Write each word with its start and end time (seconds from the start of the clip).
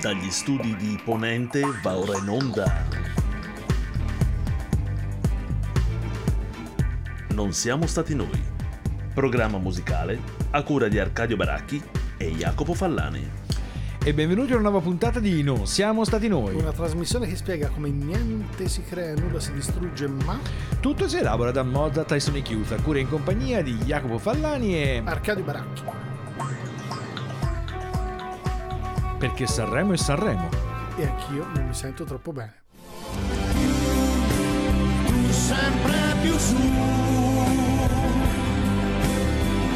Dagli 0.00 0.30
studi 0.30 0.74
di 0.76 0.98
Ponente 1.04 1.60
va 1.82 1.98
ora 1.98 2.16
in 2.16 2.28
onda. 2.30 2.86
Non 7.34 7.52
siamo 7.52 7.86
stati 7.86 8.14
noi. 8.14 8.42
Programma 9.12 9.58
musicale 9.58 10.18
a 10.52 10.62
cura 10.62 10.88
di 10.88 10.98
Arcadio 10.98 11.36
Baracchi 11.36 11.82
e 12.16 12.30
Jacopo 12.30 12.72
Fallani. 12.72 13.30
E 14.02 14.14
benvenuti 14.14 14.52
a 14.52 14.54
una 14.54 14.70
nuova 14.70 14.82
puntata 14.82 15.20
di 15.20 15.42
Non 15.42 15.66
siamo 15.66 16.02
stati 16.06 16.28
noi. 16.28 16.54
Una 16.54 16.72
trasmissione 16.72 17.26
che 17.26 17.36
spiega 17.36 17.68
come 17.68 17.90
niente 17.90 18.68
si 18.68 18.82
crea, 18.82 19.12
nulla 19.12 19.38
si 19.38 19.52
distrugge, 19.52 20.08
ma 20.08 20.38
Tutto 20.80 21.08
si 21.08 21.18
elabora 21.18 21.50
da 21.50 21.62
Mozart 21.62 22.08
Tyson 22.08 22.36
e 22.36 22.40
Chiusa, 22.40 22.76
cura 22.76 23.00
in 23.00 23.08
compagnia 23.10 23.62
di 23.62 23.74
Jacopo 23.74 24.16
Fallani 24.16 24.82
e... 24.82 25.02
Arcadio 25.04 25.44
Baracchi. 25.44 25.99
Perché 29.20 29.46
Sanremo 29.46 29.92
è 29.92 29.96
Sanremo. 29.98 30.48
E 30.96 31.06
anch'io 31.06 31.46
non 31.54 31.66
mi 31.66 31.74
sento 31.74 32.04
troppo 32.04 32.32
bene. 32.32 32.54
sempre 35.30 35.92
più 36.22 36.36
su. 36.38 36.56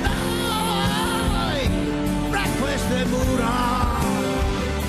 Dai, 0.03 1.69
fra 2.31 2.43
queste 2.61 3.05
mura. 3.05 3.53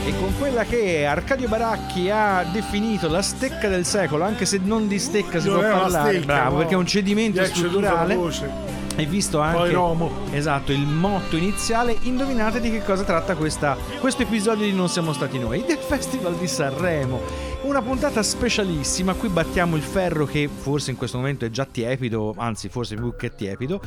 E 0.06 0.18
con 0.20 0.34
quella 0.38 0.64
che 0.64 1.06
Arcadio 1.06 1.48
Baracchi 1.50 2.10
ha 2.10 2.46
definito 2.52 3.10
la 3.10 3.22
stecca 3.22 3.68
del 3.68 3.86
secolo, 3.86 4.24
anche 4.24 4.46
se 4.46 4.60
non 4.64 4.88
di 4.88 5.00
stecca 5.00 5.40
si 5.40 5.50
Non 5.50 5.60
può 5.60 5.68
è 5.68 5.72
parlare, 5.72 6.12
stecca, 6.12 6.26
bravo, 6.26 6.52
no. 6.52 6.58
perché 6.60 6.74
è 6.74 6.78
un 6.78 6.86
cedimento 6.86 7.42
è 7.42 7.46
strutturale. 7.46 8.16
voce. 8.16 8.75
Hai 8.98 9.06
visto 9.06 9.42
anche 9.42 9.58
Poi 9.58 9.72
Romo. 9.74 10.12
Esatto, 10.32 10.72
il 10.72 10.88
motto 10.88 11.36
iniziale. 11.36 11.98
Indovinate 12.04 12.62
di 12.62 12.72
che 12.72 12.82
cosa 12.82 13.04
tratta 13.04 13.36
questa, 13.36 13.76
questo 14.00 14.22
episodio 14.22 14.66
di 14.66 14.72
Non 14.72 14.88
siamo 14.88 15.12
stati 15.12 15.38
noi, 15.38 15.66
del 15.66 15.80
Festival 15.80 16.36
di 16.36 16.48
Sanremo. 16.48 17.20
Una 17.64 17.82
puntata 17.82 18.24
specialissima, 18.24 19.14
qui 19.14 19.28
battiamo 19.28 19.76
il 19.76 19.82
ferro 19.82 20.26
che 20.26 20.48
forse 20.48 20.92
in 20.92 20.98
questo 20.98 21.18
momento 21.18 21.44
è 21.44 21.50
già 21.50 21.66
tiepido, 21.66 22.36
anzi 22.38 22.70
forse 22.70 22.96
più 22.96 23.16
che 23.18 23.36
tiepido, 23.36 23.82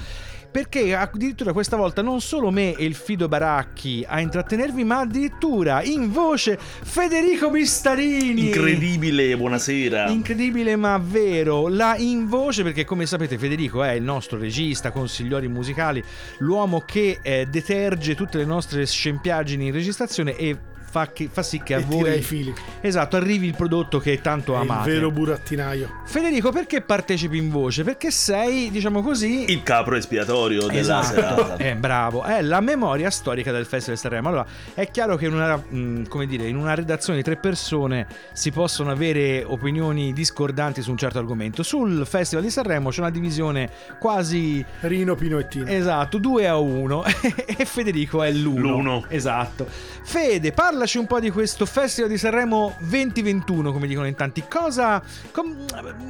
perché 0.51 0.95
addirittura 0.95 1.53
questa 1.53 1.77
volta 1.77 2.03
non 2.03 2.21
solo 2.21 2.51
me 2.51 2.75
e 2.75 2.85
il 2.85 2.95
Fido 2.95 3.29
Baracchi 3.29 4.05
a 4.07 4.21
intrattenervi, 4.21 4.85
ma 4.85 5.01
addirittura 5.01 5.83
in 5.83 6.11
voce 6.11 6.59
Federico 6.59 7.51
Bistarini. 7.51 8.47
Incredibile, 8.47 9.37
buonasera. 9.37 10.09
Incredibile 10.09 10.77
ma 10.77 10.99
vero, 10.99 11.69
la 11.69 11.97
in 11.97 12.27
voce 12.27 12.63
perché 12.63 12.85
come 12.85 13.07
sapete 13.07 13.39
Federico 13.39 13.83
è 13.83 13.93
il 13.93 14.03
nostro 14.03 14.39
regista, 14.39 14.91
consigliori 14.91 15.49
musicali, 15.49 16.03
l'uomo 16.39 16.81
che 16.81 17.19
eh, 17.23 17.47
deterge 17.51 18.15
tutte 18.15 18.39
le 18.39 18.45
nostre 18.45 18.87
scempiaggini 18.87 19.67
in 19.67 19.73
registrazione 19.73 20.37
e 20.37 20.57
fa, 20.91 21.11
che- 21.13 21.29
fa 21.31 21.43
sì 21.43 21.61
che 21.63 21.75
a 21.75 21.79
E 21.79 21.83
voi 21.85 22.19
i 22.19 22.23
fili. 22.23 22.53
esatto 22.81 23.17
arrivi 23.17 23.47
il 23.47 23.55
prodotto 23.55 23.99
che 23.99 24.21
tanto 24.21 24.55
È 24.55 24.57
il 24.57 24.63
amate. 24.71 24.91
vero 24.91 25.11
burattinaio. 25.11 26.01
Federico 26.07 26.51
perché 26.51 26.81
partecipi 26.81 27.37
in 27.37 27.51
voce? 27.51 27.85
Perché 27.85 28.11
sei 28.11 28.71
diciamo 28.71 29.03
così 29.03 29.51
Il 29.51 29.63
capro 29.63 29.97
espiatorio 29.97 30.67
della 30.67 30.79
Esatto. 30.79 31.07
serata. 31.15 31.57
Eh, 31.57 31.77
bravo, 31.77 32.23
è 32.25 32.41
la 32.43 32.61
memoria 32.61 33.11
storica 33.11 33.53
del 33.53 33.67
Festival 33.67 33.97
di 33.97 34.01
Sanremo. 34.01 34.29
Allora, 34.29 34.47
è 34.75 34.91
chiaro 34.91 35.17
che 35.17 35.27
in 35.27 35.35
una, 35.35 35.57
mh, 35.57 36.09
come 36.09 36.27
dire, 36.27 36.47
in 36.49 36.57
una 36.57 36.75
redazione 36.75 37.19
di 37.19 37.25
tre 37.25 37.37
persone 37.37 38.07
si 38.33 38.51
possono 38.51 38.91
avere 38.91 39.45
opinioni 39.45 40.13
discordanti 40.13 40.81
su 40.83 40.91
un 40.91 40.97
certo 40.97 41.19
argomento. 41.19 41.63
Sul 41.63 42.07
Festival 42.07 42.45
di 42.45 42.51
Sanremo 42.51 42.91
c'è 42.91 43.01
una 43.01 43.11
divisione 43.11 43.71
quasi 43.99 44.65
Rino, 44.81 45.15
Pino 45.15 45.39
e 45.39 45.49
Tino. 45.49 45.67
esatto, 45.67 46.19
2 46.19 46.47
a 46.49 46.57
1 46.57 47.05
e 47.59 47.65
Federico 47.65 48.23
è 48.23 48.31
l'1. 48.33 48.57
L'uno. 48.59 49.05
Esatto. 49.09 49.67
Fede, 50.03 50.53
parlaci 50.79 50.99
un 50.99 51.07
po' 51.09 51.19
di 51.19 51.31
questo 51.31 51.67
Festival 51.67 52.09
di 52.09 52.17
Sanremo 52.17 52.77
2021, 52.79 53.73
come 53.73 53.89
dicono 53.89 54.07
in 54.07 54.15
tanti. 54.15 54.45
Cosa 54.49 55.03
com- 55.33 55.65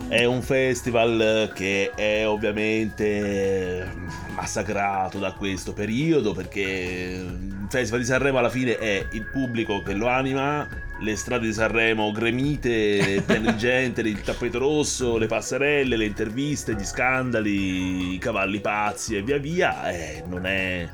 È 0.08 0.26
un 0.26 0.42
festival 0.42 1.50
che 1.54 1.90
è 1.94 2.28
ovviamente 2.28 3.90
massacrato 4.34 5.18
da 5.18 5.32
questo 5.32 5.72
periodo 5.72 6.34
perché 6.34 6.60
il 6.60 7.66
Festival 7.70 8.00
di 8.00 8.06
Sanremo 8.06 8.36
alla 8.36 8.50
fine 8.50 8.76
è 8.76 9.06
il 9.12 9.24
pubblico 9.30 9.80
che 9.82 9.94
lo 9.94 10.06
anima, 10.06 10.68
le 11.00 11.16
strade 11.16 11.46
di 11.46 11.54
Sanremo 11.54 12.12
gremite, 12.12 13.22
piene 13.24 13.52
di 13.52 13.56
gente, 13.56 14.02
il 14.02 14.20
tappeto 14.20 14.58
rosso, 14.58 15.16
le 15.16 15.28
passerelle, 15.28 15.96
le 15.96 16.04
interviste, 16.04 16.74
gli 16.74 16.84
scandali, 16.84 18.12
i 18.12 18.18
cavalli 18.18 18.60
pazzi 18.60 19.16
e 19.16 19.22
via 19.22 19.38
via. 19.38 19.90
E 19.90 20.22
non 20.26 20.44
è 20.44 20.86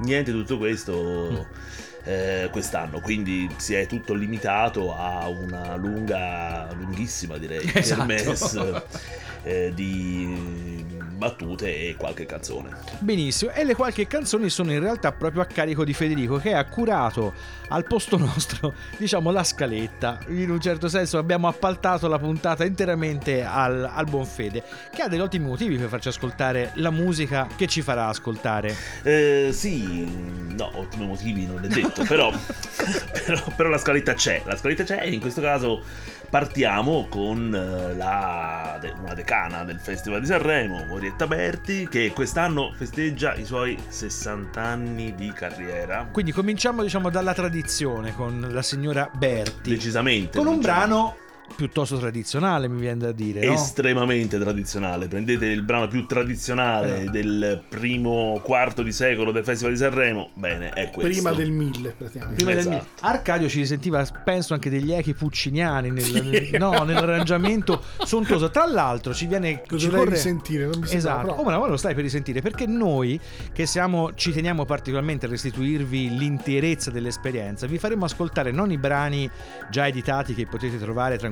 niente 0.00 0.32
tutto 0.32 0.58
questo 0.58 1.46
eh, 2.04 2.48
quest'anno, 2.50 3.00
quindi 3.00 3.48
si 3.56 3.74
è 3.74 3.86
tutto 3.86 4.14
limitato 4.14 4.94
a 4.96 5.28
una 5.28 5.76
lunga, 5.76 6.68
lunghissima 6.74 7.38
direi, 7.38 7.70
Esatto. 7.72 8.06
kermesse, 8.06 8.82
eh, 9.42 9.72
di 9.74 10.86
battute 11.22 11.88
e 11.88 11.94
qualche 11.96 12.26
canzone. 12.26 12.70
Benissimo, 12.98 13.52
e 13.52 13.62
le 13.62 13.76
qualche 13.76 14.08
canzoni 14.08 14.50
sono 14.50 14.72
in 14.72 14.80
realtà 14.80 15.12
proprio 15.12 15.42
a 15.42 15.44
carico 15.44 15.84
di 15.84 15.94
Federico 15.94 16.38
che 16.38 16.52
ha 16.52 16.64
curato 16.64 17.32
al 17.68 17.84
posto 17.84 18.18
nostro, 18.18 18.74
diciamo, 18.96 19.30
la 19.30 19.44
scaletta. 19.44 20.18
In 20.28 20.50
un 20.50 20.60
certo 20.60 20.88
senso 20.88 21.18
abbiamo 21.18 21.46
appaltato 21.46 22.08
la 22.08 22.18
puntata 22.18 22.64
interamente 22.64 23.44
al, 23.44 23.88
al 23.92 24.06
buon 24.06 24.26
Fede, 24.26 24.64
che 24.92 25.02
ha 25.02 25.08
degli 25.08 25.20
ottimi 25.20 25.46
motivi 25.46 25.76
per 25.76 25.88
farci 25.88 26.08
ascoltare 26.08 26.72
la 26.74 26.90
musica 26.90 27.46
che 27.54 27.68
ci 27.68 27.82
farà 27.82 28.08
ascoltare. 28.08 28.74
Eh, 29.04 29.50
sì, 29.52 30.04
no, 30.56 30.70
ottimi 30.74 31.06
motivi 31.06 31.46
non 31.46 31.64
è 31.64 31.68
detto, 31.68 32.02
però, 32.08 32.32
però, 33.24 33.42
però 33.56 33.68
la 33.68 33.78
scaletta 33.78 34.14
c'è, 34.14 34.42
la 34.44 34.56
scaletta 34.56 34.82
c'è 34.82 35.02
e 35.02 35.12
in 35.12 35.20
questo 35.20 35.40
caso 35.40 35.84
partiamo 36.32 37.08
con 37.10 37.54
eh, 37.54 37.94
la, 37.94 38.80
una 39.02 39.12
decana 39.12 39.64
del 39.64 39.78
Festival 39.78 40.20
di 40.20 40.28
Sanremo, 40.28 40.86
Orietta 40.88 41.26
Berti, 41.26 41.86
che 41.86 42.10
quest'anno 42.14 42.72
festeggia 42.74 43.34
i 43.34 43.44
suoi 43.44 43.78
60 43.86 44.58
anni 44.58 45.14
di 45.14 45.30
carriera. 45.30 46.08
Quindi 46.10 46.32
cominciamo, 46.32 46.82
diciamo, 46.82 47.10
dalla 47.10 47.34
tradizione 47.34 48.14
con 48.14 48.48
la 48.50 48.62
signora 48.62 49.10
Berti. 49.12 49.68
Decisamente. 49.68 50.38
Con 50.38 50.46
un 50.46 50.56
diciamo, 50.56 50.74
brano 50.78 51.16
piuttosto 51.54 51.98
tradizionale, 51.98 52.66
mi 52.66 52.80
viene 52.80 52.98
da 52.98 53.12
dire. 53.12 53.44
no? 53.44 53.52
estremamente 53.52 54.38
tradizionale. 54.38 55.06
Prendete 55.06 55.46
il 55.46 55.62
brano 55.62 55.86
più 55.86 56.06
tradizionale 56.06 57.02
Eh. 57.02 57.04
del 57.10 57.62
primo 57.68 58.40
quarto 58.42 58.82
di 58.82 58.90
secolo 58.90 59.32
del 59.32 59.44
Festival 59.44 59.72
di 59.74 59.78
Sanremo. 59.78 60.30
Bene, 60.34 60.70
è 60.70 60.90
questo. 60.90 61.12
Prima 61.12 61.32
del 61.32 61.50
1000, 61.50 61.90
praticamente. 61.90 62.34
Prima 62.36 62.50
del 62.52 62.60
Esatto. 62.60 62.74
mio- 62.76 62.86
Arcadio 63.10 63.48
ci 63.48 63.66
sentiva, 63.66 64.04
penso, 64.24 64.54
anche 64.54 64.70
degli 64.70 64.92
echi 64.92 65.12
pucciniani 65.14 65.90
nel, 65.90 66.10
nel- 66.24 66.48
no, 66.58 66.84
nell'arrangiamento 66.84 67.82
sontuoso. 68.02 68.50
Tra 68.50 68.66
l'altro, 68.66 69.12
ci 69.12 69.26
viene. 69.26 69.62
Lo 69.68 69.78
ci 69.78 69.84
dovrei 69.86 70.04
corre- 70.04 70.16
risentire, 70.16 70.62
non 70.64 70.78
mi 70.80 70.86
sembra 70.86 70.96
Esatto, 70.96 71.34
proprio. 71.34 71.58
oh, 71.58 71.66
lo 71.68 71.76
stai 71.76 71.94
per 71.94 72.02
risentire 72.04 72.40
perché 72.40 72.66
noi 72.66 73.20
che 73.52 73.66
siamo, 73.66 74.14
ci 74.14 74.32
teniamo 74.32 74.64
particolarmente 74.64 75.26
a 75.26 75.28
restituirvi 75.28 76.16
l'interezza 76.16 76.90
dell'esperienza, 76.90 77.66
vi 77.66 77.78
faremo 77.78 78.06
ascoltare 78.06 78.52
non 78.52 78.70
i 78.72 78.78
brani 78.78 79.30
già 79.70 79.86
editati 79.86 80.34
che 80.34 80.46
potete 80.46 80.78
trovare 80.78 81.18
tranquillamente 81.18 81.31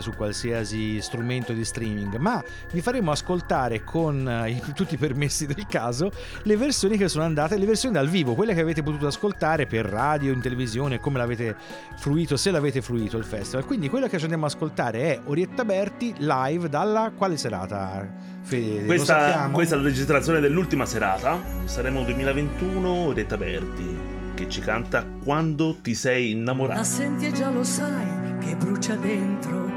su 0.00 0.12
qualsiasi 0.14 1.00
strumento 1.00 1.52
di 1.52 1.64
streaming, 1.64 2.16
ma 2.16 2.42
vi 2.72 2.80
faremo 2.80 3.10
ascoltare 3.10 3.84
con 3.84 4.28
eh, 4.28 4.62
tutti 4.74 4.94
i 4.94 4.96
permessi 4.96 5.46
del 5.46 5.66
caso 5.66 6.10
le 6.42 6.56
versioni 6.56 6.96
che 6.96 7.08
sono 7.08 7.24
andate, 7.24 7.56
le 7.56 7.66
versioni 7.66 7.94
dal 7.94 8.08
vivo, 8.08 8.34
quelle 8.34 8.54
che 8.54 8.60
avete 8.60 8.82
potuto 8.82 9.06
ascoltare 9.06 9.66
per 9.66 9.86
radio, 9.86 10.32
in 10.32 10.40
televisione, 10.40 10.98
come 10.98 11.18
l'avete 11.18 11.56
fruito, 11.96 12.36
se 12.36 12.50
l'avete 12.50 12.80
fruito 12.82 13.16
il 13.16 13.24
festival. 13.24 13.64
Quindi 13.64 13.88
quello 13.88 14.06
che 14.06 14.16
ci 14.16 14.24
andiamo 14.24 14.46
ad 14.46 14.52
ascoltare 14.52 15.00
è 15.00 15.20
Orietta 15.24 15.64
Berti 15.64 16.14
live 16.18 16.68
dalla 16.68 17.12
quale 17.16 17.36
serata? 17.36 18.36
Fede, 18.42 18.86
Questa, 18.86 19.48
questa 19.52 19.74
è 19.74 19.78
la 19.78 19.84
registrazione 19.84 20.40
dell'ultima 20.40 20.86
serata. 20.86 21.38
Saremo 21.64 22.02
2021, 22.04 22.88
Orietta 22.88 23.36
Berti, 23.36 24.17
che 24.38 24.48
ci 24.48 24.60
canta 24.60 25.04
Quando 25.24 25.78
ti 25.82 25.96
sei 25.96 26.30
La 26.30 26.38
innamorato. 26.38 26.84
senti 26.84 27.26
e 27.26 27.32
già 27.32 27.50
lo 27.50 27.64
sai 27.64 28.38
che 28.38 28.54
brucia 28.54 28.94
dentro 28.94 29.68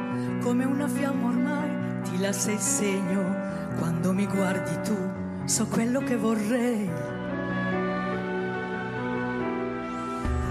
come 0.44 0.66
una 0.66 0.88
fiamma 0.88 1.30
ormai 1.30 1.70
ti 2.04 2.20
lascia 2.20 2.52
il 2.52 2.60
segno. 2.60 3.50
Quando 3.80 4.14
mi 4.14 4.28
guardi 4.28 4.72
tu 4.84 4.96
so 5.46 5.66
quello 5.66 6.02
che 6.02 6.16
vorrei. 6.16 6.90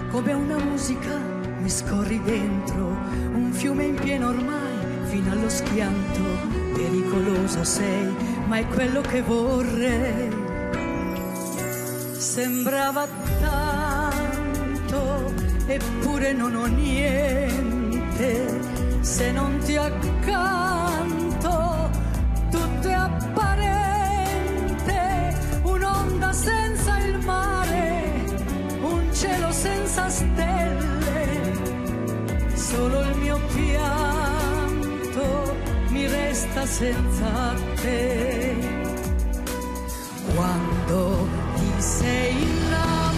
Come 0.09 0.33
una 0.33 0.57
musica 0.57 1.17
mi 1.59 1.69
scorri 1.69 2.21
dentro 2.21 2.87
un 3.33 3.51
fiume 3.53 3.85
in 3.85 3.95
pieno 3.95 4.27
ormai 4.27 5.05
fino 5.05 5.31
allo 5.31 5.47
schianto. 5.47 6.21
Pericoloso 6.73 7.63
sei 7.63 8.13
ma 8.47 8.57
è 8.57 8.67
quello 8.67 8.99
che 8.99 9.21
vorrei. 9.21 10.49
Sembrava 12.17 13.07
tanto, 13.39 14.00
tutto, 14.91 15.33
eppure 15.67 16.33
non 16.33 16.55
ho 16.55 16.65
niente. 16.65 18.59
Se 18.99 19.31
non 19.31 19.57
ti 19.59 19.77
accanto, 19.77 21.89
tutto 22.49 22.87
è 22.87 22.93
apparente. 22.93 23.29
Un'onda 25.63 26.33
senza 26.33 26.97
il 26.99 27.17
mare, 27.19 28.25
un 28.81 29.13
cielo 29.13 29.51
senza 29.51 30.09
stelle. 30.09 30.89
Solo 32.53 33.01
il 33.01 33.15
mio 33.17 33.39
pianto 33.53 35.55
mi 35.89 36.07
resta 36.07 36.65
senza 36.65 37.53
te. 37.81 38.55
Quando 40.35 41.27
ti 41.55 41.81
sei 41.81 42.41
in 42.41 42.69
là. 42.69 43.10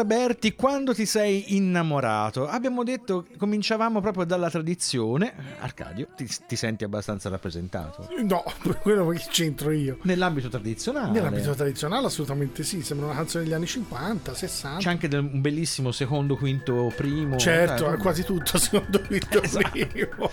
Orietta 0.00 0.04
Berti, 0.04 0.54
quando 0.54 0.94
ti 0.94 1.04
sei 1.04 1.56
innamorato? 1.56 2.48
Abbiamo 2.48 2.84
detto, 2.84 3.26
cominciavamo 3.36 4.00
proprio 4.00 4.24
dalla 4.24 4.48
tradizione. 4.48 5.32
Arcadio, 5.60 6.08
ti, 6.16 6.26
ti 6.46 6.56
senti 6.56 6.84
abbastanza 6.84 7.28
rappresentato? 7.28 8.08
No, 8.22 8.42
quello 8.80 9.06
che 9.08 9.18
c'entro 9.30 9.70
io. 9.72 9.98
Nell'ambito 10.02 10.48
tradizionale. 10.48 11.10
Nell'ambito 11.10 11.52
tradizionale 11.54 12.06
assolutamente 12.06 12.62
sì, 12.62 12.82
sembra 12.82 13.06
una 13.06 13.16
canzone 13.16 13.44
degli 13.44 13.52
anni 13.52 13.66
50, 13.66 14.34
60. 14.34 14.78
C'è 14.78 14.88
anche 14.88 15.08
del- 15.08 15.20
un 15.20 15.40
bellissimo 15.42 15.92
secondo, 15.92 16.36
quinto, 16.36 16.90
primo. 16.96 17.36
Certo, 17.36 17.90
Eh, 17.90 17.94
è 17.94 17.96
quasi 17.98 18.24
tutto 18.24 18.56
secondo 18.58 19.02
me. 19.08 19.18
Esatto. 19.42 20.30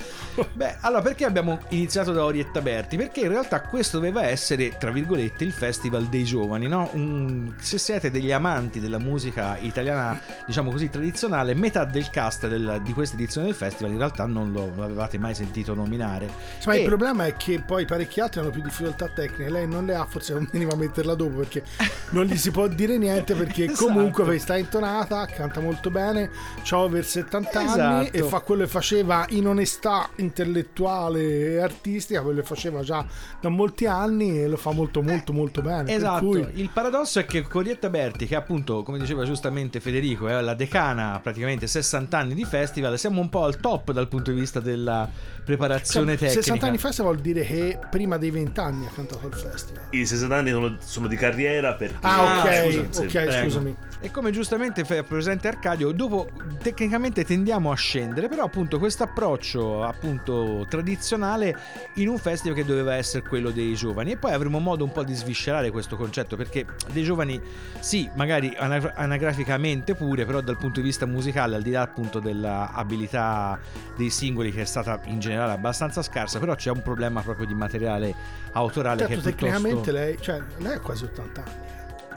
Beh, 0.54 0.78
allora 0.82 1.02
perché 1.02 1.26
abbiamo 1.26 1.60
iniziato 1.70 2.12
da 2.14 2.24
Orietta 2.24 2.62
Berti? 2.62 2.96
Perché 2.98 3.22
in 3.22 3.30
realtà 3.30 3.62
questo 3.62 3.98
doveva 3.98 4.24
essere, 4.24 4.78
tra 4.78 4.92
virgolette, 4.92 5.44
il 5.44 5.52
festival 5.52 6.06
dei 6.06 6.24
giovani, 6.24 6.68
no? 6.68 6.90
Un- 6.94 7.54
se 7.60 7.78
siete 7.78 8.12
degli 8.12 8.32
amanti 8.32 8.80
della 8.80 9.00
musica 9.00 9.57
italiana, 9.62 10.20
diciamo 10.46 10.72
così, 10.72 10.90
tradizionale, 10.90 11.54
metà 11.54 11.84
del 11.86 12.10
cast 12.10 12.48
del- 12.48 12.82
di 12.84 12.94
questa 12.94 13.16
edizione 13.16 13.48
del 13.48 13.56
festival 13.56 13.92
in 13.92 13.98
realtà 13.98 14.26
non 14.26 14.52
lo 14.52 14.72
avevate 14.84 15.18
mai 15.18 15.34
sentito 15.36 15.74
nominare. 15.74 16.30
Ma 16.66 16.74
E- 16.74 16.80
il 16.80 16.86
problema 16.86 17.26
è 17.26 17.36
che 17.36 17.62
poi 17.66 17.86
parecchi 17.86 18.20
altri 18.20 18.40
hanno 18.42 18.50
più 18.50 18.62
difficoltà 18.62 19.08
tecniche. 19.08 19.50
Lei 19.50 19.68
non 19.68 19.86
le 19.86 19.96
ha, 19.96 20.06
forse 20.06 20.34
non 20.34 20.48
veniva 20.52 20.74
a 20.74 20.78
metterla 20.78 21.16
dopo 21.16 21.38
perché 21.38 21.64
non 22.12 22.26
gli 22.26 22.38
si 22.38 22.52
può 22.52 22.68
dire 22.68 22.98
niente. 22.98 23.36
Perché 23.36 23.66
Esatto. 23.78 23.86
comunque 23.86 24.38
sta 24.40 24.56
intonata, 24.58 25.26
canta 25.26 25.60
molto 25.60 25.90
bene, 25.90 26.30
ha 26.70 26.78
over 26.80 27.04
70 27.06 27.60
anni 27.60 27.70
Esatto. 28.08 28.18
e 28.18 28.24
fa 28.24 28.40
quello 28.40 28.64
che 28.64 28.70
faceva 28.70 29.26
in 29.30 29.48
onestà 29.48 30.10
intellettuale 30.16 31.20
e 31.54 31.58
artistica, 31.60 32.22
quello 32.22 32.42
che 32.42 32.46
faceva 32.48 32.82
già 32.82 33.06
da 33.40 33.50
molti 33.50 33.86
anni 33.86 34.40
e 34.42 34.48
lo 34.48 34.58
fa 34.58 34.72
molto, 34.72 35.02
molto, 35.02 35.34
molto 35.34 35.62
bene. 35.62 35.94
Esatto, 35.94 36.26
cui- 36.26 36.46
il 36.56 36.70
paradosso 36.72 37.20
è 37.20 37.26
che 37.26 37.42
Corietta 37.44 37.90
Berti, 37.90 38.26
che 38.26 38.36
appunto, 38.36 38.84
come 38.84 38.98
diceva 39.00 39.24
giustamente 39.24 39.46
Federico, 39.80 40.28
è 40.28 40.42
la 40.42 40.54
decana 40.54 41.20
praticamente 41.22 41.68
60 41.68 42.18
anni 42.18 42.34
di 42.34 42.46
festival, 42.46 42.98
siamo 42.98 43.22
un 43.22 43.30
po' 43.30 43.44
al 43.44 43.58
top 43.58 43.92
dal 43.92 44.08
punto 44.08 44.32
di 44.32 44.40
vista 44.40 44.60
della 44.60 45.10
preparazione 45.48 46.18
tecnica. 46.18 46.42
60 46.42 46.68
anni 46.68 46.78
fa 46.78 46.92
vuol 46.98 47.20
dire 47.20 47.44
che 47.44 47.80
prima 47.90 48.18
dei 48.18 48.32
20 48.32 48.60
anni 48.60 48.86
ha 48.86 48.90
cantato 48.94 49.26
al 49.26 49.34
festival. 49.34 49.84
I 49.92 50.06
60 50.06 50.36
anni 50.36 50.50
sono, 50.50 50.78
sono 50.80 51.08
di 51.08 51.16
carriera 51.16 51.74
perché... 51.74 51.96
Ah, 52.02 52.42
ok, 52.42 52.72
scusa, 52.72 52.92
sì. 52.92 53.06
ok, 53.06 53.12
prego. 53.12 53.44
scusami. 53.44 53.76
E 54.00 54.12
come 54.12 54.32
giustamente 54.32 54.84
fa 54.84 55.02
presente 55.04 55.48
Arcadio, 55.48 55.92
dopo 55.92 56.30
tecnicamente 56.62 57.24
tendiamo 57.24 57.72
a 57.72 57.76
scendere, 57.76 58.28
però 58.28 58.44
appunto 58.44 58.78
questo 58.78 59.04
approccio 59.04 59.84
appunto 59.84 60.66
tradizionale 60.70 61.58
in 61.96 62.10
un 62.10 62.18
festival 62.20 62.56
che 62.56 62.66
doveva 62.66 62.94
essere 62.94 63.26
quello 63.28 63.50
dei 63.50 63.74
giovani 63.74 64.12
e 64.12 64.18
poi 64.18 64.34
avremo 64.34 64.60
modo 64.60 64.84
un 64.84 64.92
po' 64.92 65.04
di 65.04 65.16
sviscerare 65.16 65.72
questo 65.72 65.96
concetto 65.96 66.36
perché 66.36 66.66
dei 66.92 67.04
giovani 67.04 67.42
sì, 67.80 68.08
magari 68.16 68.54
ana- 68.58 68.94
anagraficamente 68.96 69.96
pure, 69.96 70.26
però 70.26 70.42
dal 70.42 70.58
punto 70.58 70.80
di 70.80 70.86
vista 70.86 71.08
musicale, 71.08 71.56
al 71.56 71.64
di 71.64 71.72
là 71.72 71.82
appunto 71.82 72.20
dell'abilità 72.20 73.58
dei 73.96 74.10
singoli 74.12 74.52
che 74.52 74.62
è 74.62 74.66
stata 74.66 75.00
in 75.06 75.20
generale 75.20 75.37
abbastanza 75.44 76.02
scarsa, 76.02 76.40
però 76.40 76.56
c'è 76.56 76.70
un 76.72 76.82
problema 76.82 77.22
proprio 77.22 77.46
di 77.46 77.54
materiale 77.54 78.14
autorale 78.54 79.00
Certo, 79.00 79.14
che 79.14 79.20
è 79.20 79.24
tecnicamente 79.24 79.70
piuttosto... 79.70 79.92
lei, 79.92 80.18
cioè, 80.22 80.42
lei 80.58 80.74
ha 80.74 80.80
quasi 80.80 81.04
80 81.06 81.44
anni. 81.44 81.66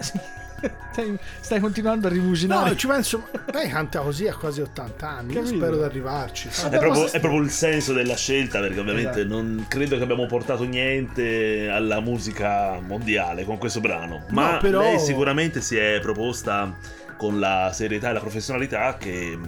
Sì. 0.60 0.68
Stai, 0.92 1.18
stai 1.40 1.58
continuando 1.58 2.06
a 2.06 2.10
rimuginare. 2.10 2.68
No, 2.68 2.76
ci 2.76 2.86
penso, 2.86 3.28
lei 3.50 3.70
canta 3.70 4.00
così 4.00 4.26
a 4.28 4.34
quasi 4.34 4.60
80 4.60 5.08
anni. 5.08 5.32
Io 5.32 5.40
Capito. 5.40 5.56
spero 5.56 5.76
di 5.78 5.82
arrivarci. 5.84 6.48
È 6.48 6.78
proprio, 6.78 7.10
è 7.10 7.18
proprio 7.18 7.40
il 7.40 7.50
senso 7.50 7.94
della 7.94 8.14
scelta 8.16 8.60
perché 8.60 8.78
ovviamente 8.78 9.20
Esatto. 9.20 9.34
non 9.34 9.64
credo 9.68 9.96
che 9.96 10.02
abbiamo 10.02 10.26
portato 10.26 10.64
niente 10.64 11.68
alla 11.70 12.00
musica 12.00 12.78
mondiale 12.80 13.44
con 13.44 13.56
questo 13.56 13.80
brano 13.80 14.24
ma 14.30 14.52
No, 14.52 14.58
però- 14.58 14.80
lei 14.80 14.98
sicuramente 14.98 15.62
si 15.62 15.76
è 15.78 15.98
proposta 16.02 16.76
con 17.16 17.38
la 17.38 17.70
serietà 17.72 18.10
e 18.10 18.12
la 18.12 18.20
professionalità 18.20 18.96
che 18.98 19.38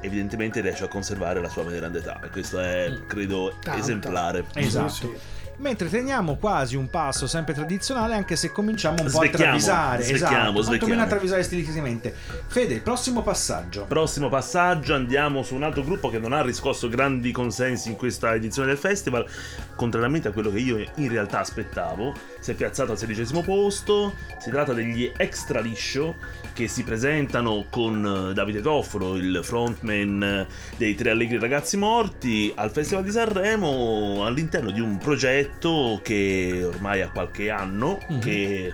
evidentemente 0.00 0.60
riesce 0.60 0.84
a 0.84 0.88
conservare 0.88 1.40
la 1.40 1.48
sua 1.48 1.64
grande 1.64 1.98
età 1.98 2.20
e 2.22 2.28
questo 2.28 2.58
è 2.60 2.92
credo 3.06 3.54
Tanta. 3.60 3.78
esemplare 3.78 4.44
Esatto. 4.54 4.88
Sì. 4.92 5.10
Mentre 5.60 5.90
teniamo 5.90 6.36
quasi 6.36 6.74
un 6.74 6.88
passo 6.88 7.26
sempre 7.26 7.52
tradizionale, 7.52 8.14
anche 8.14 8.34
se 8.34 8.50
cominciamo 8.50 8.96
un 9.02 9.10
po' 9.10 9.18
a 9.18 9.24
Svecchiamo, 9.24 9.44
travisare. 9.44 10.02
svecchiamo, 10.04 10.24
esatto, 10.24 10.52
quantomeno 10.52 10.62
svecchiamo. 10.78 11.02
a 11.02 11.06
travisare 11.06 11.42
stilisticamente. 11.42 12.14
Fede, 12.46 12.72
il 12.72 12.80
prossimo 12.80 13.20
passaggio. 13.20 13.84
Prossimo 13.84 14.30
passaggio 14.30 14.94
andiamo 14.94 15.42
su 15.42 15.54
un 15.54 15.62
altro 15.64 15.82
gruppo 15.84 16.08
che 16.08 16.18
non 16.18 16.32
ha 16.32 16.40
riscosso 16.40 16.88
grandi 16.88 17.30
consensi 17.30 17.90
in 17.90 17.96
questa 17.96 18.32
edizione 18.32 18.68
del 18.68 18.78
festival, 18.78 19.26
contrariamente 19.76 20.28
a 20.28 20.30
quello 20.32 20.50
che 20.50 20.60
io 20.60 20.82
in 20.94 21.08
realtà 21.10 21.40
aspettavo. 21.40 22.14
Si 22.40 22.50
è 22.52 22.54
piazzato 22.54 22.92
al 22.92 22.98
sedicesimo 22.98 23.42
posto, 23.42 24.14
si 24.38 24.48
tratta 24.50 24.72
degli 24.72 25.12
Extra 25.14 25.60
Liscio 25.60 26.16
che 26.54 26.68
si 26.68 26.82
presentano 26.84 27.66
con 27.68 28.30
eh, 28.30 28.32
Davide 28.32 28.62
Toffolo, 28.62 29.16
il 29.16 29.40
frontman 29.42 30.22
eh, 30.22 30.46
dei 30.78 30.94
Tre 30.94 31.10
Allegri 31.10 31.38
Ragazzi 31.38 31.76
Morti, 31.76 32.50
al 32.56 32.70
Festival 32.70 33.04
di 33.04 33.10
Sanremo 33.10 34.24
all'interno 34.24 34.70
di 34.70 34.80
un 34.80 34.96
progetto 34.96 36.00
che 36.02 36.62
ormai 36.64 37.02
ha 37.02 37.10
qualche 37.10 37.50
anno, 37.50 37.98
Mhm. 38.08 38.20
che 38.20 38.72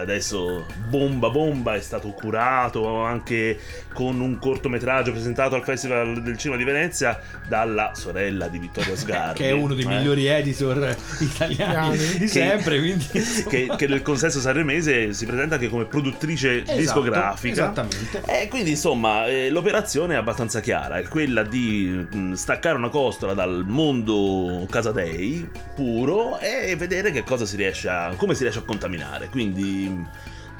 adesso 0.00 0.66
bomba 0.88 1.30
bomba 1.30 1.74
è 1.74 1.80
stato 1.80 2.08
curato 2.10 3.02
anche 3.02 3.58
con 3.92 4.20
un 4.20 4.38
cortometraggio 4.38 5.12
presentato 5.12 5.54
al 5.54 5.62
Festival 5.62 6.22
del 6.22 6.36
Cinema 6.36 6.58
di 6.58 6.64
Venezia 6.64 7.20
dalla 7.46 7.92
sorella 7.94 8.48
di 8.48 8.58
Vittorio 8.58 8.96
Sgarbi 8.96 9.38
che 9.38 9.48
è 9.48 9.52
uno 9.52 9.74
dei 9.74 9.84
eh, 9.84 9.88
migliori 9.88 10.26
editor 10.26 10.96
italiani 11.20 11.96
di 11.96 12.18
che- 12.18 12.28
sempre, 12.28 12.78
quindi 12.78 13.06
che, 13.48 13.70
che 13.76 13.86
nel 13.86 14.02
consesso 14.02 14.40
sanremese 14.40 15.12
si 15.12 15.26
presenta 15.26 15.54
anche 15.54 15.68
come 15.68 15.84
produttrice 15.84 16.62
Esatto, 16.62 16.78
discografica 16.78 17.52
Esattamente. 17.72 18.22
e 18.26 18.48
quindi 18.48 18.70
insomma 18.70 19.26
eh, 19.26 19.50
l'operazione 19.50 20.14
è 20.14 20.16
abbastanza 20.16 20.60
chiara, 20.60 20.98
è 20.98 21.04
quella 21.04 21.42
di 21.42 22.06
mh, 22.10 22.32
staccare 22.32 22.76
una 22.76 22.88
costola 22.88 23.34
dal 23.34 23.64
mondo 23.66 24.66
Casadei 24.70 25.48
puro 25.74 26.38
e 26.38 26.74
vedere 26.76 27.10
che 27.10 27.22
cosa 27.22 27.44
si 27.46 27.56
riesce 27.56 27.88
a, 27.88 28.14
come 28.16 28.34
si 28.34 28.42
riesce 28.42 28.60
a 28.60 28.62
contaminare. 28.62 29.28
Quindi 29.28 29.83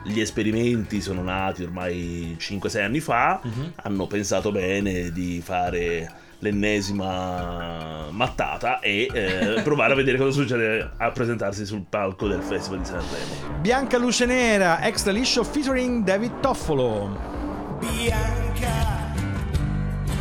gli 0.05 0.21
esperimenti 0.21 1.01
sono 1.01 1.23
nati 1.23 1.63
ormai 1.63 2.37
5-6 2.39 2.83
anni 2.83 3.01
fa, 3.01 3.41
Mhm. 3.43 3.73
hanno 3.83 4.07
pensato 4.07 4.51
bene 4.53 5.11
di 5.13 5.41
fare 5.43 6.11
l'ennesima 6.41 8.09
mattata 8.11 8.81
e 8.81 9.09
eh, 9.11 9.61
provare 9.65 9.93
a 9.95 9.97
vedere 9.97 10.19
cosa 10.19 10.31
succede 10.33 10.91
a 10.99 11.11
presentarsi 11.11 11.65
sul 11.65 11.85
palco 11.89 12.29
del 12.29 12.43
Festival 12.43 12.81
di 12.81 12.85
Sanremo. 12.85 13.61
Bianca 13.61 13.97
Luce 13.97 14.27
Nera, 14.27 14.85
extra 14.85 15.11
liscio 15.13 15.43
featuring 15.43 16.05
David 16.05 16.41
Toffolo. 16.41 17.33
bianca 17.81 19.13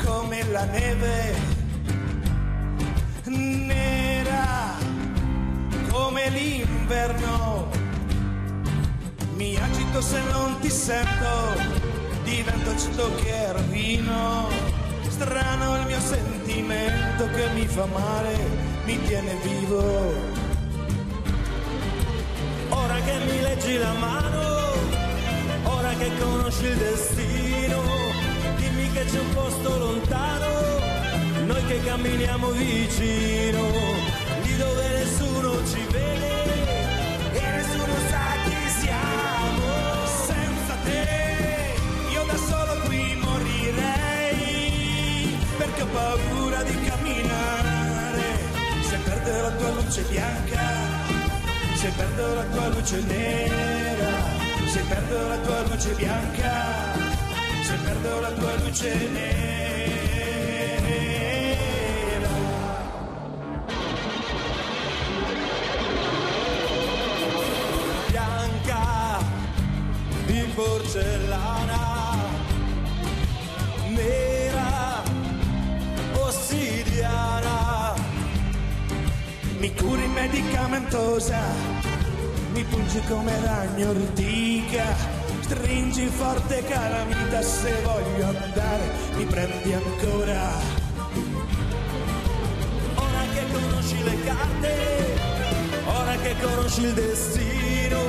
come 0.05 0.43
la 0.51 0.63
neve, 0.65 1.35
nera 3.25 4.75
come 5.91 6.29
l'inverno. 6.29 7.69
Mi 9.35 9.57
agito 9.57 10.01
se 10.01 10.21
non 10.31 10.59
ti 10.59 10.69
sento, 10.69 11.55
divento 12.23 12.69
aceto 12.69 13.15
che 13.15 13.51
rovino. 13.51 14.47
Strano 15.07 15.77
il 15.77 15.85
mio 15.87 15.99
sentimento 15.99 17.27
che 17.29 17.49
mi 17.53 17.67
fa 17.67 17.85
male, 17.85 18.37
mi 18.85 19.01
tiene 19.05 19.35
vivo. 19.43 20.13
Ora 22.69 22.95
che 23.05 23.17
mi 23.25 23.41
leggi 23.41 23.77
la 23.77 23.93
mano, 23.93 24.71
ora 25.63 25.89
che 25.95 26.11
conosci 26.19 26.65
il 26.65 26.77
destino, 26.77 27.81
dimmi 28.57 28.91
che 28.91 29.05
c'è 29.05 29.19
un 29.19 29.33
posto 29.33 29.77
lontano, 29.77 30.47
noi 31.45 31.65
che 31.65 31.83
camminiamo 31.83 32.49
vicino, 32.51 33.61
lì 34.43 34.57
dove 34.57 34.87
nessuno 34.89 35.65
ci 35.67 35.85
vede 35.89 36.42
perdo 52.23 52.35
la 52.35 52.43
tua 52.45 52.67
luce 52.69 53.01
nera, 53.01 54.13
se 54.71 54.79
perdo 54.81 55.27
la 55.27 55.37
tua 55.37 55.61
luce 55.69 55.93
bianca, 55.95 56.93
se 57.63 57.75
perdo 57.83 58.21
la 58.21 58.29
tua 58.29 58.53
luce 58.63 59.09
nera. 59.11 59.53
Bianca 68.09 69.19
di 70.27 70.41
porcellana, 70.55 72.15
nera, 73.89 75.03
ossidiana 76.13 77.93
mi 79.59 79.73
curi 79.73 80.07
medicamentosa, 80.07 81.41
pungi 82.73 83.01
come 83.07 83.39
ragno 83.45 83.89
ortica, 83.89 84.95
stringi 85.41 86.07
forte 86.07 86.63
calamita 86.63 87.41
se 87.43 87.71
voglio 87.83 88.25
andare, 88.25 88.83
mi 89.15 89.25
prendi 89.25 89.73
ancora. 89.73 90.41
Ora 92.95 93.21
che 93.33 93.43
conosci 93.51 94.03
le 94.03 94.23
carte, 94.23 94.73
ora 95.85 96.15
che 96.15 96.35
conosci 96.41 96.81
il 96.81 96.93
destino, 96.93 97.99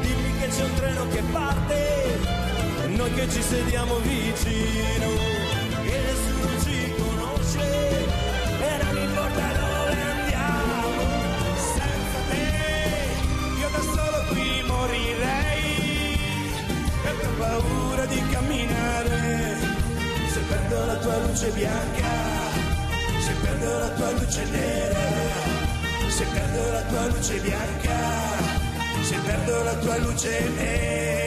dimmi 0.00 0.38
che 0.40 0.48
c'è 0.48 0.64
un 0.64 0.74
treno 0.74 1.08
che 1.08 1.22
parte, 1.30 2.18
noi 2.96 3.12
che 3.14 3.30
ci 3.30 3.42
sediamo 3.42 3.98
vicino, 3.98 5.43
camminare, 18.54 19.56
se 20.32 20.40
perdo 20.40 20.86
la 20.86 21.00
tua 21.00 21.18
luce 21.26 21.50
bianca 21.52 22.12
se 23.20 23.32
perdo 23.42 23.80
la 23.80 23.94
tua 23.94 24.10
luce 24.12 24.44
nera, 24.46 25.06
se 26.10 26.24
perdo 26.26 26.72
la 26.72 26.82
tua 26.88 27.06
luce 27.06 27.40
bianca, 27.40 27.98
se 29.02 29.16
perdo 29.16 29.64
la 29.64 29.80
tua 29.80 29.98
luce 29.98 30.50
nera. 30.56 31.23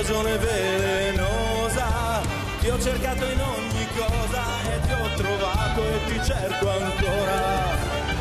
Piantagione 0.00 0.38
velenosa, 0.38 2.22
ti 2.60 2.68
ho 2.70 2.80
cercato 2.80 3.26
in 3.26 3.40
ogni 3.40 3.86
cosa 3.94 4.42
e 4.72 4.80
ti 4.86 4.92
ho 4.92 5.14
trovato 5.14 5.82
e 5.84 6.04
ti 6.06 6.20
cerco 6.24 6.70
ancora. 6.70 7.76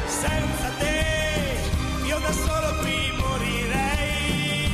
Senza 0.06 0.70
te 0.78 1.06
io 2.06 2.20
da 2.20 2.32
solo 2.34 2.76
qui 2.82 3.14
morirei, 3.16 4.68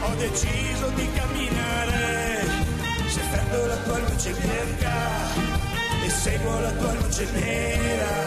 ho 0.00 0.14
deciso 0.16 0.88
di 0.96 1.08
camminare, 1.12 2.44
se 3.06 3.20
perdo 3.30 3.66
la 3.66 3.76
tua 3.76 3.98
luce 3.98 4.32
bianca 4.32 4.94
e 6.04 6.10
seguo 6.10 6.58
la 6.60 6.70
tua 6.72 6.92
luce 6.94 7.30
nera, 7.32 8.26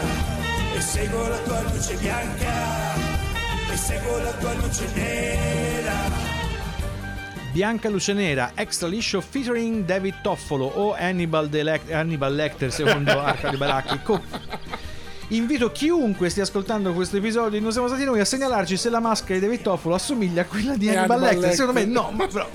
e 0.74 0.80
seguo 0.80 1.28
la 1.28 1.38
tua 1.38 1.60
luce 1.60 1.94
bianca 1.96 2.94
e 3.70 3.76
seguo 3.76 4.18
la 4.18 4.32
tua 4.32 4.54
luce 4.54 4.88
nera. 4.94 6.33
Bianca 7.54 7.88
Luce 7.88 8.12
Nera, 8.14 8.50
extra 8.56 8.88
liscio 8.88 9.20
featuring 9.20 9.84
David 9.84 10.16
Toffolo 10.22 10.66
o 10.74 10.92
Hannibal, 10.92 11.46
de 11.48 11.62
Lec- 11.62 11.88
Hannibal 11.92 12.34
Lecter 12.34 12.72
secondo 12.72 13.12
Arcadi 13.20 13.56
Baracchi. 13.56 13.98
Co- 13.98 14.20
Invito 15.34 15.72
chiunque 15.72 16.28
stia 16.28 16.44
ascoltando 16.44 16.92
questo 16.92 17.16
episodio 17.16 17.50
di 17.50 17.60
Non 17.60 17.72
siamo 17.72 17.88
stati 17.88 18.04
noi 18.04 18.20
a 18.20 18.24
segnalarci 18.24 18.76
se 18.76 18.88
la 18.88 19.00
maschera 19.00 19.38
di 19.38 19.44
David 19.46 19.62
Toffolo 19.62 19.96
assomiglia 19.96 20.42
a 20.42 20.44
quella 20.44 20.76
di 20.76 20.86
È 20.86 20.94
Hannibal 20.96 21.22
Hannibal 21.24 21.40
Lecter. 21.40 21.54
Secondo 21.58 21.80
me 21.80 21.86
no, 21.86 22.10
ma 22.14 22.26
però 22.28 22.48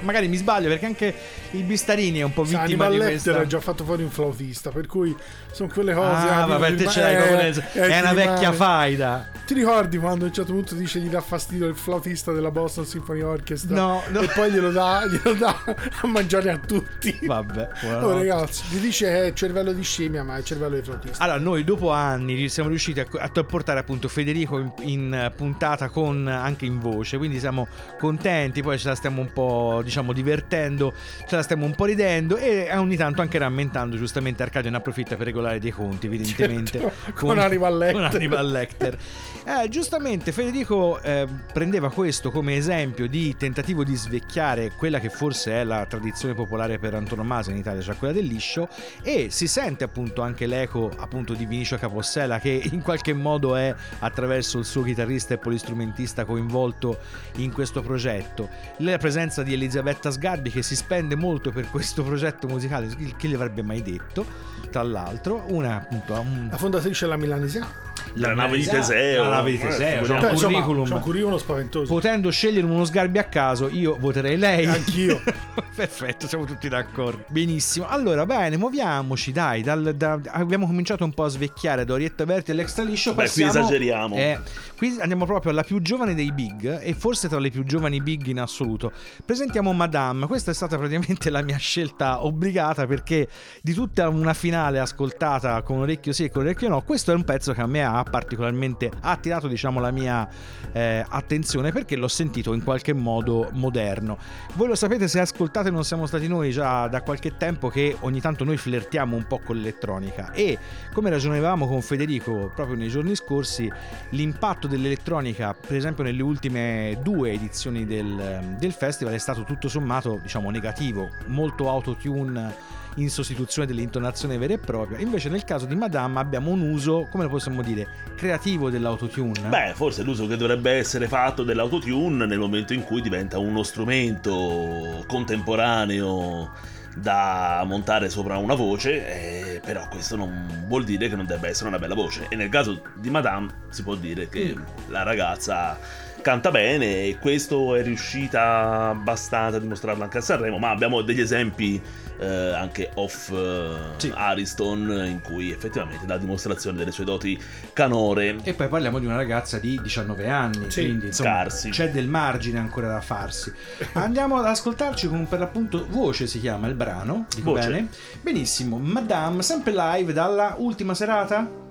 magari 0.00 0.28
mi 0.28 0.36
sbaglio 0.36 0.68
perché 0.68 0.84
anche 0.84 1.14
il 1.52 1.62
Bistarini 1.62 2.18
è 2.18 2.22
un 2.24 2.34
po' 2.34 2.42
vittima 2.42 2.64
Hannibal 2.64 2.90
di 2.90 2.96
Lecter 2.98 3.12
questa. 3.22 3.40
ha 3.40 3.46
già 3.46 3.60
fatto 3.60 3.84
fuori 3.84 4.02
un 4.02 4.10
flautista, 4.10 4.70
per 4.70 4.86
cui 4.86 5.16
sono 5.50 5.70
quelle 5.72 5.94
cose. 5.94 6.28
Ah, 6.28 6.44
vabbè, 6.46 6.74
ti- 6.74 6.84
te 6.84 6.90
ce 6.90 7.00
l'hai 7.00 7.14
eh, 7.14 7.16
proprio 7.16 7.36
nel- 7.38 7.64
eh, 7.72 7.80
È 7.88 8.00
una 8.00 8.12
vecchia 8.12 8.52
faida. 8.52 9.30
Ti 9.46 9.54
ricordi 9.54 9.96
quando 9.96 10.24
a 10.24 10.28
un 10.28 10.34
certo 10.34 10.52
punto 10.52 10.74
dice 10.74 10.98
gli 10.98 11.08
dà 11.08 11.20
fastidio 11.20 11.68
il 11.68 11.76
flautista 11.76 12.32
della 12.32 12.50
Boston 12.50 12.84
Symphony 12.84 13.20
Orchestra? 13.22 13.74
No, 13.76 14.02
no. 14.08 14.20
E 14.20 14.26
poi 14.34 14.50
glielo 14.50 14.72
dà, 14.72 15.06
glielo 15.06 15.34
dà 15.34 15.56
a 16.02 16.06
mangiare 16.08 16.50
a 16.50 16.58
tutti. 16.58 17.18
Vabbè, 17.22 17.68
Oh, 18.02 18.12
ragazzi, 18.12 18.64
gli 18.70 18.78
dice 18.80 19.06
che 19.06 19.24
è 19.26 19.32
cervello 19.32 19.72
di 19.72 19.82
scimmia, 19.82 20.24
ma 20.24 20.36
è 20.36 20.42
cervello 20.42 20.74
di 20.74 20.82
flautista. 20.82 21.22
Allora, 21.22 21.38
noi 21.38 21.62
dopo 21.64 21.90
anni 21.92 22.25
siamo 22.48 22.68
riusciti 22.68 23.00
a, 23.00 23.06
a 23.18 23.44
portare 23.44 23.80
appunto 23.80 24.08
Federico 24.08 24.58
in, 24.58 24.72
in 24.82 25.32
puntata 25.34 25.88
con 25.88 26.26
anche 26.26 26.64
in 26.64 26.78
voce, 26.78 27.16
quindi 27.16 27.38
siamo 27.38 27.66
contenti, 27.98 28.62
poi 28.62 28.78
ce 28.78 28.88
la 28.88 28.94
stiamo 28.94 29.20
un 29.20 29.32
po' 29.32 29.80
diciamo 29.82 30.12
divertendo, 30.12 30.92
ce 31.26 31.36
la 31.36 31.42
stiamo 31.42 31.64
un 31.64 31.74
po' 31.74 31.84
ridendo 31.84 32.36
e 32.36 32.74
ogni 32.76 32.96
tanto 32.96 33.20
anche 33.22 33.38
rammentando, 33.38 33.96
giustamente 33.96 34.42
Arcadio 34.42 34.70
ne 34.70 34.76
approfitta 34.76 35.16
per 35.16 35.26
regolare 35.26 35.58
dei 35.58 35.70
conti, 35.70 36.06
evidentemente. 36.06 36.78
Certo, 36.80 37.12
con 37.14 37.38
Hannibal 37.38 37.76
Lecter. 37.78 38.02
Con 38.02 38.16
Hannibal 38.16 38.50
Lecter. 38.50 38.98
Eh, 39.48 39.68
giustamente 39.68 40.32
Federico 40.32 41.00
eh, 41.00 41.24
prendeva 41.52 41.88
questo 41.92 42.32
come 42.32 42.56
esempio 42.56 43.06
di 43.06 43.36
tentativo 43.36 43.84
di 43.84 43.94
svecchiare 43.94 44.72
quella 44.72 44.98
che 44.98 45.08
forse 45.08 45.52
è 45.52 45.62
la 45.62 45.86
tradizione 45.86 46.34
popolare 46.34 46.80
per 46.80 46.94
antonomasia 46.94 47.52
in 47.52 47.58
Italia, 47.58 47.80
cioè 47.80 47.94
quella 47.94 48.12
del 48.12 48.24
liscio, 48.24 48.68
e 49.02 49.28
si 49.30 49.46
sente 49.46 49.84
appunto 49.84 50.22
anche 50.22 50.46
l'eco 50.46 50.90
appunto 50.96 51.32
di 51.34 51.46
Vinicio 51.46 51.78
Bruxella 51.78 52.40
che 52.40 52.60
in 52.72 52.82
qualche 52.82 53.12
modo 53.12 53.54
è 53.54 53.72
attraverso 54.00 54.58
il 54.58 54.64
suo 54.64 54.82
chitarrista 54.82 55.34
e 55.34 55.38
polistrumentista 55.38 56.24
coinvolto 56.24 56.98
in 57.36 57.52
questo 57.52 57.82
progetto. 57.82 58.48
La 58.78 58.98
presenza 58.98 59.44
di 59.44 59.52
Elisabetta 59.52 60.10
Sgarbi 60.10 60.50
che 60.50 60.64
si 60.64 60.74
spende 60.74 61.14
molto 61.14 61.52
per 61.52 61.70
questo 61.70 62.02
progetto 62.02 62.48
musicale, 62.48 62.88
chi 63.16 63.28
gli 63.28 63.34
avrebbe 63.34 63.62
mai 63.62 63.80
detto, 63.80 64.26
tra 64.72 64.82
l'altro, 64.82 65.44
una 65.50 65.76
appunto 65.76 66.14
un... 66.14 66.48
La 66.50 66.56
fondatrice 66.56 67.04
della 67.04 67.16
Milanesiana. 67.16 67.94
La 68.14 68.34
nave 68.34 68.56
di 68.56 68.64
Teseo. 68.64 69.22
La 69.24 69.28
nave 69.28 69.50
di 69.52 69.58
Teseo, 69.58 70.02
Eh, 70.02 70.06
c'è 70.06 70.12
un 70.12 70.30
insomma, 70.30 70.52
curriculum. 70.60 70.84
c'è 70.86 70.94
un 70.94 71.00
curriculum 71.00 71.38
spaventoso. 71.38 71.92
Potendo 71.92 72.30
scegliere 72.30 72.64
uno 72.66 72.84
Sgarbi 72.84 73.18
a 73.18 73.24
caso, 73.24 73.68
io 73.68 73.96
voterei 74.00 74.36
lei. 74.38 74.64
Anch'io. 74.66 75.20
Perfetto, 75.76 76.26
siamo 76.26 76.44
tutti 76.44 76.68
d'accordo. 76.68 77.24
Benissimo. 77.28 77.86
Allora, 77.86 78.24
bene, 78.24 78.56
muoviamoci, 78.56 79.32
dai. 79.32 79.62
dal- 79.62 79.94
da- 79.94 80.18
abbiamo 80.28 80.66
cominciato 80.66 81.04
un 81.04 81.12
po' 81.12 81.24
a 81.24 81.28
svecchiare 81.28 81.84
da 81.84 81.92
Orietta 81.92 82.24
Berti 82.24 82.50
all'extra 82.52 82.82
liscio. 82.84 83.10
Beh, 83.10 83.16
qui 83.16 83.42
passiamo- 83.42 83.50
esageriamo. 83.66 84.16
Eh, 84.16 84.38
qui 84.76 84.96
andiamo 85.00 85.26
proprio 85.26 85.52
alla 85.52 85.62
più 85.62 85.80
giovane 85.80 86.14
dei 86.14 86.32
big 86.32 86.80
e 86.82 86.94
forse 86.94 87.28
tra 87.28 87.38
le 87.38 87.50
più 87.50 87.64
giovani 87.64 88.00
big 88.00 88.26
in 88.26 88.40
assoluto. 88.40 88.92
Presentiamo 89.24 89.72
Madame. 89.72 90.26
Questa 90.26 90.50
è 90.50 90.54
stata 90.54 90.76
praticamente 90.78 91.28
la 91.30 91.42
mia 91.42 91.56
scelta 91.58 92.24
obbligata 92.24 92.86
perché 92.86 93.28
di 93.60 93.72
tutta 93.74 94.08
una 94.08 94.32
finale 94.34 94.78
ascoltata 94.78 95.60
con 95.62 95.78
orecchio 95.78 96.12
sì 96.12 96.24
e 96.24 96.30
con 96.30 96.42
orecchio 96.42 96.68
no, 96.68 96.82
questo 96.82 97.12
è 97.12 97.14
un 97.14 97.24
pezzo 97.24 97.52
che 97.52 97.60
a 97.60 97.66
me 97.66 97.82
ha 97.84 97.95
particolarmente 98.02 98.90
ha 99.00 99.10
attirato, 99.10 99.48
diciamo, 99.48 99.80
la 99.80 99.90
mia 99.90 100.28
eh, 100.72 101.04
attenzione 101.06 101.72
perché 101.72 101.96
l'ho 101.96 102.08
sentito 102.08 102.52
in 102.52 102.62
qualche 102.62 102.92
modo 102.92 103.48
moderno. 103.52 104.18
Voi 104.54 104.68
lo 104.68 104.74
sapete 104.74 105.08
se 105.08 105.20
ascoltate 105.20 105.70
non 105.70 105.84
siamo 105.84 106.06
stati 106.06 106.28
noi 106.28 106.50
già 106.50 106.86
da 106.88 107.02
qualche 107.02 107.36
tempo 107.36 107.68
che 107.68 107.96
ogni 108.00 108.20
tanto 108.20 108.44
noi 108.44 108.56
flirtiamo 108.56 109.16
un 109.16 109.26
po' 109.26 109.38
con 109.38 109.56
l'elettronica 109.56 110.32
e 110.32 110.58
come 110.92 111.10
ragionavamo 111.10 111.66
con 111.66 111.82
Federico 111.82 112.50
proprio 112.54 112.76
nei 112.76 112.88
giorni 112.88 113.14
scorsi 113.14 113.70
l'impatto 114.10 114.66
dell'elettronica 114.66 115.54
per 115.54 115.76
esempio 115.76 116.04
nelle 116.04 116.22
ultime 116.22 116.98
due 117.02 117.32
edizioni 117.32 117.86
del, 117.86 118.56
del 118.58 118.72
festival 118.72 119.14
è 119.14 119.18
stato 119.18 119.44
tutto 119.44 119.68
sommato 119.68 120.18
diciamo 120.22 120.50
negativo 120.50 121.08
molto 121.26 121.68
autotune 121.68 122.74
in 122.96 123.10
sostituzione 123.10 123.66
dell'intonazione 123.66 124.38
vera 124.38 124.54
e 124.54 124.58
propria. 124.58 124.98
Invece 124.98 125.28
nel 125.28 125.44
caso 125.44 125.66
di 125.66 125.74
Madame 125.74 126.20
abbiamo 126.20 126.50
un 126.50 126.60
uso 126.60 127.06
come 127.10 127.24
lo 127.24 127.30
possiamo 127.30 127.62
dire 127.62 127.86
creativo 128.16 128.70
dell'autotune. 128.70 129.48
Beh, 129.48 129.72
forse 129.74 130.02
l'uso 130.02 130.26
che 130.26 130.36
dovrebbe 130.36 130.72
essere 130.72 131.08
fatto 131.08 131.42
dell'autotune 131.42 132.26
nel 132.26 132.38
momento 132.38 132.72
in 132.72 132.82
cui 132.82 133.00
diventa 133.00 133.38
uno 133.38 133.62
strumento 133.62 135.04
contemporaneo 135.06 136.50
da 136.96 137.62
montare 137.66 138.08
sopra 138.08 138.38
una 138.38 138.54
voce, 138.54 139.56
eh, 139.56 139.60
però 139.60 139.86
questo 139.88 140.16
non 140.16 140.64
vuol 140.66 140.84
dire 140.84 141.08
che 141.10 141.16
non 141.16 141.26
debba 141.26 141.46
essere 141.46 141.68
una 141.68 141.78
bella 141.78 141.94
voce. 141.94 142.26
E 142.30 142.36
nel 142.36 142.48
caso 142.48 142.80
di 142.94 143.10
Madame 143.10 143.64
si 143.68 143.82
può 143.82 143.94
dire 143.94 144.28
che 144.28 144.54
la 144.88 145.02
ragazza 145.02 145.78
canta 146.22 146.50
bene 146.50 147.04
e 147.04 147.18
questo 147.20 147.74
è 147.76 147.82
riuscita 147.82 148.88
abbastanza 148.88 149.56
a 149.58 149.60
dimostrarlo 149.60 150.02
anche 150.02 150.18
a 150.18 150.20
Sanremo, 150.20 150.58
ma 150.58 150.70
abbiamo 150.70 151.02
degli 151.02 151.20
esempi 151.20 151.80
eh, 152.18 152.26
anche 152.26 152.90
off 152.94 153.30
eh, 153.30 153.74
Sì. 153.98 154.12
Ariston 154.14 155.04
in 155.06 155.20
cui 155.22 155.50
effettivamente 155.52 156.06
dà 156.06 156.16
dimostrazione 156.18 156.78
delle 156.78 156.90
sue 156.90 157.04
doti 157.04 157.40
canore. 157.72 158.36
E 158.42 158.54
poi 158.54 158.68
parliamo 158.68 158.98
di 158.98 159.06
una 159.06 159.16
ragazza 159.16 159.58
di 159.58 159.78
19 159.82 160.28
anni, 160.28 160.70
Sì, 160.70 160.84
quindi 160.84 161.06
insomma 161.06 161.30
scarsi. 161.30 161.70
c'è 161.70 161.90
del 161.90 162.08
margine 162.08 162.58
ancora 162.58 162.88
da 162.88 163.00
farsi. 163.00 163.52
Andiamo 163.92 164.38
ad 164.38 164.46
ascoltarci 164.46 165.08
con 165.08 165.26
per 165.28 165.38
l'appunto 165.40 165.86
Voce 165.88 166.26
si 166.26 166.40
chiama 166.40 166.66
il 166.66 166.74
brano, 166.74 167.26
dico 167.34 167.52
Voce. 167.52 167.68
bene? 167.68 167.88
Benissimo, 168.20 168.78
Madame, 168.78 169.42
sempre 169.42 169.72
live 169.74 170.12
dalla 170.12 170.54
ultima 170.58 170.94
serata 170.94 171.64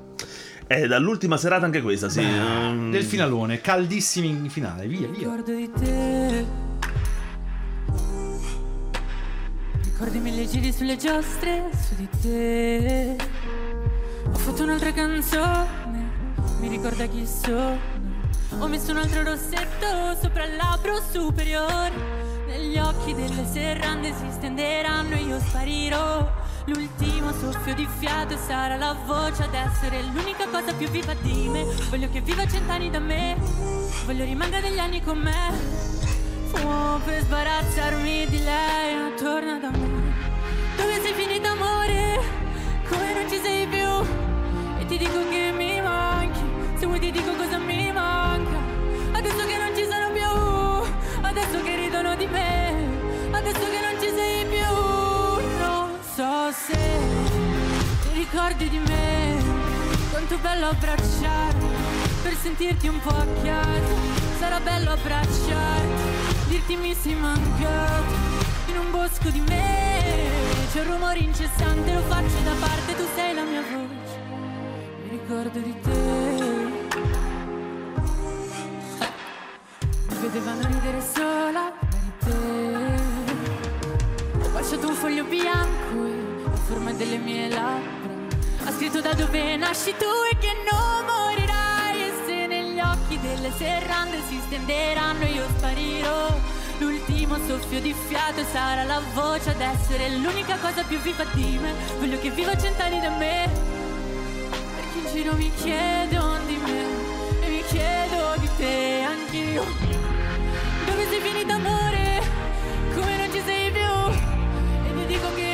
È 0.67 0.87
dall'ultima 0.87 1.37
serata 1.37 1.65
anche 1.65 1.81
questa, 1.83 2.09
sì. 2.09 2.23
Mm. 2.23 2.89
del 2.89 3.03
finalone, 3.03 3.61
caldissimi 3.61 4.29
in 4.29 4.49
finale, 4.49 4.87
via 4.87 5.07
via. 5.07 5.19
Ricordo 5.19 5.53
di 5.53 5.71
te. 5.71 6.45
Ricordi 9.83 10.17
mille 10.17 10.47
giri 10.47 10.73
sulle 10.73 10.97
giostre 10.97 11.69
su 11.71 11.93
di 11.95 12.09
te. 12.19 13.15
Ho 14.25 14.37
fatto 14.37 14.63
un'altra 14.63 14.91
canzone, 14.91 16.09
mi 16.59 16.67
ricorda 16.67 17.05
chi 17.05 17.27
sono. 17.27 17.77
Ho 18.57 18.67
messo 18.67 18.89
un 18.89 18.97
altro 18.97 19.21
rossetto 19.21 20.17
sopra 20.19 20.45
il 20.45 20.55
labbro 20.55 20.99
superiore. 21.11 21.93
Negli 22.47 22.77
occhi 22.79 23.13
delle 23.13 23.45
serrande 23.45 24.13
si 24.13 24.31
stenderanno 24.31 25.13
e 25.13 25.19
io 25.19 25.39
sparirò. 25.39 26.43
L'ultimo 26.67 27.31
soffio 27.31 27.75
di 27.75 27.87
fiato 27.99 28.35
sarà 28.37 28.75
la 28.75 28.97
voce 29.05 29.43
ad 29.43 29.53
essere 29.53 30.01
l'unica 30.01 30.47
cosa 30.47 30.73
più 30.73 30.87
viva 30.89 31.13
di 31.21 31.47
me. 31.47 31.63
Voglio 31.91 32.09
che 32.09 32.21
viva 32.21 32.47
cent'anni 32.47 32.89
da 32.89 32.97
me, 32.97 33.37
voglio 34.05 34.23
rimanga 34.23 34.59
degli 34.59 34.79
anni 34.79 34.99
con 35.03 35.19
me. 35.19 35.53
Fumo 36.47 36.99
per 37.05 37.21
sbarazzarmi 37.21 38.25
di 38.27 38.43
lei, 38.43 38.95
ma 38.95 39.11
torna 39.15 39.59
da 39.59 39.69
me. 39.69 40.13
Dove 40.75 41.01
sei 41.01 41.13
finito 41.13 41.47
amore? 41.47 42.19
Come 42.89 43.13
non 43.13 43.29
ci 43.29 43.39
sei 43.43 43.67
più? 43.67 44.79
E 44.79 44.85
ti 44.87 44.97
dico 44.97 45.19
che 45.29 45.51
mi 45.55 45.79
manchi, 45.81 46.41
se 46.79 46.87
vuoi 46.87 46.99
ti 46.99 47.11
dico 47.11 47.31
cosa 47.35 47.59
mi 47.59 47.91
manca. 47.91 48.57
Adesso 49.11 49.45
che 49.45 49.57
non 49.57 49.75
ci 49.75 49.83
sono 49.83 50.11
più, 50.11 51.21
adesso 51.21 51.61
che 51.61 51.75
ridono 51.75 52.15
di 52.15 52.25
me, 52.25 52.64
se 56.55 56.77
ti 58.01 58.09
ricordi 58.13 58.69
di 58.69 58.79
me, 58.79 59.43
quanto 60.09 60.37
bello 60.37 60.69
abbracciarti, 60.69 61.65
per 62.23 62.35
sentirti 62.35 62.87
un 62.87 62.99
po' 63.01 63.09
a 63.09 63.25
casa. 63.43 63.93
Sarà 64.39 64.59
bello 64.59 64.91
abbracciarti, 64.91 66.47
dirti 66.47 66.75
mi 66.77 66.93
sei 66.93 67.15
mancato, 67.15 68.13
in 68.67 68.77
un 68.77 68.91
bosco 68.91 69.29
di 69.29 69.41
me. 69.41 70.03
C'è 70.71 70.81
un 70.81 70.91
rumore 70.91 71.19
incessante, 71.19 71.93
lo 71.93 72.01
faccio 72.01 72.39
da 72.43 72.53
parte, 72.59 72.95
tu 72.95 73.05
sei 73.15 73.33
la 73.33 73.43
mia 73.43 73.61
voce. 73.61 74.19
Mi 75.03 75.09
ricordo 75.09 75.59
di 75.59 75.75
te. 75.81 76.23
Mi 80.07 80.17
vedevano 80.21 80.67
ridere 80.67 81.01
sola 81.13 81.71
per 81.79 81.99
te. 82.23 83.03
Ho 84.41 84.49
baciato 84.49 84.87
un 84.87 84.95
foglio 84.95 85.23
bianco 85.25 86.14
forma 86.65 86.91
delle 86.93 87.17
mie 87.17 87.47
labbra. 87.47 88.03
Ha 88.65 88.71
scritto 88.71 88.99
da 88.99 89.13
dove 89.13 89.55
nasci 89.55 89.93
tu 89.97 90.11
e 90.31 90.37
che 90.39 90.51
non 90.69 91.05
morirai. 91.05 92.01
E 92.01 92.11
se 92.25 92.47
negli 92.47 92.79
occhi 92.79 93.19
delle 93.19 93.51
serrande 93.55 94.19
si 94.27 94.39
stenderanno 94.45 95.25
io 95.25 95.45
sparirò. 95.57 96.35
L'ultimo 96.79 97.37
soffio 97.47 97.79
di 97.79 97.93
fiato 98.07 98.43
sarà 98.51 98.83
la 98.83 98.99
voce 99.13 99.51
ad 99.51 99.61
essere 99.61 100.09
l'unica 100.17 100.57
cosa 100.57 100.81
più 100.83 100.97
viva 100.99 101.23
di 101.33 101.59
me. 101.61 101.71
Voglio 101.99 102.19
che 102.19 102.31
viva 102.31 102.57
cent'anni 102.57 102.99
da 102.99 103.11
me. 103.11 103.49
Perché 104.75 104.97
in 104.97 105.13
giro 105.13 105.35
mi 105.35 105.51
chiedono 105.61 106.45
di 106.47 106.57
me 106.57 106.81
e 107.41 107.47
mi 107.47 107.63
chiedo 107.67 108.33
di 108.39 108.49
te 108.57 109.05
anch'io. 109.07 109.63
Dove 110.85 111.07
sei 111.09 111.21
finito 111.21 111.53
amore? 111.53 112.23
Come 112.95 113.17
non 113.17 113.31
ci 113.31 113.41
sei 113.45 113.71
più? 113.71 113.81
E 113.81 114.93
ti 114.97 115.05
dico 115.05 115.33
che 115.35 115.44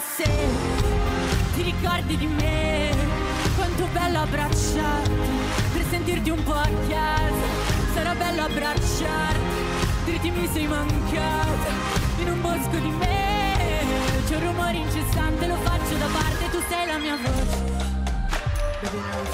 Se 0.00 0.24
ti 1.54 1.62
ricordi 1.62 2.16
di 2.16 2.26
me, 2.26 2.90
quanto 3.56 3.86
bello 3.92 4.20
abbracciarti, 4.20 5.30
per 5.72 5.84
sentirti 5.90 6.30
un 6.30 6.42
po' 6.42 6.54
a 6.54 6.68
casa. 6.88 7.48
Sarà 7.92 8.14
bello 8.14 8.42
abbracciarti, 8.42 9.64
dirti 10.06 10.30
mi 10.30 10.48
sei 10.52 10.66
mancata, 10.66 11.70
in 12.18 12.30
un 12.30 12.40
bosco 12.40 12.78
di 12.78 12.88
me. 12.88 13.58
C'è 14.26 14.36
un 14.36 14.42
rumore 14.42 14.76
incessante, 14.76 15.46
lo 15.46 15.56
faccio 15.56 15.96
da 15.96 16.06
parte, 16.06 16.50
tu 16.50 16.62
sei 16.68 16.86
la 16.86 16.98
mia 16.98 17.16
voce. 17.16 17.58
Baby, 18.80 18.96
now. 18.96 19.24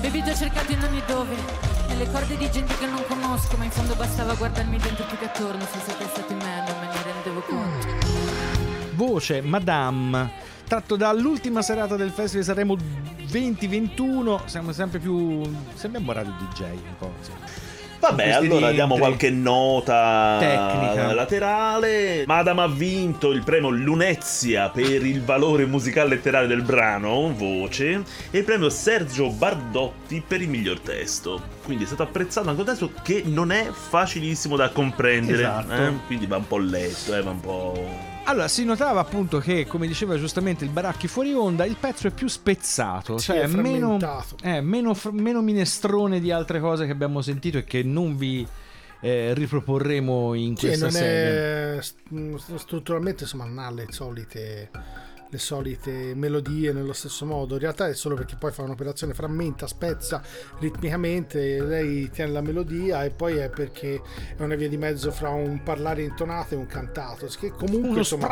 Baby, 0.00 0.22
ti 0.22 0.30
ho 0.30 0.34
cercato 0.34 0.72
in 0.72 0.82
ogni 0.82 1.02
dove, 1.06 1.34
nelle 1.88 2.10
corde 2.10 2.36
di 2.36 2.50
gente 2.50 2.76
che 2.76 2.86
non 2.86 3.04
conosco, 3.06 3.56
ma 3.56 3.64
in 3.64 3.70
fondo 3.70 3.94
bastava 3.94 4.34
guardarmi 4.34 4.78
dentro 4.78 5.04
più 5.04 5.16
che 5.18 5.26
attorno, 5.26 5.60
se 5.60 5.78
siete 5.84 6.06
stati 6.12 6.32
in 6.32 6.38
me 6.38 6.64
non 6.66 6.78
me 6.80 6.86
ne 6.86 7.02
rendevo 7.02 7.40
conto. 7.40 7.86
Voce 8.94 9.40
Madame, 9.42 10.30
tratto 10.66 10.96
dall'ultima 10.96 11.62
serata 11.62 11.96
del 11.96 12.10
Festival 12.10 12.40
di 12.40 12.44
Sanremo 12.44 12.76
2021. 13.28 14.42
Siamo 14.46 14.72
sempre 14.72 14.98
più. 14.98 15.42
Sembriamo 15.74 16.12
radio 16.12 16.32
DJ 16.38 16.62
un 16.62 16.96
po'. 16.98 17.12
sì. 17.20 17.65
Vabbè, 17.98 18.30
allora 18.30 18.70
diamo 18.70 18.96
qualche 18.96 19.30
nota 19.30 20.36
Tecnica. 20.38 21.12
laterale. 21.12 22.24
Madame 22.26 22.62
ha 22.62 22.68
vinto 22.68 23.32
il 23.32 23.42
premio 23.42 23.70
Lunezia 23.70 24.68
per 24.68 25.04
il 25.04 25.22
valore 25.22 25.66
musicale 25.66 26.10
letterale 26.10 26.46
del 26.46 26.62
brano, 26.62 27.32
voce, 27.34 28.02
e 28.30 28.38
il 28.38 28.44
premio 28.44 28.68
Sergio 28.68 29.30
Bardotti 29.30 30.22
per 30.26 30.40
il 30.40 30.48
miglior 30.48 30.80
testo. 30.80 31.40
Quindi 31.64 31.84
è 31.84 31.86
stato 31.86 32.02
apprezzato 32.02 32.48
anche 32.48 32.60
un 32.60 32.66
testo 32.66 32.90
che 33.02 33.22
non 33.26 33.50
è 33.50 33.68
facilissimo 33.70 34.56
da 34.56 34.70
comprendere. 34.70 35.42
Esatto. 35.42 35.72
eh? 35.74 35.92
Quindi 36.06 36.26
va 36.26 36.36
un 36.36 36.46
po' 36.46 36.58
letto, 36.58 37.14
eh, 37.14 37.22
va 37.22 37.30
un 37.30 37.40
po'. 37.40 38.14
Allora, 38.28 38.48
si 38.48 38.64
notava 38.64 38.98
appunto 39.00 39.38
che, 39.38 39.66
come 39.66 39.86
diceva 39.86 40.16
giustamente 40.18 40.64
il 40.64 40.70
Baracchi 40.70 41.06
fuori 41.06 41.32
onda, 41.32 41.64
il 41.64 41.76
pezzo 41.78 42.08
è 42.08 42.10
più 42.10 42.26
spezzato, 42.26 43.18
Sì, 43.18 43.26
cioè 43.26 43.40
è 43.42 43.46
meno, 43.46 43.98
frammentato. 43.98 44.36
eh, 44.42 44.60
meno, 44.60 44.96
meno 45.12 45.40
minestrone 45.42 46.18
di 46.18 46.32
altre 46.32 46.58
cose 46.58 46.86
che 46.86 46.92
abbiamo 46.92 47.22
sentito 47.22 47.58
e 47.58 47.64
che 47.64 47.84
non 47.84 48.16
vi 48.16 48.44
eh, 49.00 49.32
riproporremo 49.32 50.34
in 50.34 50.56
Sì, 50.56 50.66
questa 50.66 50.86
non 50.86 50.94
serie. 50.94 51.78
è 51.78 51.82
st- 51.82 52.54
strutturalmente 52.56 53.22
insomma 53.22 53.44
non 53.44 53.58
ha 53.58 53.70
le 53.70 53.86
solite 53.90 54.70
le 55.36 55.38
solite 55.38 56.14
melodie 56.14 56.72
nello 56.72 56.92
stesso 56.92 57.24
modo 57.26 57.54
in 57.54 57.60
realtà 57.60 57.88
è 57.88 57.94
solo 57.94 58.14
perché 58.14 58.36
poi 58.36 58.50
fa 58.52 58.62
un'operazione 58.62 59.12
frammenta 59.14 59.66
spezza 59.66 60.22
ritmicamente 60.58 61.60
lei 61.62 62.10
tiene 62.10 62.32
la 62.32 62.40
melodia 62.40 63.04
e 63.04 63.10
poi 63.10 63.36
è 63.36 63.48
perché 63.50 64.00
è 64.36 64.42
una 64.42 64.54
via 64.54 64.68
di 64.68 64.76
mezzo 64.76 65.10
fra 65.12 65.28
un 65.28 65.62
parlare 65.62 66.02
intonato 66.02 66.54
e 66.54 66.56
un 66.56 66.66
cantato 66.66 67.26
che 67.38 67.50
comunque 67.50 67.88
Uno 67.88 67.98
insomma! 67.98 68.26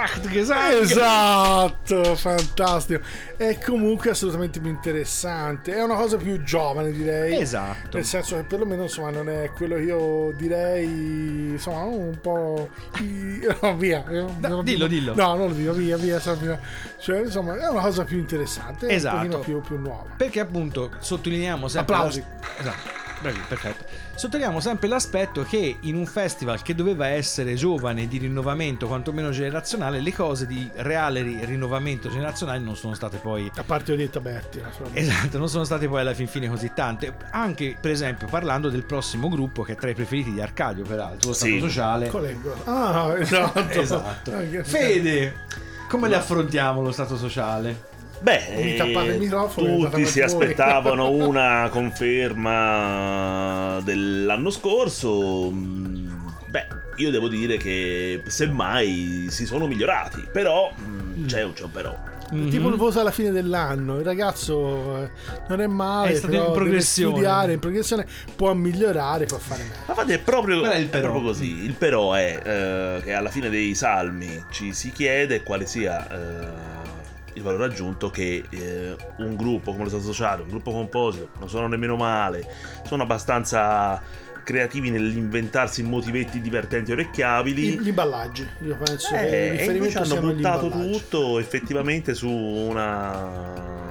Esatto, 0.80 2.14
fantastico. 2.14 3.02
È 3.36 3.58
comunque 3.64 4.10
assolutamente 4.10 4.60
più 4.60 4.70
interessante. 4.70 5.74
È 5.74 5.82
una 5.82 5.96
cosa 5.96 6.16
più 6.16 6.42
giovane, 6.42 6.92
direi. 6.92 7.38
Esatto. 7.40 7.96
Nel 7.96 8.04
senso 8.06 8.36
che 8.36 8.44
perlomeno 8.44 8.82
insomma 8.84 9.10
non 9.10 9.28
è 9.28 9.50
quello 9.54 9.76
che 9.76 9.82
io 9.82 10.32
direi 10.36 11.50
insomma 11.50 11.82
un 11.82 12.18
po' 12.20 12.68
no, 13.60 13.76
via 13.76 14.02
Da- 14.38 14.62
dillo, 14.62 14.86
dillo. 14.86 15.14
no 15.14 15.34
non 15.36 15.48
lo 15.48 15.54
dico 15.54 15.72
via 15.72 15.96
via, 15.96 16.18
via. 16.18 16.58
Cioè 17.04 17.20
insomma 17.20 17.54
è 17.58 17.68
una 17.68 17.82
cosa 17.82 18.02
più 18.04 18.16
interessante 18.18 18.88
Esatto. 18.88 19.40
più, 19.40 19.60
più 19.60 19.78
nuova 19.78 20.04
Perché 20.16 20.40
appunto 20.40 20.90
sottolineiamo 20.98 21.68
sempre. 21.68 21.94
Applausi. 21.94 22.20
l'as- 22.40 22.60
Esatto. 22.60 23.02
Bravi, 23.20 23.40
perfetto. 23.48 23.84
Sottolineiamo 24.16 24.60
sempre 24.60 24.88
l'aspetto 24.88 25.44
che 25.44 25.76
in 25.80 25.94
un 25.96 26.04
festival 26.04 26.60
che 26.62 26.74
doveva 26.74 27.06
essere 27.06 27.54
giovane, 27.54 28.06
di 28.06 28.18
rinnovamento 28.18 28.86
quantomeno 28.86 29.30
generazionale, 29.30 30.00
le 30.00 30.12
cose 30.12 30.46
di 30.46 30.68
reale 30.76 31.22
ri- 31.22 31.42
rinnovamento 31.44 32.10
generazionale 32.10 32.58
non 32.58 32.76
sono 32.76 32.92
state 32.94 33.16
poi 33.18 33.50
a 33.54 33.62
parte 33.62 33.92
Odetta 33.92 34.20
Berti. 34.20 34.60
Esatto, 34.92 35.38
non 35.38 35.48
sono 35.48 35.64
state 35.64 35.88
poi 35.88 36.00
alla 36.00 36.12
fin 36.12 36.26
fine 36.26 36.48
così 36.48 36.72
tante. 36.74 37.14
Anche, 37.30 37.76
per 37.80 37.92
esempio, 37.92 38.26
parlando 38.26 38.68
del 38.68 38.84
prossimo 38.84 39.28
gruppo, 39.28 39.62
che 39.62 39.72
è 39.72 39.76
tra 39.76 39.88
i 39.90 39.94
preferiti 39.94 40.32
di 40.32 40.40
Arcadio, 40.42 40.84
peraltro, 40.84 41.28
lo 41.30 41.34
Sì. 41.34 41.50
Stato 41.52 41.66
Sociale. 41.68 42.08
Qual 42.08 42.24
è 42.24 42.30
il 42.30 42.40
go- 42.40 42.56
ah 42.64 43.14
esatto 43.18 43.60
Esatto. 43.80 44.32
Fede, 44.64 45.34
come 45.94 46.08
li 46.08 46.14
affrontiamo 46.14 46.82
lo 46.82 46.90
Stato 46.90 47.16
Sociale? 47.16 47.92
Beh, 48.18 48.46
eh, 48.48 49.28
tutti 49.54 50.06
si 50.06 50.20
aspettavano 50.20 51.10
una 51.12 51.68
conferma 51.70 53.78
dell'anno 53.84 54.50
scorso. 54.50 55.50
Mm, 55.52 56.26
Beh, 56.46 56.66
io 56.96 57.10
devo 57.10 57.28
dire 57.28 57.58
che 57.58 58.22
semmai 58.26 59.26
si 59.28 59.46
sono 59.46 59.68
migliorati, 59.68 60.26
però 60.32 60.72
mm, 60.76 61.26
c'è 61.26 61.44
un 61.44 61.52
c'è 61.52 61.64
un 61.64 61.70
però. 61.70 61.96
Mhm. 62.30 62.48
Tipo 62.50 62.68
il 62.68 62.76
voto 62.76 63.00
alla 63.00 63.10
fine 63.10 63.30
dell'anno, 63.30 63.98
il 63.98 64.04
ragazzo 64.04 64.96
eh, 65.04 65.10
non 65.48 65.60
è 65.60 65.66
male, 65.66 66.10
È 66.10 66.14
stato 66.14 66.26
però 66.32 66.38
in 66.42 66.48
deve 66.48 66.58
progressione. 66.64 67.10
studiare 67.12 67.52
in 67.52 67.58
progressione, 67.58 68.06
può 68.34 68.52
migliorare, 68.54 69.26
può 69.26 69.38
fare 69.38 69.62
meglio. 69.62 69.74
Ma 69.86 69.92
infatti 69.92 70.12
è 70.12 70.18
proprio, 70.20 70.60
Qual 70.60 70.72
è 70.72 70.76
il 70.76 70.86
è 70.86 70.88
però? 70.88 71.10
proprio 71.10 71.30
così. 71.30 71.64
Il 71.64 71.74
però 71.74 72.12
è 72.14 72.40
eh, 72.42 73.00
che 73.04 73.12
alla 73.12 73.30
fine 73.30 73.50
dei 73.50 73.74
salmi 73.74 74.44
ci 74.50 74.72
si 74.72 74.90
chiede 74.90 75.42
quale 75.42 75.66
sia 75.66 76.08
eh, 76.10 76.46
il 77.34 77.42
valore 77.42 77.64
aggiunto 77.64 78.10
che 78.10 78.44
eh, 78.48 78.96
un 79.18 79.36
gruppo 79.36 79.72
come 79.72 79.84
lo 79.84 79.88
Stato 79.90 80.04
Sociale, 80.04 80.42
un 80.42 80.48
gruppo 80.48 80.70
composito, 80.72 81.28
non 81.38 81.48
sono 81.48 81.66
nemmeno 81.68 81.96
male, 81.96 82.46
sono 82.86 83.02
abbastanza 83.02 84.00
creativi 84.44 84.90
nell'inventarsi 84.90 85.82
motivetti 85.82 86.40
divertenti 86.40 86.90
e 86.90 86.94
orecchiabili. 86.94 87.74
I- 87.74 87.80
Gli 87.80 87.88
imballaggi, 87.88 88.46
io 88.64 88.76
penso 88.76 89.14
che 89.14 89.52
Eh, 89.54 89.66
e 89.66 89.72
invece 89.76 89.98
hanno 89.98 90.20
buttato 90.20 90.68
tutto 90.68 91.38
effettivamente 91.40 92.14
su 92.14 92.28
una 92.30 93.83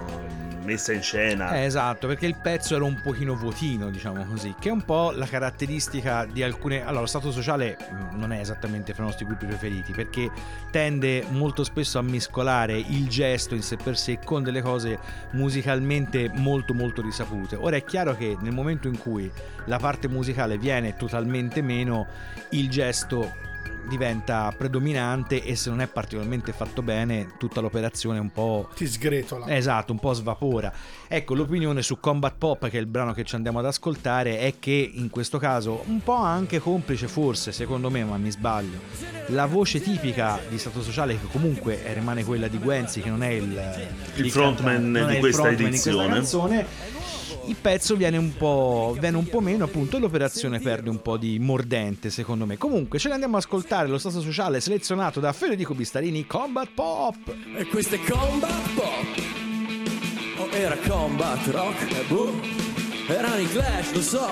messa 0.63 0.93
in 0.93 1.01
scena. 1.01 1.55
Eh, 1.55 1.65
esatto, 1.65 2.07
perché 2.07 2.25
il 2.25 2.37
pezzo 2.41 2.75
era 2.75 2.83
un 2.83 2.99
pochino 3.01 3.35
vuotino, 3.35 3.89
diciamo 3.89 4.25
così, 4.25 4.55
che 4.59 4.69
è 4.69 4.71
un 4.71 4.83
po' 4.83 5.11
la 5.11 5.25
caratteristica 5.25 6.25
di 6.25 6.43
alcune... 6.43 6.81
Allora, 6.83 7.01
lo 7.01 7.05
Stato 7.05 7.31
Sociale 7.31 7.77
mh, 7.89 8.17
non 8.17 8.31
è 8.31 8.39
esattamente 8.39 8.93
fra 8.93 9.03
i 9.03 9.05
nostri 9.07 9.25
gruppi 9.25 9.45
preferiti, 9.45 9.91
perché 9.91 10.29
tende 10.71 11.25
molto 11.29 11.63
spesso 11.63 11.99
a 11.99 12.01
mescolare 12.01 12.77
il 12.77 13.07
gesto 13.07 13.55
in 13.55 13.61
sé 13.61 13.77
per 13.77 13.97
sé 13.97 14.19
con 14.23 14.43
delle 14.43 14.61
cose 14.61 14.99
musicalmente 15.31 16.29
molto 16.33 16.73
molto 16.73 17.01
risapute. 17.01 17.55
Ora 17.55 17.75
è 17.75 17.83
chiaro 17.83 18.15
che 18.15 18.37
nel 18.39 18.53
momento 18.53 18.87
in 18.87 18.97
cui 18.97 19.31
la 19.65 19.77
parte 19.77 20.07
musicale 20.07 20.57
viene 20.57 20.95
totalmente 20.95 21.61
meno, 21.61 22.07
il 22.49 22.69
gesto 22.69 23.42
diventa 23.87 24.53
predominante 24.57 25.43
e 25.43 25.55
se 25.55 25.69
non 25.69 25.81
è 25.81 25.87
particolarmente 25.87 26.51
fatto 26.51 26.81
bene 26.81 27.33
tutta 27.37 27.61
l'operazione 27.61 28.17
è 28.17 28.21
un 28.21 28.31
po' 28.31 28.69
Ti 28.75 28.87
sgretola. 28.87 29.53
Esatto, 29.55 29.91
un 29.91 29.99
po' 29.99 30.13
svapora. 30.13 30.71
Ecco, 31.07 31.35
l'opinione 31.35 31.81
su 31.81 31.99
Combat 31.99 32.33
Pop, 32.37 32.69
che 32.69 32.77
è 32.77 32.79
il 32.79 32.87
brano 32.87 33.13
che 33.13 33.23
ci 33.23 33.35
andiamo 33.35 33.59
ad 33.59 33.65
ascoltare, 33.65 34.39
è 34.39 34.55
che 34.59 34.91
in 34.93 35.09
questo 35.09 35.37
caso, 35.37 35.83
un 35.87 36.01
po' 36.01 36.15
anche 36.15 36.59
complice 36.59 37.07
forse, 37.07 37.51
secondo 37.51 37.89
me, 37.89 38.03
ma 38.03 38.17
mi 38.17 38.31
sbaglio, 38.31 38.79
la 39.27 39.45
voce 39.45 39.81
tipica 39.81 40.39
di 40.49 40.57
Stato 40.57 40.81
Sociale, 40.81 41.19
che 41.19 41.27
comunque 41.31 41.81
rimane 41.93 42.23
quella 42.23 42.47
di 42.47 42.57
Guenzi, 42.57 43.01
che 43.01 43.09
non 43.09 43.23
è 43.23 43.29
il, 43.29 43.89
Il 44.15 44.31
frontman 44.31 44.73
cantante, 44.73 44.99
non 44.99 45.07
di 45.07 45.13
è 45.13 45.15
il 45.15 45.19
questa 45.19 45.41
frontman 45.41 45.63
di 45.63 45.69
edizione. 45.69 46.13
canzone, 46.13 46.65
il 47.45 47.55
pezzo 47.59 47.95
viene 47.95 48.17
un 48.17 48.35
po', 48.35 48.95
viene 48.99 49.17
un 49.17 49.27
po' 49.27 49.39
meno 49.39 49.65
appunto 49.65 49.97
e 49.97 49.99
l'operazione 49.99 50.59
perde 50.59 50.89
un 50.89 51.01
po' 51.01 51.17
di 51.17 51.37
mordente 51.39 52.09
secondo 52.09 52.45
me. 52.45 52.57
Comunque 52.57 52.99
ce 52.99 53.07
ne 53.09 53.15
andiamo 53.15 53.37
ad 53.37 53.43
ascoltare 53.43 53.87
lo 53.87 53.97
stato 53.97 54.21
sociale 54.21 54.61
selezionato 54.61 55.19
da 55.19 55.33
Federico 55.33 55.73
Bistarini 55.73 56.25
Combat 56.25 56.69
Pop. 56.73 57.15
E 57.57 57.65
questo 57.65 57.95
è 57.95 57.99
Combat 57.99 58.73
Pop. 58.73 59.21
O 60.37 60.49
era 60.51 60.77
Combat 60.87 61.47
Rock 61.47 61.91
E 61.91 62.03
boh. 62.07 62.33
Erano 63.07 63.37
i 63.37 63.47
Clash, 63.49 63.93
lo 63.93 64.01
so. 64.01 64.29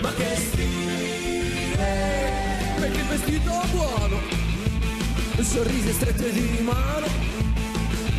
Ma 0.00 0.12
che 0.14 0.36
stile 0.36 1.76
Perché 2.80 3.02
vestito 3.08 3.52
buono. 3.70 4.18
Il 5.36 5.44
sorriso 5.44 5.92
stretto 5.92 6.28
di 6.28 6.58
mano 6.62 7.06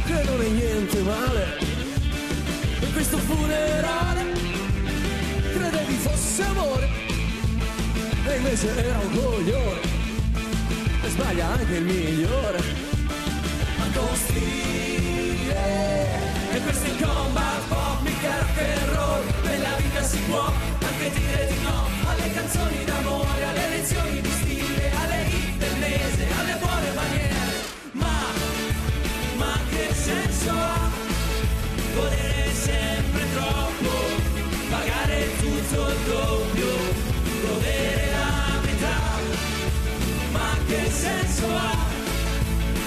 Che 0.06 0.24
non 0.24 0.42
è 0.42 0.48
niente 0.48 1.00
male 1.02 1.73
questo 2.94 3.18
funerale 3.18 4.32
Credevi 5.54 5.96
fosse 5.96 6.44
amore 6.44 6.90
E 8.26 8.36
invece 8.38 8.86
era 8.86 9.00
un 9.00 9.12
coglione 9.12 9.82
E 11.04 11.10
sbaglia 11.10 11.48
anche 11.48 11.76
il 11.76 11.84
migliore. 11.84 12.60
Ma 13.78 13.86
con 13.94 14.16
stile 14.16 15.56
E 16.52 16.62
questo 16.62 16.86
il 16.86 17.04
combat 17.04 17.68
pop, 17.68 18.02
mica 18.02 18.40
rock 18.40 18.58
and 18.60 18.96
roll 18.96 19.24
Nella 19.44 19.76
vita 19.78 20.04
si 20.04 20.20
può 20.20 20.46
anche 20.46 21.12
dire 21.12 21.48
di 21.48 21.62
no 21.64 21.88
Alle 22.08 22.34
canzoni 22.34 22.84
d'amore, 22.86 23.43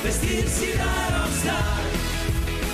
vestirsi 0.07 0.77
da 0.77 1.19
rockstar, 1.19 1.83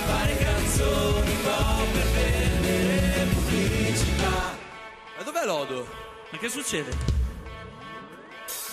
fare 0.05 0.37
canzoni 0.37 1.35
pop 1.41 1.91
per 1.91 2.59
vendere 2.61 3.25
pubblicità. 3.33 4.55
Ma 5.17 5.23
dov'è 5.23 5.45
Lodo? 5.45 5.87
Ma 6.29 6.37
che 6.37 6.49
succede? 6.49 6.91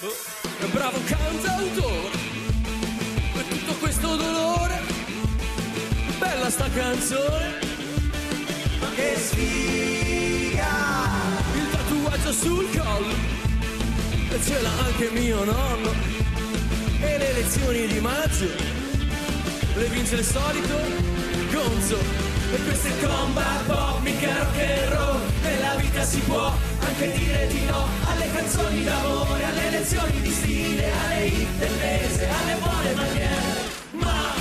Boh, 0.00 0.14
è 0.60 0.64
un 0.64 0.72
bravo 0.72 0.98
cantautore, 1.06 2.18
per 3.32 3.44
tutto 3.44 3.72
questo 3.76 4.16
dolore, 4.16 4.78
bella 6.18 6.50
sta 6.50 6.68
canzone, 6.68 7.58
ma 8.78 8.90
che 8.94 9.16
sfiga! 9.16 10.68
Il 11.54 11.70
tatuaggio 11.70 12.32
sul 12.32 12.68
collo, 12.78 13.14
e 14.28 14.42
ce 14.42 14.60
l'ha 14.60 14.78
anche 14.84 15.10
mio 15.12 15.44
nonno 15.44 16.29
e 17.00 17.18
le 17.18 17.30
elezioni 17.30 17.86
di 17.86 18.00
maggio 18.00 18.80
le 19.80 19.86
vince 19.86 20.16
il 20.16 20.24
solito 20.24 20.76
Gonzo. 21.50 21.98
E 22.52 22.56
questo 22.64 22.88
è 22.88 23.06
combat 23.06 23.64
pop, 23.64 24.00
mica 24.02 24.36
rock 24.38 24.58
and 24.58 24.92
roll. 24.92 25.20
Nella 25.42 25.74
vita 25.76 26.02
si 26.02 26.18
può 26.20 26.52
anche 26.80 27.12
dire 27.12 27.46
di 27.46 27.64
no. 27.64 27.86
Alle 28.04 28.30
canzoni 28.32 28.84
d'amore, 28.84 29.44
alle 29.44 29.70
lezioni 29.70 30.20
di 30.20 30.30
stile 30.30 30.90
Alle 30.90 31.26
hit 31.26 31.48
del 31.58 31.72
mese, 31.78 32.28
alle 32.28 32.54
buone 32.60 32.94
maniere. 32.94 33.68
Ma, 33.92 34.34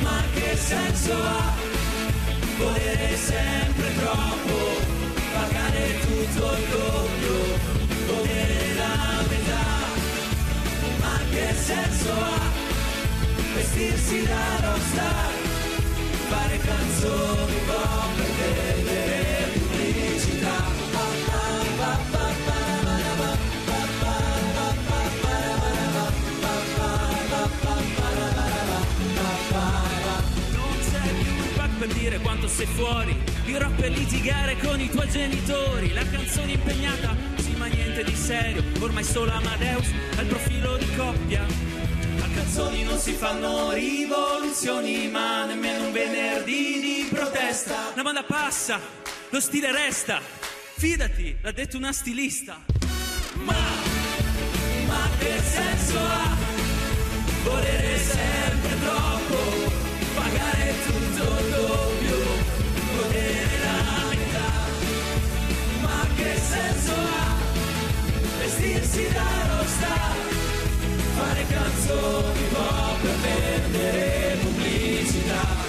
ma 0.00 0.22
che 0.34 0.56
senso 0.56 1.12
ha 1.12 1.52
Volere 2.56 3.16
sempre 3.16 3.94
troppo? 3.96 4.80
Pagare 5.32 6.00
tutto 6.00 6.56
il 6.56 6.68
doppio 6.68 7.58
Godere 8.06 8.74
la 8.76 9.22
Ma 9.28 9.41
che 11.32 11.54
senso 11.54 12.12
ha 12.12 12.40
Vestirsi 13.54 14.22
da 14.26 14.68
rockstar 14.68 15.32
Fare 16.28 16.58
canzoni 16.58 17.56
pop 17.66 18.16
per 18.16 18.82
vendere 18.82 19.48
pubblicità 19.52 20.70
Non 30.52 30.82
sei 30.82 31.14
più 31.22 31.32
il 31.32 31.50
pack 31.56 31.78
per 31.78 31.88
dire 31.88 32.18
quanto 32.20 32.48
sei 32.48 32.66
fuori. 32.66 33.16
Il 33.46 33.58
rock 33.58 33.74
per 33.74 33.90
litigare 33.90 34.56
con 34.58 34.80
i 34.80 34.88
tuoi 34.88 35.08
genitori. 35.08 35.92
La 35.92 36.06
canzone 36.06 36.52
impegnata, 36.52 37.14
niente 37.92 38.04
di 38.04 38.16
serio 38.16 38.62
Ormai 38.80 39.04
solo 39.04 39.30
Amadeus 39.30 39.86
ha 40.16 40.22
il 40.22 40.26
profilo 40.26 40.76
di 40.76 40.94
coppia. 40.96 41.42
A 41.42 42.28
canzoni 42.34 42.84
non 42.84 42.98
si 42.98 43.12
fanno 43.12 43.72
rivoluzioni 43.72 45.08
Ma 45.08 45.44
nemmeno 45.44 45.86
un 45.86 45.92
venerdì 45.92 46.80
di 46.80 47.08
protesta. 47.10 47.92
La 47.94 48.02
banda 48.02 48.22
passa, 48.22 48.80
lo 49.28 49.40
stile 49.40 49.70
resta 49.70 50.20
Fidati, 50.76 51.36
l'ha 51.42 51.52
detto 51.52 51.76
una 51.76 51.92
stilista. 51.92 52.60
Ma, 53.34 53.54
ma 54.86 55.08
che 55.18 55.38
senso 55.42 55.98
ha 55.98 56.36
Volere 57.44 57.98
sempre 57.98 58.80
troppo 58.80 59.72
Pagare 60.14 60.74
tutto 60.86 61.61
Vestirsi 68.92 69.12
da 69.14 69.56
rockstar 69.56 70.16
Fare 71.14 71.46
canzoni 71.48 72.40
pop 72.52 73.00
per 73.00 73.60
vendere 73.70 74.36
pubblicità 74.42 75.60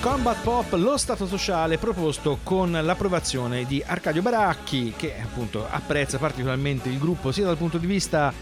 Combat 0.00 0.40
Pop, 0.42 0.72
lo 0.74 0.96
stato 0.96 1.26
sociale 1.26 1.76
proposto 1.76 2.38
con 2.42 2.70
l'approvazione 2.70 3.66
di 3.66 3.82
Arcadio 3.84 4.22
Baracchi 4.22 4.94
che 4.96 5.14
appunto 5.20 5.66
apprezza 5.68 6.16
particolarmente 6.16 6.88
il 6.88 6.98
gruppo 6.98 7.32
sia 7.32 7.44
dal 7.44 7.58
punto 7.58 7.76
di 7.76 7.86
vista 7.86 8.32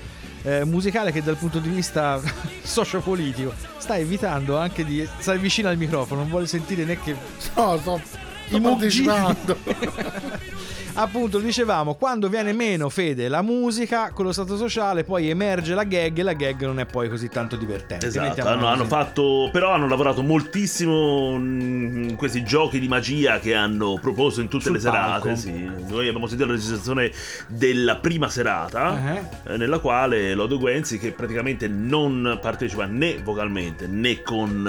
eh, 0.43 0.65
musicale 0.65 1.11
che 1.11 1.23
dal 1.23 1.37
punto 1.37 1.59
di 1.59 1.69
vista 1.69 2.21
sociopolitico. 2.63 3.53
Sta 3.79 3.97
evitando 3.97 4.57
anche 4.57 4.85
di 4.85 5.09
stare 5.19 5.39
vicino 5.39 5.69
al 5.69 5.77
microfono, 5.77 6.21
non 6.21 6.31
vuole 6.31 6.47
sentire 6.47 6.85
né 6.85 7.01
che 7.01 7.17
No, 7.57 7.77
sto, 7.79 8.01
sto 8.47 8.57
I 8.57 8.61
partecipando. 8.61 9.57
appunto 10.99 11.39
dicevamo 11.39 11.95
quando 11.95 12.29
viene 12.29 12.53
meno 12.53 12.89
fede 12.89 13.29
la 13.29 13.43
musica 13.43 14.11
con 14.13 14.25
lo 14.25 14.33
stato 14.33 14.57
sociale 14.57 15.05
poi 15.05 15.29
emerge 15.29 15.75
la 15.75 15.85
gag 15.85 16.19
e 16.19 16.23
la 16.23 16.33
gag 16.33 16.63
non 16.65 16.81
è 16.81 16.87
poi 16.87 17.09
così 17.09 17.29
tanto 17.29 17.57
divertente 17.57 18.07
Esatto, 18.07 18.47
hanno, 18.47 18.67
hanno 18.67 18.85
fatto, 18.87 19.49
però 19.53 19.71
hanno 19.73 19.87
lavorato 19.89 20.23
moltissimo 20.23 21.37
mm, 21.37 22.09
in 22.11 22.17
questi 22.17 22.43
giochi 22.45 22.79
di 22.79 22.89
magia 22.89 23.39
che 23.41 23.55
hanno 23.55 23.99
proposto 24.01 24.41
in 24.41 24.49
tutte 24.49 24.65
Sul 24.65 24.75
le 24.75 24.81
serate. 24.81 25.21
palco. 25.29 25.35
sì. 25.37 25.53
Noi 25.89 26.07
abbiamo 26.09 26.27
sentito 26.27 26.49
la 26.49 26.55
registrazione 26.55 27.11
della 27.49 27.97
prima 27.97 28.29
serata, 28.29 29.15
Eh. 29.45 29.53
eh, 29.53 29.57
nella 29.57 29.79
quale 29.81 30.35
Lodo 30.35 30.59
Guenzi, 30.59 30.99
che 30.99 31.13
praticamente 31.13 31.69
non 31.69 32.39
partecipa 32.41 32.87
né 32.87 33.19
vocalmente 33.23 33.87
né 33.87 34.23
con 34.23 34.67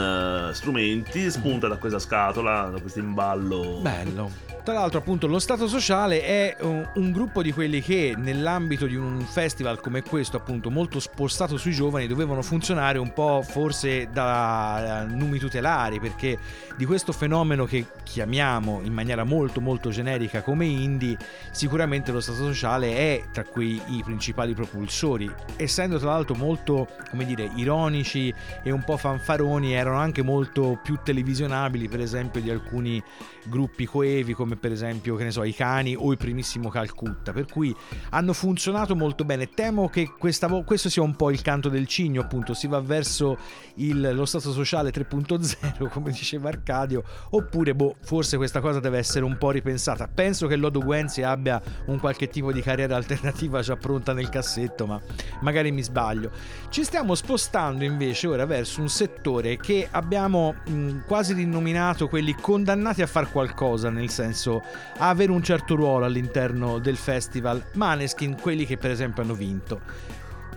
eh, 0.49 0.53
strumenti, 0.53 1.29
spunta 1.31 1.67
da 1.67 1.77
questa 1.77 1.99
scatola, 1.99 2.69
da 2.73 2.79
questo 2.81 2.99
imballo. 2.99 3.79
Bello. 3.81 4.46
Tra 4.67 4.75
l'altro, 4.75 4.99
appunto, 4.99 5.27
lo 5.27 5.39
Stato 5.39 5.65
Sociale 5.65 6.21
è 6.21 6.57
un, 6.59 6.85
un 6.95 7.13
gruppo 7.13 7.41
di 7.41 7.53
quelli 7.53 7.79
che, 7.79 8.15
nell'ambito 8.17 8.85
di 8.85 8.97
un 8.97 9.21
festival 9.21 9.79
come 9.79 10.01
questo, 10.01 10.35
appunto, 10.35 10.69
molto 10.69 10.99
spostato 10.99 11.55
sui 11.55 11.71
giovani, 11.71 12.05
dovevano 12.05 12.41
funzionare 12.41 12.97
un 12.97 13.13
po' 13.13 13.41
forse 13.47 14.09
da 14.11 15.03
eh, 15.03 15.05
numi 15.05 15.39
tutelari, 15.39 16.01
perché 16.01 16.37
di 16.75 16.83
questo 16.83 17.13
fenomeno 17.13 17.63
che 17.63 17.85
chiamiamo 18.03 18.81
in 18.83 18.91
maniera 18.91 19.23
molto 19.23 19.61
molto 19.61 19.89
generica 19.89 20.41
come 20.41 20.65
indie, 20.65 21.17
sicuramente 21.51 22.11
lo 22.11 22.19
Stato 22.19 22.39
Sociale 22.39 22.93
è 22.93 23.23
tra 23.31 23.45
quei 23.45 23.81
i 23.87 24.03
principali 24.03 24.53
propulsori. 24.53 25.33
Essendo 25.55 25.97
tra 25.97 26.09
l'altro 26.09 26.35
molto, 26.35 26.89
come 27.09 27.23
dire, 27.23 27.49
ironici 27.55 28.33
e 28.63 28.71
un 28.71 28.83
po' 28.83 28.97
fanfaroni, 28.97 29.71
erano 29.71 29.97
anche 29.97 30.23
molto 30.23 30.77
più 30.83 30.99
televisionabili, 31.01 31.87
per 31.87 32.01
esempio, 32.01 32.41
di 32.41 32.49
alcuni 32.49 33.01
gruppi 33.45 33.85
coevi 33.85 34.33
come 34.33 34.56
per 34.57 34.71
esempio 34.71 35.15
che 35.15 35.23
ne 35.23 35.31
so 35.31 35.43
i 35.43 35.53
cani 35.53 35.95
o 35.97 36.11
il 36.11 36.17
primissimo 36.17 36.69
Calcutta. 36.69 37.31
Per 37.31 37.45
cui 37.45 37.75
hanno 38.11 38.33
funzionato 38.33 38.95
molto 38.95 39.23
bene. 39.25 39.49
Temo 39.49 39.89
che 39.89 40.11
questa 40.17 40.47
questo 40.63 40.89
sia 40.89 41.01
un 41.03 41.15
po' 41.15 41.29
il 41.31 41.41
canto 41.41 41.69
del 41.69 41.87
cigno 41.87 42.21
appunto. 42.21 42.53
Si 42.53 42.67
va 42.67 42.79
verso 42.79 43.37
il- 43.75 44.11
lo 44.13 44.25
stato 44.25 44.51
sociale 44.51 44.91
3.0 44.91 45.87
come 45.89 46.11
diceva 46.11 46.49
Arcadio 46.49 47.03
oppure 47.31 47.75
boh 47.75 47.95
forse 48.01 48.37
questa 48.37 48.59
cosa 48.61 48.79
deve 48.79 48.97
essere 48.97 49.23
un 49.25 49.37
po' 49.37 49.51
ripensata. 49.51 50.07
Penso 50.07 50.47
che 50.47 50.55
Lodo 50.55 50.79
Guenzi 50.79 51.21
abbia 51.23 51.61
un 51.87 51.99
qualche 51.99 52.27
tipo 52.27 52.51
di 52.51 52.61
carriera 52.61 52.95
alternativa 52.95 53.61
già 53.61 53.75
pronta 53.75 54.13
nel 54.13 54.29
cassetto 54.29 54.85
ma 54.85 54.99
magari 55.41 55.71
mi 55.71 55.83
sbaglio. 55.83 56.31
Ci 56.69 56.83
stiamo 56.83 57.15
spostando 57.15 57.83
invece 57.83 58.27
ora 58.27 58.45
verso 58.45 58.81
un 58.81 58.89
settore 58.89 59.57
che 59.57 59.87
abbiamo 59.89 60.55
mh, 60.67 61.05
quasi 61.05 61.33
rinominato 61.33 62.07
quelli 62.07 62.33
condannati 62.39 63.01
a 63.01 63.07
far 63.07 63.31
qualcosa, 63.31 63.89
nel 63.89 64.09
senso 64.09 64.46
a 64.55 65.09
avere 65.09 65.31
un 65.31 65.43
certo 65.43 65.75
ruolo 65.75 66.05
all'interno 66.05 66.79
del 66.79 66.97
festival, 66.97 67.61
Maneskin, 67.73 68.37
quelli 68.39 68.65
che 68.65 68.77
per 68.77 68.91
esempio 68.91 69.23
hanno 69.23 69.33
vinto. 69.33 69.81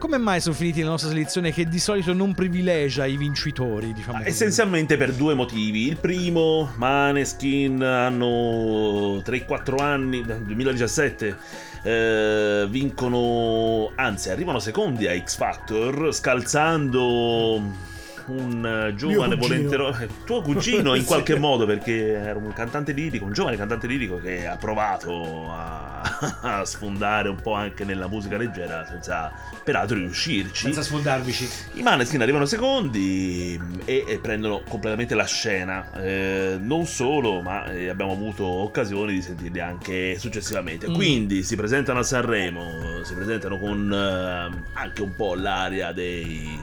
Come 0.00 0.16
mai 0.16 0.40
sono 0.40 0.54
finiti 0.54 0.78
nella 0.78 0.92
nostra 0.92 1.10
selezione 1.10 1.52
che 1.52 1.68
di 1.68 1.78
solito 1.78 2.14
non 2.14 2.32
privilegia 2.32 3.04
i 3.04 3.18
vincitori, 3.18 3.92
diciamo 3.92 4.16
così? 4.16 4.28
Essenzialmente 4.30 4.96
per 4.96 5.12
due 5.12 5.34
motivi. 5.34 5.88
Il 5.88 5.98
primo, 5.98 6.72
Maneskin 6.76 7.82
hanno 7.82 9.18
3-4 9.18 9.82
anni, 9.82 10.22
dal 10.22 10.40
2017, 10.40 11.36
eh, 11.82 12.66
vincono, 12.70 13.92
anzi 13.94 14.30
arrivano 14.30 14.58
secondi 14.58 15.06
a 15.06 15.22
X 15.22 15.36
Factor, 15.36 16.14
scalzando 16.14 17.88
un 18.30 18.86
eh, 18.90 18.94
giovane 18.94 19.36
cugino. 19.36 19.68
volentiero 19.70 19.96
tuo 20.24 20.42
cugino 20.42 20.94
in 20.94 21.00
Sì. 21.02 21.06
qualche 21.06 21.38
modo 21.38 21.66
perché 21.66 22.12
era 22.12 22.38
un 22.38 22.52
cantante 22.52 22.92
lirico 22.92 23.24
un 23.24 23.32
giovane 23.32 23.56
cantante 23.56 23.86
lirico 23.86 24.16
che 24.18 24.46
ha 24.46 24.56
provato 24.56 25.48
a, 25.50 26.00
a 26.60 26.64
sfondare 26.64 27.28
un 27.28 27.40
po' 27.40 27.52
anche 27.54 27.84
nella 27.84 28.06
musica 28.08 28.36
leggera 28.36 28.86
senza 28.86 29.32
peraltro 29.64 29.96
riuscirci 29.96 30.64
Senza 30.64 30.82
sfondarvici. 30.82 31.48
i 31.74 31.82
Maneskin 31.82 32.20
arrivano 32.22 32.44
secondi 32.46 33.58
e, 33.84 34.04
e 34.06 34.18
prendono 34.18 34.62
completamente 34.68 35.14
la 35.14 35.24
scena. 35.26 35.90
Eh, 35.94 36.56
non 36.60 36.86
solo, 36.86 37.40
ma 37.42 37.64
eh, 37.72 37.88
abbiamo 37.88 38.12
avuto 38.12 38.44
occasione 38.46 39.12
di 39.12 39.22
sentirli 39.22 39.60
anche 39.60 40.18
successivamente. 40.18 40.88
Mm. 40.88 40.94
Quindi 40.94 41.42
si 41.42 41.56
presentano 41.56 42.00
a 42.00 42.02
Sanremo, 42.02 43.02
si 43.04 43.14
presentano 43.14 43.58
con 43.58 43.92
eh, 43.92 44.62
anche 44.74 45.02
un 45.02 45.14
po' 45.14 45.34
l'aria 45.34 45.92
dei 45.92 46.62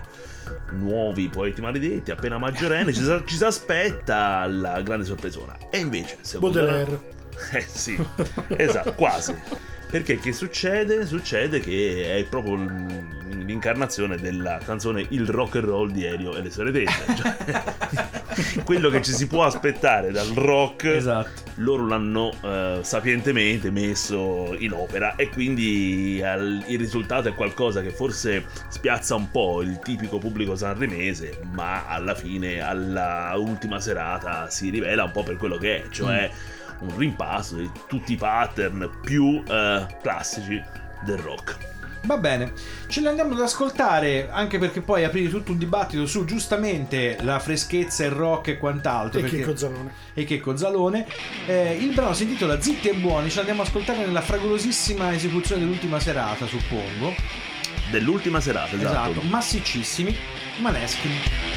nuovi 0.71 1.27
poeti 1.29 1.61
maledetti, 1.61 2.11
appena 2.11 2.37
maggiorenni. 2.37 2.93
ci, 2.93 3.03
si- 3.03 3.23
ci 3.25 3.35
si 3.35 3.43
aspetta 3.43 4.45
la 4.47 4.81
grande 4.81 5.05
sorpresona. 5.05 5.57
E 5.69 5.77
invece, 5.79 6.17
secondo 6.21 6.59
Baudelaire. 6.59 7.15
eh 7.53 7.65
sì, 7.67 7.97
esatto, 8.55 8.93
quasi. 8.93 9.35
Perché 9.89 10.19
che 10.19 10.33
succede? 10.33 11.05
Succede 11.05 11.59
che 11.61 12.17
è 12.17 12.23
proprio 12.25 12.55
l'incarnazione 13.45 14.17
della 14.17 14.59
canzone 14.63 15.05
Il 15.09 15.27
rock 15.27 15.55
and 15.55 15.65
roll 15.65 15.91
di 15.91 16.03
Elio 16.03 16.35
e 16.35 16.41
le 16.41 16.49
sue 16.49 16.71
tese. 16.71 17.05
Cioè, 18.37 18.61
quello 18.65 18.89
che 18.89 19.01
ci 19.01 19.13
si 19.13 19.25
può 19.27 19.43
aspettare 19.45 20.11
dal 20.11 20.27
rock, 20.27 20.83
Esatto. 20.83 21.29
loro 21.55 21.87
l'hanno 21.87 22.31
eh, 22.43 22.79
sapientemente 22.83 23.71
messo 23.71 24.53
in 24.59 24.73
opera 24.73 25.15
e 25.15 25.29
quindi 25.29 26.21
al- 26.23 26.63
il 26.67 26.77
risultato 26.77 27.29
è 27.29 27.33
qualcosa 27.33 27.81
che 27.81 27.89
forse 27.89 28.45
spiazza 28.67 29.15
un 29.15 29.31
po' 29.31 29.61
il 29.63 29.79
tipico 29.79 30.19
pubblico 30.19 30.55
sanremese, 30.55 31.39
ma 31.53 31.87
alla 31.87 32.13
fine, 32.13 32.59
alla 32.59 33.33
ultima 33.37 33.79
serata, 33.79 34.49
si 34.51 34.69
rivela 34.69 35.05
un 35.05 35.11
po' 35.11 35.23
per 35.23 35.37
quello 35.37 35.57
che 35.57 35.83
è, 35.83 35.89
cioè 35.89 36.29
un 36.79 36.97
rimpasso 36.97 37.55
di 37.55 37.69
tutti 37.87 38.13
i 38.13 38.15
pattern 38.15 38.89
più 39.01 39.43
eh, 39.47 39.85
classici 40.01 40.61
del 41.03 41.17
rock. 41.17 41.75
Va 42.03 42.17
bene, 42.17 42.53
ce 42.87 43.01
li 43.01 43.07
andiamo 43.07 43.33
ad 43.33 43.41
ascoltare 43.41 44.29
anche 44.31 44.59
perché 44.59 44.81
poi 44.81 45.03
aprire 45.03 45.29
tutto 45.29 45.51
un 45.51 45.57
dibattito 45.57 46.05
su 46.05 46.23
giustamente 46.23 47.17
la 47.21 47.37
freschezza, 47.39 48.05
il 48.05 48.11
rock 48.11 48.47
e 48.47 48.57
quant'altro. 48.57 49.19
E 49.19 49.23
perché... 49.23 49.39
Checco 49.39 49.57
Zalone. 49.57 49.93
E 50.13 50.23
Checco 50.23 50.55
Zalone. 50.55 51.05
Eh, 51.45 51.73
il 51.73 51.93
brano 51.93 52.13
si 52.13 52.23
intitola 52.23 52.61
Zitti 52.61 52.87
e 52.87 52.93
Buoni, 52.93 53.29
ce 53.29 53.37
l'andiamo 53.37 53.61
ad 53.61 53.67
ascoltare 53.67 54.05
nella 54.05 54.21
fragorosissima 54.21 55.13
esecuzione 55.13 55.61
dell'ultima 55.61 55.99
serata, 55.99 56.45
suppongo. 56.45 57.13
Dell'ultima 57.91 58.39
serata, 58.39 58.75
esatto. 58.75 59.09
Esatto, 59.09 59.27
massicissimi, 59.27 60.15
Maneskin. 60.59 61.56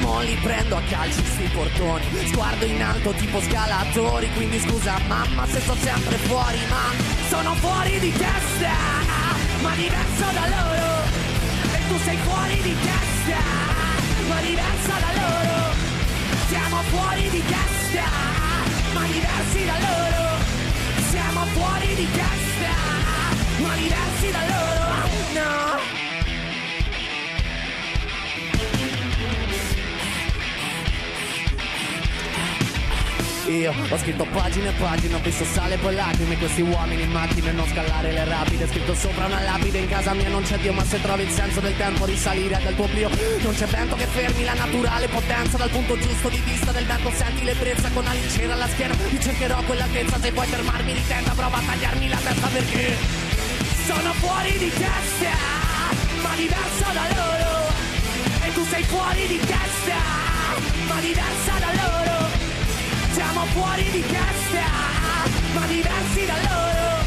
Mo 0.00 0.20
li 0.20 0.36
prendo 0.42 0.76
a 0.76 0.82
calci 0.88 1.24
sti 1.24 1.48
portoni. 1.52 2.04
Sguardo 2.26 2.64
in 2.64 2.82
alto 2.82 3.12
tipo 3.12 3.40
scalatori. 3.40 4.30
Quindi 4.34 4.58
scusa 4.60 4.98
mamma 5.06 5.46
se 5.46 5.60
sto 5.60 5.74
sempre 5.76 6.16
fuori 6.28 6.58
Ma 6.68 6.92
sono 7.28 7.54
fuori 7.54 7.98
di 7.98 8.12
testa 8.12 8.72
Ma 9.62 9.74
diverso 9.74 10.26
da 10.32 10.46
loro. 10.48 11.02
E 11.72 11.88
tu 11.88 11.98
sei 12.04 12.16
fuori 12.18 12.56
di 12.62 12.74
testa 12.74 13.40
Ma 14.28 14.40
diversa 14.40 14.94
da 15.04 15.10
loro. 15.20 15.74
Siamo 16.48 16.76
fuori 16.90 17.28
di 17.30 17.42
testa 17.44 18.04
Ma 18.92 19.06
diversi 19.06 19.64
da 19.64 19.76
loro. 19.86 20.42
Siamo 21.10 21.44
fuori 21.46 21.94
di 21.94 22.08
testa 22.10 22.72
Ma 23.62 23.74
diversi 23.74 24.30
da 24.30 24.40
loro. 24.46 24.92
No 25.32 26.03
Io. 33.48 33.74
Ho 33.90 33.98
scritto 33.98 34.24
pagine 34.32 34.70
e 34.70 34.72
pagine, 34.72 35.14
ho 35.16 35.20
visto 35.20 35.44
sale 35.44 35.74
e 35.74 35.78
poi 35.78 35.94
lacrime. 35.94 36.38
Questi 36.38 36.62
uomini 36.62 37.02
in 37.02 37.10
macchine 37.10 37.52
non 37.52 37.66
scalare 37.68 38.10
le 38.10 38.24
rapide. 38.24 38.66
Scritto 38.66 38.94
sopra 38.94 39.26
una 39.26 39.42
lapide, 39.42 39.78
in 39.78 39.88
casa 39.88 40.14
mia 40.14 40.28
non 40.30 40.42
c'è 40.42 40.56
Dio 40.58 40.72
Ma 40.72 40.82
se 40.84 41.00
trovi 41.00 41.24
il 41.24 41.30
senso 41.30 41.60
del 41.60 41.76
tempo 41.76 42.06
risalire 42.06 42.58
dal 42.62 42.74
tuo 42.74 42.86
brio 42.86 43.10
Non 43.42 43.54
c'è 43.54 43.66
vento 43.66 43.96
che 43.96 44.06
fermi 44.06 44.44
la 44.44 44.54
naturale 44.54 45.08
potenza. 45.08 45.58
Dal 45.58 45.68
punto 45.68 45.98
giusto 45.98 46.28
di 46.30 46.40
vista 46.44 46.72
del 46.72 46.86
vento 46.86 47.10
senti 47.10 47.44
l'ebbrezza 47.44 47.90
Con 47.90 48.06
alincera 48.06 48.54
alla 48.54 48.68
schiena. 48.68 48.94
Ti 48.94 49.20
cercherò 49.20 49.62
quell'altezza 49.62 50.18
Se 50.20 50.30
vuoi 50.30 50.46
fermarmi 50.46 50.92
di 50.94 51.06
tenda 51.06 51.32
prova 51.32 51.58
a 51.58 51.62
tagliarmi 51.66 52.08
la 52.08 52.18
testa 52.24 52.46
perché 52.48 52.96
Sono 53.84 54.12
fuori 54.14 54.52
di 54.56 54.70
testa, 54.70 55.36
ma 56.22 56.34
diverso 56.34 56.84
da 56.92 57.06
loro. 57.14 57.72
E 58.42 58.52
tu 58.54 58.64
sei 58.64 58.82
fuori 58.84 59.26
di 59.26 59.38
testa, 59.38 60.00
ma 60.88 61.00
diversa 61.00 61.58
da 61.58 61.72
loro 61.72 62.23
siamo 63.14 63.44
fuori 63.54 63.84
di 63.92 64.00
testa, 64.00 64.66
ma 65.54 65.66
diversi 65.66 66.26
da 66.26 66.34
loro. 66.48 67.04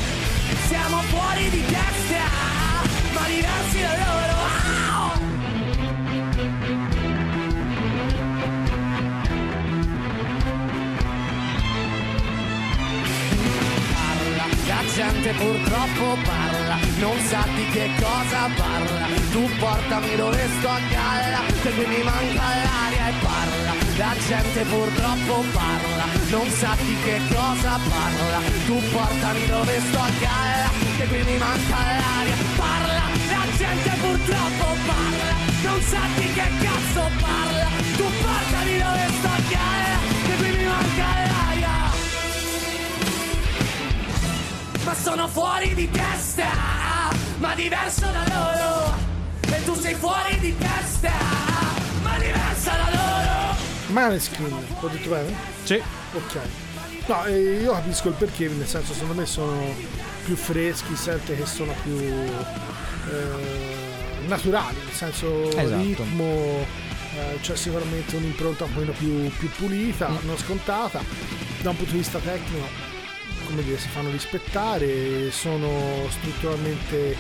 Siamo 0.68 1.02
fuori 1.12 1.50
di 1.50 1.66
testa, 1.66 2.24
ma 3.14 3.28
diversi 3.28 3.80
da 3.82 3.94
loro. 4.06 4.36
La 14.68 14.84
gente 14.94 15.32
purtroppo 15.34 16.18
parla, 16.24 16.78
non 17.00 17.20
sa 17.28 17.46
di 17.54 17.66
che 17.72 17.90
cosa 18.00 18.50
parla. 18.56 19.08
Tu 19.32 19.50
portami 19.60 20.16
dove 20.16 20.48
sto 20.58 20.70
a 20.70 20.80
galla, 20.90 21.40
che 21.62 21.70
qui 21.72 21.86
mi 21.86 22.04
manca 22.04 22.42
l'aria 22.42 23.08
e 23.10 23.14
parla. 23.22 23.67
La 23.98 24.14
gente 24.28 24.62
purtroppo 24.66 25.44
parla, 25.54 26.06
non 26.30 26.48
sa 26.52 26.76
di 26.86 26.96
che 27.04 27.20
cosa 27.34 27.80
parla. 27.90 28.40
Tu 28.68 28.80
portami 28.92 29.48
dove 29.48 29.80
sto 29.90 30.00
a 30.00 30.10
galla, 30.20 30.70
che 30.98 31.08
qui 31.08 31.24
mi 31.24 31.38
manca 31.38 31.78
l'aria. 31.78 32.36
Parla, 32.56 33.06
la 33.34 33.58
gente 33.58 33.90
purtroppo 34.00 34.66
parla, 34.86 35.34
non 35.64 35.82
sa 35.82 36.00
di 36.16 36.32
che 36.32 36.48
cazzo 36.62 37.10
parla. 37.20 37.68
Tu 37.98 38.04
portami 38.22 38.78
dove 38.78 39.08
sto 39.18 39.28
a 39.28 39.42
galla, 39.50 39.98
che 40.28 40.36
qui 40.36 40.50
mi 40.58 40.66
manca 40.66 41.08
l'aria. 41.32 41.76
Ma 44.86 44.94
sono 44.94 45.28
fuori 45.28 45.74
di 45.74 45.90
testa, 45.90 46.50
ma 47.40 47.56
diverso 47.56 48.06
da 48.06 48.24
loro. 48.36 48.96
E 49.42 49.64
tu 49.64 49.74
sei 49.74 49.96
fuori 49.96 50.38
di 50.40 50.56
testa, 50.56 51.14
ma 52.04 52.16
diversa 52.20 52.72
da 52.72 52.90
loro. 52.92 53.07
Maneskin, 53.88 54.46
ho 54.82 54.88
detto 54.88 55.10
bene? 55.10 55.34
Sì. 55.64 55.82
Ok. 56.14 56.38
No, 57.08 57.26
eh, 57.26 57.62
io 57.62 57.72
capisco 57.72 58.10
il 58.10 58.16
perché, 58.16 58.48
nel 58.50 58.68
senso 58.68 58.94
secondo 58.94 59.14
me 59.14 59.26
sono 59.26 59.74
più 60.26 60.36
freschi, 60.36 60.94
sente 60.96 61.36
che 61.38 61.46
sono 61.46 61.74
più 61.84 61.96
eh, 61.98 62.28
naturali, 64.28 64.76
nel 64.84 64.94
senso 64.94 65.48
Esatto. 65.58 65.82
ritmo, 65.82 66.66
eh, 67.16 67.40
c'è 67.42 67.56
sicuramente 67.56 68.18
un'impronta 68.18 68.66
un 68.66 68.74
pochino 68.74 68.92
più, 68.92 69.32
più 69.38 69.50
pulita, 69.52 70.10
non 70.24 70.38
scontata. 70.38 71.02
Da 71.62 71.70
un 71.70 71.78
punto 71.78 71.92
di 71.92 72.00
vista 72.00 72.20
tecnico, 72.20 72.66
come 73.46 73.64
dire, 73.64 73.78
si 73.80 73.88
fanno 73.88 74.12
rispettare, 74.12 75.32
sono 75.32 76.08
strutturalmente, 76.10 77.16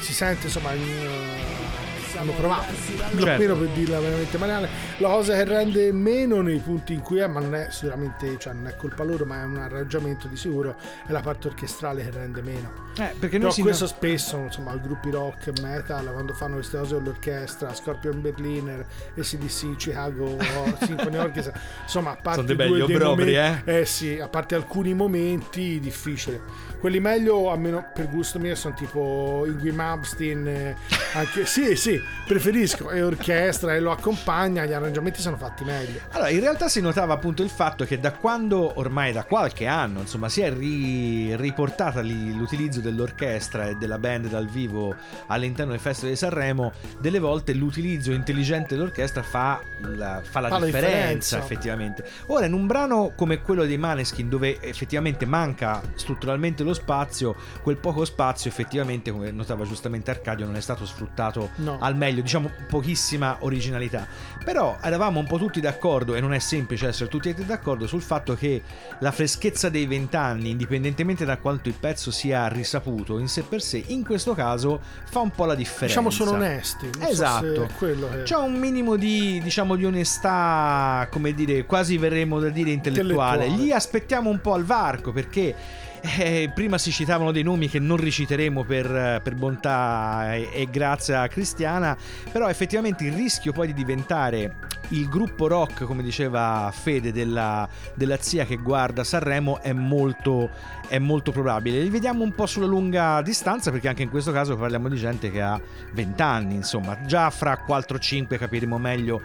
si 0.00 0.12
sente 0.12 0.48
insomma, 0.48 0.72
in, 0.74 0.82
eh, 0.82 2.00
hanno 2.16 2.32
provato, 2.32 2.72
Certo. 2.74 3.24
almeno 3.30 3.56
per 3.56 3.68
dirla 3.68 4.00
veramente 4.00 4.38
banale. 4.38 4.68
La 4.98 5.08
cosa 5.08 5.34
che 5.34 5.44
rende 5.44 5.92
meno 5.92 6.40
nei 6.40 6.58
punti 6.58 6.92
in 6.92 7.00
cui 7.00 7.18
è, 7.18 7.26
ma 7.26 7.40
non 7.40 7.54
è 7.54 7.68
sicuramente, 7.70 8.36
cioè 8.38 8.52
non 8.52 8.66
è 8.68 8.76
colpa 8.76 9.02
loro, 9.04 9.24
ma 9.24 9.40
è 9.42 9.44
un 9.44 9.56
arrangiamento 9.58 10.28
di 10.28 10.36
sicuro, 10.36 10.76
è 11.06 11.12
la 11.12 11.20
parte 11.20 11.48
orchestrale 11.48 12.02
che 12.04 12.10
rende 12.10 12.42
meno. 12.42 12.90
Eh, 12.98 13.14
perché 13.18 13.36
Però 13.36 13.44
noi 13.44 13.52
si 13.52 13.62
questo 13.62 13.86
spesso, 13.86 14.36
insomma, 14.36 14.74
i 14.74 14.80
gruppi 14.80 15.10
rock 15.10 15.46
e 15.46 15.60
metal, 15.62 16.10
quando 16.12 16.34
fanno 16.34 16.54
queste 16.56 16.78
cose 16.78 16.94
con 16.94 17.04
l'orchestra, 17.04 17.72
Scorpion 17.74 18.20
Berliner, 18.20 18.84
ACDC, 19.16 19.76
Chicago, 19.76 20.36
Symphony 20.80 21.16
Orchestra, 21.16 21.58
insomma, 21.82 22.10
a 22.10 22.16
parte 22.16 22.42
Sono 22.42 22.46
dei 22.46 22.56
due 22.56 22.66
belli 22.66 22.86
dei 22.86 22.96
obbrobri, 22.96 23.34
momenti- 23.34 23.70
eh 23.70 23.84
sì, 23.86 24.18
a 24.20 24.28
parte 24.28 24.54
alcuni 24.54 24.92
momenti 24.94 25.80
difficili. 25.80 26.40
Quelli 26.82 26.98
meglio, 26.98 27.50
almeno 27.50 27.90
per 27.94 28.08
gusto 28.10 28.40
mio, 28.40 28.56
sono 28.56 28.74
tipo 28.74 29.44
Ingui 29.46 29.70
Malmsteen, 29.70 30.46
eh, 30.48 30.76
anche, 31.14 31.46
sì, 31.46 31.76
sì, 31.76 31.98
preferisco, 32.26 32.90
è 32.90 33.04
orchestra 33.04 33.74
e 33.74 33.80
lo 33.80 33.92
accompagna, 33.92 34.64
gli 34.66 34.72
arrangiamenti 34.72 35.20
sono 35.20 35.36
fatti 35.36 35.64
meglio. 35.64 36.00
Allora, 36.10 36.28
in 36.28 36.40
realtà 36.40 36.68
si 36.68 36.80
notava 36.80 37.14
appunto 37.14 37.42
il 37.42 37.50
fatto 37.50 37.84
che 37.84 38.00
da 38.00 38.12
quando, 38.12 38.72
ormai 38.80 39.12
da 39.12 39.24
qualche 39.24 39.66
anno, 39.66 40.00
insomma, 40.00 40.28
si 40.28 40.40
è 40.40 40.52
ri- 40.52 41.36
riportata 41.36 42.02
l'utilizzo 42.02 42.80
dell'orchestra 42.82 43.68
e 43.68 43.76
della 43.76 43.98
band 43.98 44.28
dal 44.28 44.46
vivo 44.46 44.94
all'interno 45.28 45.72
del 45.72 45.80
Festival 45.80 46.10
di 46.12 46.16
Sanremo, 46.16 46.72
delle 47.00 47.18
volte 47.18 47.54
l'utilizzo 47.54 48.12
intelligente 48.12 48.74
dell'orchestra 48.74 49.22
fa 49.22 49.60
la, 49.80 50.20
fa 50.22 50.40
la 50.40 50.48
Fa 50.48 50.58
differenza, 50.58 50.88
differenza. 50.90 51.38
effettivamente. 51.38 52.04
Ora, 52.26 52.46
in 52.46 52.52
un 52.52 52.66
brano 52.66 53.12
come 53.16 53.40
quello 53.40 53.64
dei 53.64 53.78
Maneskin, 53.78 54.28
dove 54.28 54.60
effettivamente 54.60 55.24
manca 55.26 55.80
strutturalmente 55.94 56.62
lo 56.62 56.74
spazio, 56.74 57.34
quel 57.62 57.76
poco 57.78 58.04
spazio 58.04 58.50
effettivamente, 58.50 59.10
come 59.10 59.30
notava 59.30 59.64
giustamente 59.64 60.10
Arcadio, 60.10 60.44
non 60.46 60.56
è 60.56 60.60
stato 60.60 60.84
sfruttato 60.84 61.50
No. 61.56 61.78
al 61.80 61.96
meglio, 61.96 62.22
diciamo 62.22 62.50
pochissima 62.68 63.36
originalità. 63.40 64.06
Però 64.44 64.76
eravamo 64.82 65.20
un 65.20 65.26
po' 65.26 65.38
tutti 65.38 65.60
d'accordo, 65.60 66.14
e 66.14 66.20
non 66.20 66.34
è 66.34 66.38
semplice 66.38 66.88
essere 66.88 67.08
tutti 67.08 67.32
d'accordo, 67.34 67.86
sul 67.86 68.02
fatto 68.02 68.34
che 68.34 68.62
la 69.00 69.12
freschezza 69.12 69.68
dei 69.68 69.86
vent'anni, 69.86 70.50
indipendentemente 70.50 71.24
da 71.24 71.38
quanto 71.38 71.68
il 71.68 71.74
pezzo 71.78 72.10
sia 72.10 72.48
risaputo 72.72 73.18
in 73.18 73.28
sé 73.28 73.42
per 73.42 73.60
sé, 73.60 73.82
in 73.88 74.04
questo 74.04 74.34
caso 74.34 74.80
fa 75.04 75.20
un 75.20 75.30
po' 75.30 75.44
la 75.44 75.54
differenza. 75.54 75.86
Diciamo 76.00 76.10
sono 76.10 76.30
onesti. 76.32 76.88
so 76.98 77.06
Esatto. 77.06 77.68
quello 77.76 78.08
che... 78.08 78.22
C'è 78.22 78.36
un 78.36 78.54
minimo 78.54 78.96
di, 78.96 79.40
diciamo, 79.42 79.76
di 79.76 79.84
onestà, 79.84 81.06
come 81.10 81.34
dire, 81.34 81.66
quasi 81.66 81.98
verremo 81.98 82.40
da 82.40 82.48
dire 82.48 82.70
intellettuale. 82.70 83.44
Intellettuale. 83.44 83.64
Gli 83.64 83.72
aspettiamo 83.72 84.30
un 84.30 84.40
po' 84.40 84.54
al 84.54 84.64
varco 84.64 85.12
perché 85.12 85.54
eh, 86.02 86.50
prima 86.52 86.78
si 86.78 86.90
citavano 86.90 87.30
dei 87.30 87.42
nomi 87.42 87.68
che 87.68 87.78
non 87.78 87.96
riciteremo 87.96 88.64
per, 88.64 89.20
per 89.22 89.34
bontà 89.34 90.34
e, 90.34 90.48
e 90.52 90.68
grazia 90.70 91.26
cristiana, 91.28 91.96
però 92.30 92.48
effettivamente 92.48 93.04
il 93.04 93.12
rischio 93.12 93.52
poi 93.52 93.68
di 93.68 93.74
diventare 93.74 94.70
il 94.88 95.08
gruppo 95.08 95.46
rock, 95.46 95.84
come 95.84 96.02
diceva 96.02 96.70
Fede, 96.74 97.12
della, 97.12 97.68
della 97.94 98.18
zia 98.20 98.44
che 98.44 98.56
guarda 98.56 99.04
Sanremo 99.04 99.60
è 99.62 99.72
molto, 99.72 100.50
è 100.88 100.98
molto 100.98 101.32
probabile. 101.32 101.80
Li 101.80 101.88
vediamo 101.88 102.24
un 102.24 102.32
po' 102.32 102.46
sulla 102.46 102.66
lunga 102.66 103.22
distanza 103.22 103.70
perché 103.70 103.88
anche 103.88 104.02
in 104.02 104.10
questo 104.10 104.32
caso 104.32 104.56
parliamo 104.56 104.88
di 104.88 104.96
gente 104.96 105.30
che 105.30 105.40
ha 105.40 105.60
20 105.92 106.22
anni, 106.22 106.54
insomma, 106.54 107.00
già 107.06 107.30
fra 107.30 107.64
4-5 107.66 108.36
capiremo 108.36 108.76
meglio 108.78 109.22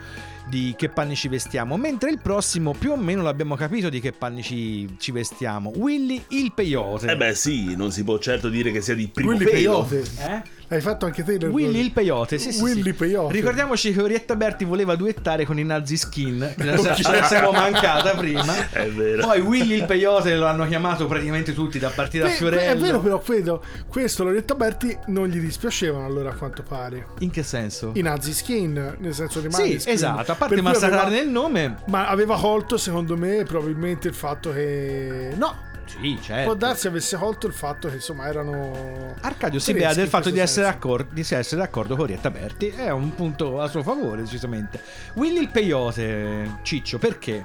di 0.48 0.74
che 0.76 0.88
panni 0.88 1.14
ci 1.14 1.28
vestiamo, 1.28 1.76
mentre 1.76 2.10
il 2.10 2.20
prossimo 2.20 2.72
più 2.72 2.92
o 2.92 2.96
meno 2.96 3.22
l'abbiamo 3.22 3.54
capito 3.54 3.88
di 3.88 4.00
che 4.00 4.12
panni 4.12 4.42
ci, 4.42 4.96
ci 4.98 5.12
vestiamo. 5.12 5.72
Willy 5.76 6.22
il 6.28 6.52
peyote. 6.52 7.10
Eh 7.10 7.16
beh 7.16 7.34
sì, 7.34 7.76
non 7.76 7.92
si 7.92 8.04
può 8.04 8.18
certo 8.18 8.48
dire 8.48 8.70
che 8.70 8.80
sia 8.80 8.94
di 8.94 9.08
primo 9.08 9.30
Willy 9.30 9.44
pelo. 9.44 9.84
Peyote. 9.84 10.10
Eh? 10.18 10.57
Hai 10.70 10.82
fatto 10.82 11.06
anche 11.06 11.24
te 11.24 11.32
il 11.32 11.44
Willy 11.46 11.80
il 11.80 11.92
peyote, 11.92 12.38
sì, 12.38 12.52
sì, 12.52 12.60
Willy 12.60 12.82
sì. 12.82 12.92
Peyote. 12.92 13.32
Ricordiamoci 13.32 13.92
che 13.92 14.02
Orietta 14.02 14.36
Berti 14.36 14.64
voleva 14.64 14.96
duettare 14.96 15.46
con 15.46 15.58
i 15.58 15.64
Nazi 15.64 15.96
Skin, 15.96 16.52
che 16.56 16.64
la 16.64 17.24
siamo 17.24 17.52
mancata 17.52 18.14
prima. 18.14 18.68
È 18.70 18.86
vero. 18.90 19.26
Poi 19.26 19.40
Willy 19.40 19.76
il 19.76 19.86
peyote 19.86 20.36
lo 20.36 20.46
hanno 20.46 20.66
chiamato 20.66 21.06
praticamente 21.06 21.54
tutti, 21.54 21.78
da 21.78 21.88
partire 21.88 22.24
da 22.24 22.30
Fiorello. 22.30 22.70
È 22.70 22.76
vero, 22.76 23.00
però, 23.00 23.18
credo 23.18 23.64
questo 23.88 24.24
Loretta 24.24 24.54
Berti 24.54 24.96
non 25.06 25.28
gli 25.28 25.38
dispiacevano 25.38 26.04
allora 26.04 26.30
a 26.30 26.34
quanto 26.34 26.62
pare. 26.62 27.06
In 27.20 27.30
che 27.30 27.42
senso? 27.42 27.92
I 27.94 28.02
Nazi 28.02 28.34
Skin, 28.34 28.96
nel 28.98 29.14
senso 29.14 29.40
di 29.40 29.50
Sì, 29.50 29.78
Skin. 29.78 29.92
esatto, 29.94 30.32
a 30.32 30.34
parte 30.34 30.60
massacrare 30.60 31.10
nel 31.10 31.28
nome. 31.28 31.76
Ma 31.86 32.08
aveva 32.08 32.38
colto, 32.38 32.76
secondo 32.76 33.16
me, 33.16 33.42
probabilmente 33.44 34.08
il 34.08 34.14
fatto 34.14 34.52
che. 34.52 35.32
No, 35.34 35.66
Sì, 35.88 36.18
certo. 36.20 36.44
può 36.44 36.54
darsi 36.54 36.86
avesse 36.86 37.16
colto 37.16 37.46
il 37.46 37.52
fatto 37.52 37.88
che 37.88 37.94
insomma 37.96 38.26
erano. 38.26 39.14
Arcadio 39.20 39.58
si 39.58 39.72
bea 39.72 39.94
del 39.94 40.08
fatto 40.08 40.30
di 40.30 40.38
essere, 40.38 40.66
d'accordo, 40.66 41.08
di 41.12 41.20
essere 41.20 41.56
d'accordo 41.60 41.94
con 41.94 42.04
Orietta 42.04 42.30
Berti. 42.30 42.68
È 42.68 42.90
un 42.90 43.14
punto 43.14 43.60
a 43.60 43.68
suo 43.68 43.82
favore, 43.82 44.22
decisamente. 44.22 44.80
Willy 45.14 45.40
il 45.40 45.48
peyote, 45.50 46.58
Ciccio, 46.62 46.98
perché? 46.98 47.44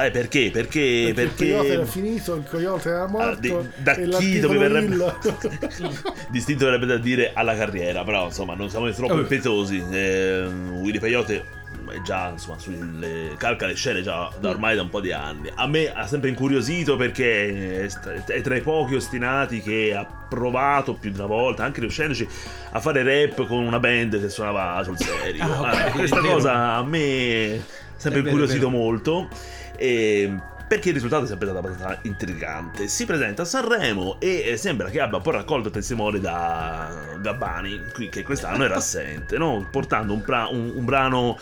Eh 0.00 0.10
perché? 0.12 0.50
Perché? 0.52 1.10
Perché, 1.12 1.22
il 1.44 1.50
coyote 1.50 1.66
era 1.72 1.76
Perché... 1.78 1.90
finito, 1.90 2.34
il 2.36 2.44
coyote 2.48 2.88
era 2.88 3.02
Ah, 3.02 3.08
morto. 3.08 3.40
di- 3.40 3.82
da 3.82 3.94
e 3.94 4.08
chi 4.10 4.38
dove 4.38 4.56
verrebbe 4.58 4.96
distinto 6.30 6.66
verrebbe 6.66 6.86
da 6.86 6.98
dire 6.98 7.32
alla 7.34 7.56
carriera 7.56 8.04
però 8.04 8.26
insomma 8.26 8.54
non 8.54 8.70
siamo 8.70 8.88
troppo 8.92 9.14
Eh. 9.14 9.20
impetuosi 9.22 9.84
eh, 9.90 10.46
Willy 10.70 11.00
Peyote 11.00 11.44
è 11.90 12.00
già 12.02 12.28
insomma 12.30 12.58
sulle 12.58 13.34
calca 13.36 13.66
le 13.66 13.74
scene 13.74 14.02
già 14.02 14.30
da 14.38 14.48
ormai 14.48 14.76
da 14.76 14.82
un 14.82 14.88
po' 14.88 15.00
di 15.00 15.12
anni. 15.12 15.50
A 15.54 15.66
me 15.66 15.92
ha 15.92 16.06
sempre 16.06 16.28
incuriosito 16.28 16.96
perché 16.96 17.86
è, 17.86 18.40
tra 18.40 18.56
i 18.56 18.60
pochi 18.60 18.94
ostinati 18.94 19.60
che 19.60 19.94
ha 19.94 20.06
provato 20.28 20.94
più 20.94 21.10
di 21.10 21.16
una 21.18 21.26
volta 21.26 21.64
anche 21.64 21.80
riuscendoci 21.80 22.28
a 22.72 22.80
fare 22.80 23.02
rap 23.02 23.46
con 23.46 23.58
una 23.64 23.78
band 23.78 24.20
che 24.20 24.28
suonava 24.28 24.82
sul 24.84 24.98
serio. 24.98 25.42
Ah, 25.42 25.60
ok, 25.60 25.64
Ah, 25.66 25.90
questa 25.92 26.20
cosa 26.20 26.74
a 26.74 26.82
me 26.84 27.54
ha 27.56 27.60
sempre 27.96 28.20
È 28.20 28.22
vero, 28.22 28.36
incuriosito 28.36 28.70
molto. 28.70 29.28
E 29.76 30.32
perché 30.68 30.88
il 30.88 30.94
risultato 30.94 31.24
è 31.24 31.26
sempre 31.26 31.48
stato 31.48 31.66
abbastanza 31.66 31.98
intrigante. 32.02 32.86
Si 32.88 33.06
presenta 33.06 33.42
a 33.42 33.44
Sanremo 33.44 34.18
e 34.20 34.42
eh, 34.50 34.56
sembra 34.56 34.90
che 34.90 35.00
abbia 35.00 35.16
un 35.16 35.22
po' 35.22 35.30
raccolto 35.30 35.70
testimoni 35.70 36.20
da 36.20 37.16
Gabbani, 37.20 37.80
qui- 37.94 38.08
che 38.10 38.22
quest'anno 38.22 38.64
era 38.64 38.76
assente, 38.76 39.38
no? 39.38 39.66
portando 39.70 40.12
un, 40.12 40.20
pra- 40.22 40.48
un- 40.48 40.72
un 40.74 40.84
brano 40.84 41.38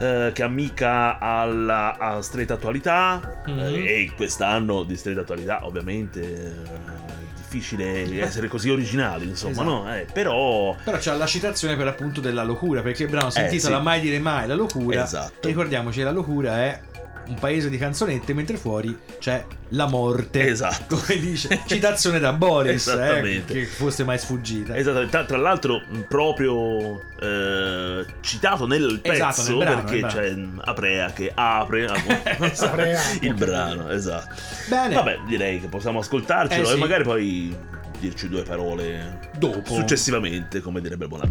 eh, 0.00 0.30
che 0.34 0.42
amica 0.42 1.18
alla 1.18 1.96
a 1.98 2.20
stretta 2.22 2.54
attualità 2.54 3.42
Mhm. 3.46 3.58
eh, 3.60 4.00
e 4.02 4.12
quest'anno 4.16 4.82
di 4.82 4.96
stretta 4.96 5.20
attualità 5.20 5.64
ovviamente 5.66 6.20
eh, 6.22 6.52
è 6.52 7.36
difficile 7.36 8.20
essere 8.20 8.48
così 8.48 8.68
originali, 8.70 9.28
insomma, 9.28 9.52
Esatto. 9.52 9.68
no? 9.70 9.94
Eh, 9.94 10.06
però... 10.12 10.74
Però 10.82 10.96
c'è 10.98 11.14
la 11.16 11.26
citazione 11.26 11.76
per 11.76 11.86
appunto 11.86 12.20
della 12.20 12.42
locura, 12.42 12.82
perché 12.82 13.04
il 13.04 13.10
brano 13.10 13.30
si 13.30 13.38
Eh, 13.38 13.44
intitola 13.44 13.76
sì. 13.76 13.82
Mai 13.82 14.00
dire 14.00 14.18
mai 14.18 14.46
la 14.48 14.54
locura. 14.54 15.02
Esatto. 15.04 15.46
Ricordiamoci, 15.46 16.02
la 16.02 16.10
locura 16.10 16.58
è 16.64 16.80
un 17.28 17.34
paese 17.34 17.68
di 17.70 17.78
canzonette, 17.78 18.32
mentre 18.34 18.56
fuori 18.56 18.96
c'è 19.18 19.44
la 19.70 19.86
morte. 19.86 20.46
Esatto. 20.48 20.96
Come 21.04 21.18
dice, 21.18 21.60
citazione 21.66 22.18
da 22.18 22.32
Boris, 22.32 22.86
eh, 22.88 23.42
che 23.46 23.64
fosse 23.66 24.04
mai 24.04 24.18
sfuggita. 24.18 24.76
Esattamente, 24.76 25.10
tra, 25.10 25.24
tra 25.24 25.36
l'altro 25.36 25.82
proprio 26.08 27.00
eh, 27.20 28.04
citato 28.20 28.66
nel 28.66 29.00
pezzo 29.02 29.12
Esatto, 29.28 29.48
nel 29.48 29.56
brano, 29.58 29.82
perché 29.84 30.06
c'è 30.06 30.34
Aprea 30.64 31.12
che 31.12 31.30
apre 31.34 31.86
Aprea. 32.58 33.00
il 33.20 33.34
brano, 33.34 33.90
esatto. 33.90 34.34
Bene, 34.68 34.94
Vabbè, 34.94 35.18
direi 35.26 35.60
che 35.60 35.68
possiamo 35.68 35.98
ascoltarcelo 36.00 36.62
Eh, 36.62 36.66
sì. 36.66 36.72
e 36.74 36.76
magari 36.76 37.04
poi 37.04 37.56
dirci 37.98 38.28
due 38.28 38.42
parole 38.42 39.30
dopo. 39.38 39.74
successivamente, 39.74 40.60
come 40.60 40.80
direbbe 40.80 41.06
Buon 41.06 41.22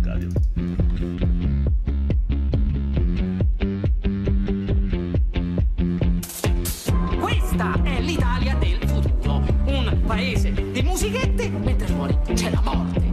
paese. 10.06 10.51
Di 10.72 10.82
musichette 10.82 11.49
mentre 11.49 11.88
fuori 11.88 12.18
c'è 12.34 12.49
la 12.49 12.62
morte. 12.62 13.12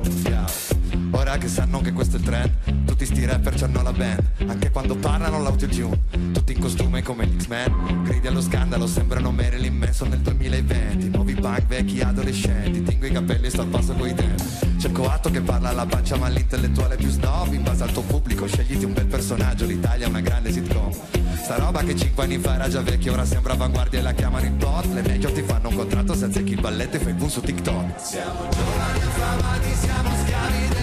Ora 1.12 1.36
che 1.38 1.49
sanno 1.49 1.80
che 1.80 1.93
questo 1.93 2.16
è 2.16 2.18
il 2.18 2.24
trend 2.24 2.84
Tutti 2.84 3.05
sti 3.05 3.24
rapper 3.24 3.55
c'hanno 3.55 3.82
la 3.82 3.93
band. 3.93 4.22
Anche 4.47 4.70
quando 4.70 4.97
parlano 4.97 5.41
l'autotune 5.43 6.01
Tutti 6.32 6.53
in 6.53 6.61
costume 6.61 7.03
come 7.03 7.28
X-Men. 7.36 8.03
Gridi 8.05 8.26
allo 8.26 8.41
scandalo 8.41 8.86
sembrano 8.86 9.30
Marilyn 9.30 9.76
Manson 9.76 10.09
nel 10.09 10.20
2020 10.20 11.11
Nuovi 11.11 11.34
punk 11.34 11.66
vecchi 11.66 12.01
adolescenti 12.01 12.82
Tingo 12.82 13.07
i 13.07 13.12
capelli 13.12 13.47
e 13.47 13.51
sto 13.51 13.62
al 13.62 13.68
passo 13.68 13.93
coi 13.95 14.14
tempi 14.14 14.43
C'è 14.78 14.88
il 14.88 14.93
coatto 14.93 15.30
che 15.30 15.41
parla 15.41 15.68
alla 15.68 15.86
pancia 15.86 16.16
ma 16.16 16.28
l'intellettuale 16.28 16.97
più 16.97 17.09
snob. 17.09 17.53
In 17.53 17.62
base 17.62 17.82
al 17.82 17.93
tuo 17.93 18.03
pubblico 18.03 18.47
scegliti 18.47 18.84
un 18.84 18.93
bel 18.93 19.07
personaggio. 19.07 19.66
L'Italia 19.66 20.07
è 20.07 20.09
una 20.09 20.20
grande 20.20 20.51
sitcom 20.51 21.19
Sta 21.43 21.57
roba 21.57 21.82
che 21.82 21.97
5 21.97 22.22
anni 22.22 22.38
fa 22.38 22.55
era 22.55 22.68
già 22.68 22.80
vecchia 22.80 23.12
Ora 23.12 23.24
sembra 23.24 23.55
avanguardia 23.55 23.99
e 23.99 24.03
la 24.03 24.12
chiamano 24.12 24.47
in 24.47 24.57
bot. 24.57 24.84
Le 24.93 25.03
major 25.03 25.32
ti 25.32 25.43
fanno 25.43 25.68
un 25.68 25.74
contratto 25.74 26.14
se 26.14 26.26
azzecchi 26.26 26.53
il 26.53 26.61
balletto 26.61 26.97
e 26.97 27.01
fai 27.01 27.12
boom 27.12 27.28
su 27.28 27.41
TikTok. 27.41 27.93
Ora 29.93 30.79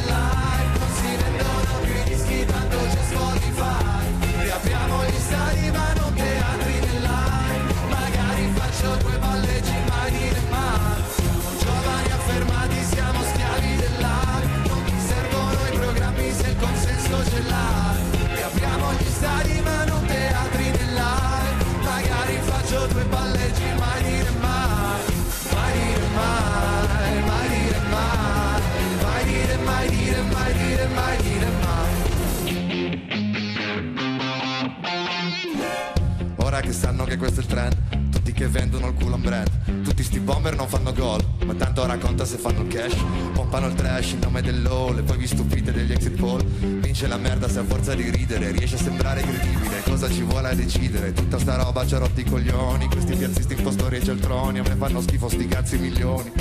che 36.67 36.73
sanno 36.73 37.05
che 37.05 37.15
questo 37.15 37.39
è 37.39 37.43
il 37.43 37.49
trend. 37.49 38.09
Tutti 38.11 38.33
che 38.33 38.47
vendono 38.49 38.87
il 38.87 38.93
culo 38.95 39.15
un 39.15 39.21
brand. 39.21 39.83
Tutti 39.83 40.03
sti 40.03 40.19
bomber 40.19 40.53
non 40.55 40.67
fanno 40.67 40.91
gol 40.91 41.23
Ma 41.45 41.53
tanto 41.53 41.85
racconta 41.85 42.25
se 42.25 42.35
fanno 42.37 42.63
il 42.63 42.67
cash. 42.67 42.95
Pompano 43.31 43.67
il 43.67 43.73
trash 43.73 44.11
in 44.11 44.19
nome 44.19 44.41
dell'all 44.41 44.97
E 44.97 45.01
poi 45.01 45.17
vi 45.17 45.27
stupite 45.27 45.71
degli 45.71 45.93
exit 45.93 46.19
poll. 46.19 46.43
Vince 46.43 47.07
la 47.07 47.15
merda 47.15 47.47
se 47.47 47.59
a 47.59 47.63
forza 47.63 47.95
di 47.95 48.09
ridere 48.09 48.51
Riesce 48.51 48.75
a 48.75 48.79
sembrare 48.79 49.21
credibile. 49.21 49.81
Cosa 49.83 50.09
ci 50.09 50.23
vuole 50.23 50.49
a 50.49 50.53
decidere? 50.53 51.13
Tutta 51.13 51.39
sta 51.39 51.55
roba 51.55 51.87
ci 51.87 51.95
ha 51.95 51.99
rotti 51.99 52.21
i 52.21 52.25
coglioni. 52.25 52.87
Questi 52.87 53.15
piazzisti 53.15 53.53
impostori 53.53 53.97
e 53.97 54.03
cialtroni 54.03 54.59
A 54.59 54.63
me 54.63 54.75
fanno 54.75 54.99
schifo 54.99 55.29
sti 55.29 55.47
cazzi 55.47 55.77
milioni. 55.77 56.31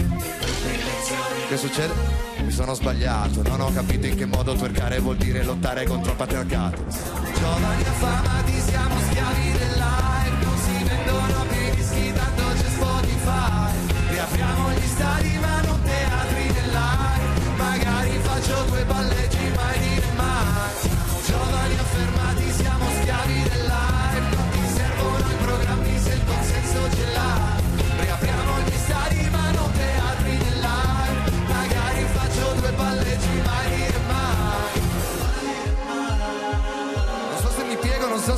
Che 1.48 1.56
succede? 1.56 1.92
Mi 2.44 2.50
sono 2.50 2.74
sbagliato, 2.74 3.42
non 3.42 3.60
ho 3.60 3.72
capito 3.72 4.06
in 4.06 4.16
che 4.16 4.26
modo 4.26 4.54
twerkare 4.54 4.98
vuol 4.98 5.16
dire 5.16 5.44
lottare 5.44 5.84
contro 5.84 6.10
il 6.10 6.16
patriarcato. 6.16 6.84
Giovani 7.38 7.82
affamati 7.82 8.60
siamo 8.60 8.98
schiavi 9.08 9.55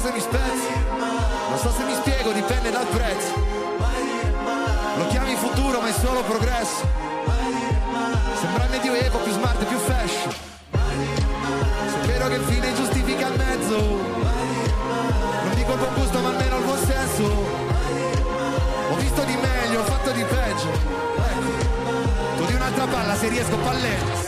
se 0.09 0.15
mi 0.15 0.21
spezzo, 0.21 0.69
non 1.51 1.59
so 1.59 1.71
se 1.71 1.85
mi 1.85 1.95
spiego, 1.95 2.33
dipende 2.33 2.71
dal 2.71 2.87
prezzo. 2.87 3.35
Lo 4.97 5.07
chiami 5.09 5.35
futuro 5.37 5.81
ma 5.81 5.89
è 5.89 5.93
solo 5.93 6.23
progresso. 6.23 6.87
Sembra 8.41 8.65
il 8.65 8.71
medioevo 8.71 9.19
più 9.19 9.33
smart 9.33 9.61
e 9.61 9.65
più 9.67 9.79
fashion. 9.79 10.35
Vero 12.07 12.29
che 12.29 12.35
il 12.35 12.45
fine 12.45 12.75
giustifica 12.75 13.27
il 13.27 13.37
mezzo. 13.37 13.77
Non 13.77 15.55
dico 15.55 15.77
con 15.77 15.95
gusto 15.95 16.21
ma 16.21 16.29
almeno 16.29 16.57
il 16.59 16.65
buon 16.65 16.79
senso 16.79 17.25
Ho 18.91 18.97
visto 18.97 19.23
di 19.25 19.37
meglio, 19.37 19.81
ho 19.81 19.85
fatto 19.85 20.11
di 20.11 20.25
peggio 20.25 20.69
Ecco 20.71 22.37
Tu 22.37 22.45
di 22.47 22.55
un'altra 22.55 22.87
palla 22.87 23.15
se 23.15 23.29
riesco 23.29 23.57
palletto 23.57 24.28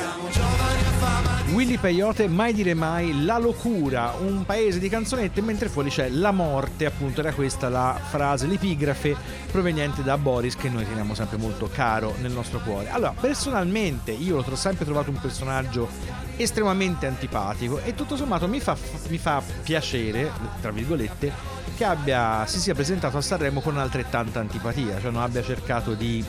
Willy 1.52 1.78
Peyote, 1.78 2.28
mai 2.28 2.52
dire 2.52 2.74
mai, 2.74 3.24
La 3.24 3.36
locura, 3.36 4.14
un 4.20 4.44
paese 4.44 4.78
di 4.78 4.88
canzonette, 4.88 5.40
mentre 5.40 5.68
fuori 5.68 5.90
c'è 5.90 6.08
La 6.08 6.30
morte, 6.30 6.86
appunto 6.86 7.20
era 7.20 7.32
questa 7.32 7.68
la 7.68 7.98
frase, 8.00 8.46
l'epigrafe 8.46 9.16
proveniente 9.50 10.04
da 10.04 10.16
Boris 10.16 10.54
che 10.54 10.68
noi 10.68 10.86
teniamo 10.86 11.12
sempre 11.12 11.38
molto 11.38 11.68
caro 11.68 12.14
nel 12.20 12.30
nostro 12.30 12.60
cuore. 12.60 12.90
Allora, 12.90 13.14
personalmente 13.18 14.12
io 14.12 14.36
l'ho 14.36 14.56
sempre 14.56 14.84
trovato 14.84 15.10
un 15.10 15.18
personaggio 15.20 15.88
estremamente 16.36 17.08
antipatico 17.08 17.80
e 17.80 17.94
tutto 17.96 18.16
sommato 18.16 18.46
mi 18.46 18.60
fa, 18.60 18.76
mi 19.08 19.18
fa 19.18 19.42
piacere, 19.64 20.30
tra 20.60 20.70
virgolette, 20.70 21.32
che 21.76 21.84
abbia, 21.84 22.46
si 22.46 22.60
sia 22.60 22.74
presentato 22.74 23.16
a 23.16 23.22
Sanremo 23.22 23.60
con 23.60 23.76
altrettanta 23.76 24.38
antipatia, 24.38 25.00
cioè 25.00 25.10
non 25.10 25.22
abbia 25.22 25.42
cercato 25.42 25.94
di 25.94 26.24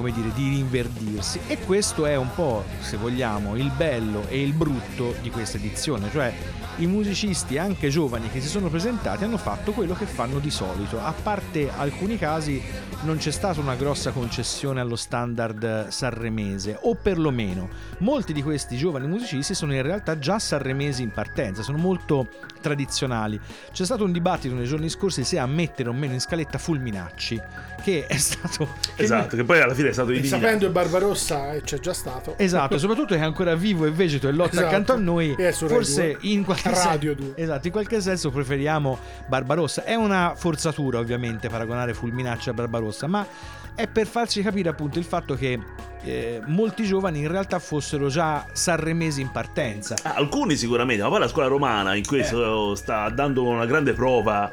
come 0.00 0.12
dire, 0.12 0.32
di 0.32 0.48
rinverdirsi. 0.48 1.40
E 1.46 1.58
questo 1.58 2.06
è 2.06 2.16
un 2.16 2.32
po', 2.34 2.64
se 2.80 2.96
vogliamo, 2.96 3.54
il 3.54 3.70
bello 3.70 4.26
e 4.28 4.40
il 4.40 4.54
brutto 4.54 5.14
di 5.20 5.30
questa 5.30 5.58
edizione, 5.58 6.10
cioè 6.10 6.32
i 6.76 6.86
musicisti 6.86 7.58
anche 7.58 7.90
giovani 7.90 8.30
che 8.30 8.40
si 8.40 8.48
sono 8.48 8.68
presentati 8.68 9.24
hanno 9.24 9.36
fatto 9.36 9.72
quello 9.72 9.92
che 9.94 10.06
fanno 10.06 10.38
di 10.38 10.50
solito, 10.50 10.98
a 10.98 11.12
parte 11.12 11.70
alcuni 11.70 12.16
casi 12.16 12.62
non 13.02 13.18
c'è 13.18 13.30
stata 13.30 13.60
una 13.60 13.74
grossa 13.74 14.12
concessione 14.12 14.80
allo 14.80 14.96
standard 14.96 15.88
sanremese 15.88 16.78
o 16.80 16.94
perlomeno 16.94 17.68
molti 17.98 18.32
di 18.32 18.42
questi 18.42 18.76
giovani 18.76 19.06
musicisti 19.06 19.54
sono 19.54 19.74
in 19.74 19.82
realtà 19.82 20.18
già 20.18 20.38
sanremesi 20.38 21.02
in 21.02 21.10
partenza, 21.10 21.62
sono 21.62 21.78
molto 21.78 22.28
tradizionali. 22.62 23.38
C'è 23.72 23.84
stato 23.84 24.04
un 24.04 24.12
dibattito 24.12 24.54
nei 24.54 24.66
giorni 24.66 24.88
scorsi 24.88 25.24
se 25.24 25.38
ammettere 25.38 25.90
o 25.90 25.92
meno 25.92 26.14
in 26.14 26.20
scaletta 26.20 26.56
Fulminacci, 26.56 27.40
che 27.82 28.06
è 28.06 28.16
stato... 28.16 28.68
che 28.94 29.02
Esatto, 29.02 29.36
che 29.36 29.44
poi 29.44 29.60
alla 29.60 29.74
fine 29.74 29.88
è 29.88 29.92
stato 29.92 30.10
eliminato. 30.10 30.40
sapendo 30.42 30.66
il 30.66 30.72
Barbarossa 30.72 31.52
eh, 31.52 31.62
c'è 31.62 31.78
già 31.80 31.92
stato. 31.92 32.34
Esatto, 32.36 32.78
soprattutto 32.78 33.14
che 33.14 33.20
è 33.20 33.24
ancora 33.24 33.54
vivo 33.54 33.86
e 33.86 33.90
vegeto 33.90 34.28
e 34.28 34.32
lotta 34.32 34.50
Esatto. 34.52 34.66
accanto 34.66 34.92
a 34.92 34.96
noi. 34.96 35.34
Forse 35.52 36.16
2. 36.20 36.30
in 36.30 36.44
qualche 36.44 36.70
Radio 36.70 37.14
sen- 37.16 37.32
2. 37.34 37.42
Esatto, 37.42 37.66
in 37.66 37.72
qualche 37.72 38.00
senso 38.00 38.30
preferiamo 38.30 38.98
Barbarossa. 39.26 39.84
È 39.84 39.94
una 39.94 40.34
forzatura, 40.36 40.98
ovviamente, 40.98 41.48
paragonare 41.48 41.94
Fulminacci 41.94 42.48
a 42.48 42.52
Barbarossa, 42.52 43.06
ma 43.06 43.26
è 43.74 43.86
per 43.88 44.06
farci 44.06 44.42
capire 44.42 44.68
appunto 44.68 44.98
il 44.98 45.04
fatto 45.04 45.34
che 45.34 45.58
eh, 46.02 46.40
molti 46.46 46.84
giovani 46.84 47.18
in 47.20 47.28
realtà 47.28 47.58
fossero 47.58 48.08
già 48.08 48.46
sanremesi 48.52 49.20
in 49.20 49.30
partenza. 49.30 49.96
Ah, 50.02 50.14
alcuni 50.14 50.56
sicuramente, 50.56 51.02
ma 51.02 51.08
poi 51.10 51.18
la 51.20 51.28
scuola 51.28 51.48
romana 51.48 51.94
in 51.94 52.06
questo 52.06 52.74
sta 52.74 53.08
dando 53.10 53.44
una 53.44 53.66
grande 53.66 53.92
prova 53.92 54.50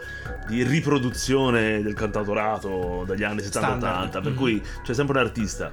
di 0.47 0.63
riproduzione 0.63 1.81
del 1.81 1.93
cantautorato 1.93 3.03
dagli 3.07 3.23
anni 3.23 3.41
70-80, 3.41 3.47
Standard. 3.47 4.21
per 4.21 4.31
Mhm. 4.31 4.37
cui 4.37 4.61
c'è 4.83 4.93
sempre 4.93 5.19
un 5.19 5.25
artista 5.25 5.71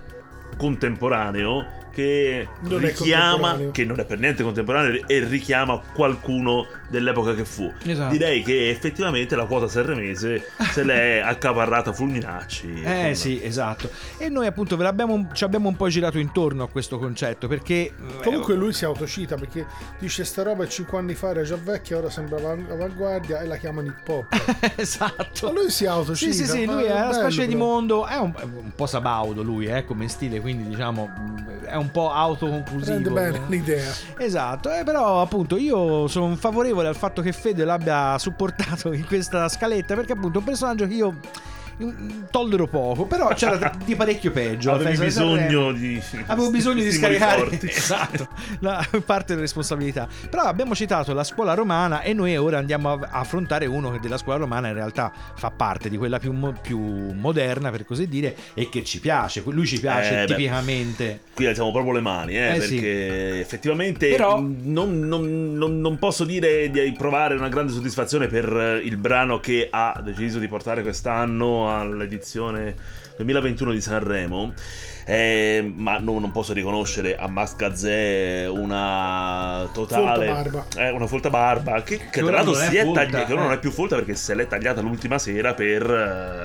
contemporaneo 0.57 1.82
che 1.95 2.49
Non 2.62 2.84
è 2.84 2.88
richiama, 2.88 3.57
che 3.70 3.84
non 3.84 3.99
è 4.01 4.05
per 4.05 4.18
niente 4.18 4.42
contemporaneo 4.42 5.07
e 5.07 5.20
richiama 5.20 5.80
qualcuno 5.95 6.66
dell'epoca 6.88 7.34
che 7.34 7.45
fu. 7.45 7.72
Esatto. 7.84 8.12
Direi 8.12 8.42
che 8.42 8.68
effettivamente 8.68 9.36
la 9.36 9.47
quota 9.47 9.68
serremese 9.68 10.45
se 10.72 10.82
l'è 10.82 11.18
accaparrata 11.24 11.92
Fulminacci. 11.92 12.82
Eh 12.82 13.14
sì, 13.14 13.42
esatto. 13.42 13.90
E 14.18 14.28
noi 14.28 14.47
appunto 14.47 14.76
ve 14.76 14.82
l'abbiamo, 14.84 15.28
ci 15.32 15.45
abbiamo 15.45 15.68
un 15.68 15.76
po' 15.76 15.88
girato 15.88 16.18
intorno 16.18 16.64
a 16.64 16.68
questo 16.68 16.99
concetto 16.99 17.49
perché... 17.49 17.92
Comunque 18.22 18.55
lui 18.55 18.72
si 18.72 18.84
autocita 18.84 19.36
perché 19.36 19.66
dice 19.99 20.24
sta 20.24 20.42
roba 20.42 20.66
5 20.66 20.99
anni 20.99 21.14
fa 21.14 21.30
era 21.30 21.42
già 21.42 21.57
vecchia, 21.57 21.99
ora 21.99 22.11
sembra 22.11 22.38
avan- 22.38 22.66
avanguardia 22.70 23.40
e 23.40 23.47
la 23.47 23.57
chiamano 23.57 23.88
hip 23.88 24.09
hop. 24.09 24.26
esatto. 24.76 25.47
Ma 25.47 25.53
lui 25.53 25.70
si 25.70 25.86
autocita. 25.86 26.32
Sì, 26.32 26.45
sì, 26.45 26.47
sì, 26.47 26.64
lui 26.64 26.84
è 26.84 26.92
una 26.92 27.12
specie 27.12 27.47
di 27.47 27.55
però. 27.55 27.64
mondo, 27.66 28.07
è 28.07 28.16
un, 28.16 28.32
è 28.36 28.42
un 28.42 28.72
po' 28.74 28.86
sabaudo 28.86 29.42
lui, 29.42 29.66
eh, 29.66 29.84
come 29.84 30.09
stile, 30.09 30.40
quindi 30.40 30.68
diciamo 30.68 31.07
mh, 31.07 31.64
è 31.64 31.76
un 31.76 31.84
po' 31.91 32.11
autoconclusivo. 32.12 32.93
Rende 32.93 33.11
bene 33.11 33.41
l'idea. 33.49 33.93
Esatto, 34.18 34.72
eh, 34.72 34.85
però 34.85 35.20
appunto 35.20 35.57
io 35.57 36.07
sono 36.09 36.35
favorevole 36.37 36.89
al 36.89 36.97
fatto 36.97 37.22
che 37.22 37.32
Fede 37.32 37.64
l'abbia 37.64 38.18
supportato 38.18 38.93
in 38.93 39.07
questa 39.07 39.49
scaletta 39.49 39.95
perché 39.95 40.12
appunto 40.12 40.39
è 40.39 40.41
un 40.41 40.47
personaggio 40.47 40.87
che 40.87 40.95
io 40.95 41.18
tollero 42.31 42.66
poco, 42.66 43.05
però 43.07 43.29
c'era 43.35 43.72
di 43.85 43.95
parecchio 43.97 44.31
peggio. 44.31 44.72
Avevi 44.72 44.97
bisogno 44.99 45.72
di 45.72 46.01
Avevo 46.27 46.51
bisogno 46.51 46.83
di 46.83 46.91
scaricare 46.93 47.49
esatto, 47.62 48.29
la 48.61 48.87
parte 49.05 49.29
della 49.29 49.41
responsabilità. 49.41 50.09
Però 50.31 50.43
abbiamo 50.43 50.75
citato 50.75 51.12
la 51.12 51.25
scuola 51.25 51.55
romana 51.55 52.03
e 52.03 52.12
noi 52.12 52.37
ora 52.37 52.59
andiamo 52.59 52.93
a 52.93 53.09
affrontare 53.11 53.66
uno 53.66 53.91
che 53.91 54.01
della 54.01 54.18
scuola 54.18 54.39
romana 54.39 54.68
in 54.68 54.75
realtà 54.75 55.12
fa 55.35 55.51
parte 55.51 55.89
di 55.89 55.97
quella 55.97 56.18
più, 56.18 56.33
mo- 56.33 56.55
più 56.61 56.79
moderna, 56.79 57.70
per 57.70 57.85
così 57.85 58.09
dire, 58.09 58.37
e 58.55 58.68
che 58.68 58.85
ci 58.85 59.01
piace. 59.01 59.43
Lui 59.47 59.66
ci 59.66 59.81
piace 59.81 60.22
Eh, 60.22 60.27
beh. 60.27 60.35
tipicamente. 60.35 61.20
Qui 61.35 61.47
alziamo 61.47 61.72
proprio 61.72 61.93
le 61.95 62.01
mani, 62.01 62.35
eh, 62.37 62.55
Eh, 62.55 62.59
perché 62.59 62.66
sì. 62.66 63.41
effettivamente 63.41 64.09
Però- 64.09 64.39
non, 64.41 65.01
non- 65.01 65.51
non- 65.57 65.81
non 65.81 65.99
posso 65.99 66.25
dire 66.25 66.70
di 66.70 66.93
provare 66.97 67.35
una 67.35 67.49
grande 67.49 67.72
soddisfazione 67.72 68.27
per 68.29 68.81
il 68.83 68.97
brano 68.97 69.41
che 69.41 69.68
ha 69.70 70.01
deciso 70.05 70.39
di 70.39 70.49
portare 70.49 70.83
quest'anno 70.83 71.63
all'edizione 71.68 72.74
2021 73.16 73.72
di 73.72 73.80
Sanremo. 73.80 74.52
Eh, 75.07 75.72
ma 75.76 75.98
no- 75.98 76.18
non 76.18 76.30
posso 76.32 76.52
riconoscere 76.52 77.16
a 77.16 77.28
Max 77.28 77.57
Gazzè 77.57 78.46
una 78.48 79.68
totale 79.72 80.26
Folta 80.26 80.32
barba. 80.32 80.66
eh, 80.76 80.90
una 80.90 81.07
folta 81.07 81.30
barba 81.30 81.82
che, 81.82 81.98
che 82.11 82.22
tra 82.22 82.30
l'altro 82.30 82.52
non 82.55 82.62
è 82.62 82.68
si 82.70 82.76
è 82.76 82.84
folta, 82.84 83.00
tagliata 83.05 83.24
che 83.26 83.32
ora 83.32 83.40
eh. 83.42 83.44
non 83.44 83.55
è 83.55 83.59
più 83.59 83.70
folta 83.70 83.96
perché 83.96 84.14
se 84.14 84.34
l'è 84.34 84.46
tagliata 84.46 84.80
l'ultima 84.80 85.18
sera 85.18 85.52
per 85.55 85.82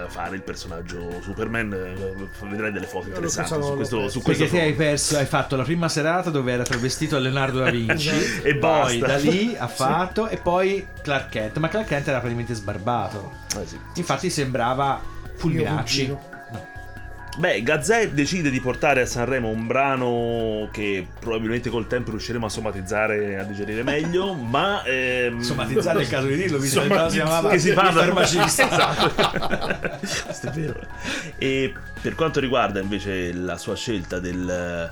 eh, 0.08 0.10
fare 0.12 0.36
il 0.36 0.42
personaggio 0.42 1.22
Superman 1.22 1.74
eh, 1.74 2.48
vedrai 2.48 2.72
delle 2.72 2.86
foto 2.88 3.08
interessanti 3.08 3.54
su 3.64 3.76
questo, 3.76 4.10
su 4.10 4.22
Perché 4.22 4.38
questo 4.40 4.56
te 4.58 4.62
hai 4.64 4.74
perso, 4.74 5.18
hai 5.18 5.26
fatto 5.26 5.56
la 5.56 5.64
prima 5.64 5.88
serata 5.90 6.30
dove 6.30 6.52
era 6.52 6.64
travestito 6.64 7.16
a 7.16 7.20
Leonardo 7.20 7.60
da 7.60 7.70
Vinci 7.72 8.10
E 8.44 8.56
poi 8.56 8.98
basta. 9.00 9.06
da 9.06 9.18
lì 9.18 9.56
ha 9.58 9.68
fatto 9.70 10.28
e 10.28 10.38
poi 10.38 10.86
Clark 11.02 11.30
Kent, 11.30 11.58
ma 11.60 11.70
Clark 11.70 11.88
Kent 11.88 12.08
era 12.08 12.18
praticamente 12.18 12.54
sbarbato. 12.54 13.32
Eh 13.60 13.66
sì. 13.66 13.80
Infatti 13.96 14.30
sembrava 14.30 15.00
Fulminacci. 15.36 16.16
Beh, 17.40 17.64
Gazzè 17.64 18.10
decide 18.10 18.50
di 18.50 18.60
portare 18.60 19.00
a 19.00 19.06
Sanremo 19.06 19.48
un 19.48 19.66
brano 19.66 20.68
che 20.74 21.08
probabilmente 21.22 21.70
col 21.70 21.88
tempo 21.88 22.10
riusciremo 22.10 22.46
a 22.46 22.50
somatizzare 22.50 23.28
e 23.28 23.36
a 23.36 23.44
digerire 23.44 23.82
meglio, 23.82 24.34
ma... 24.36 24.84
ehm, 24.84 25.40
Somatizzare 25.40 26.00
è 26.00 26.02
il 26.02 26.10
caso 26.10 26.28
di 26.28 26.36
dirlo, 26.36 26.60
si 26.60 26.78
chiamava 27.10 27.50
che 27.50 27.60
si 27.60 27.72
parla 27.72 28.04
farmacista. 28.04 28.68
esatto. 28.68 29.98
Questo 30.26 30.48
è 30.48 30.52
vero. 30.52 30.82
E 31.38 31.74
per 32.02 32.14
quanto 32.16 32.42
riguarda 32.42 32.82
invece 32.82 33.32
la 33.32 33.58
sua 33.58 33.76
scelta 33.78 34.20
del 34.20 34.92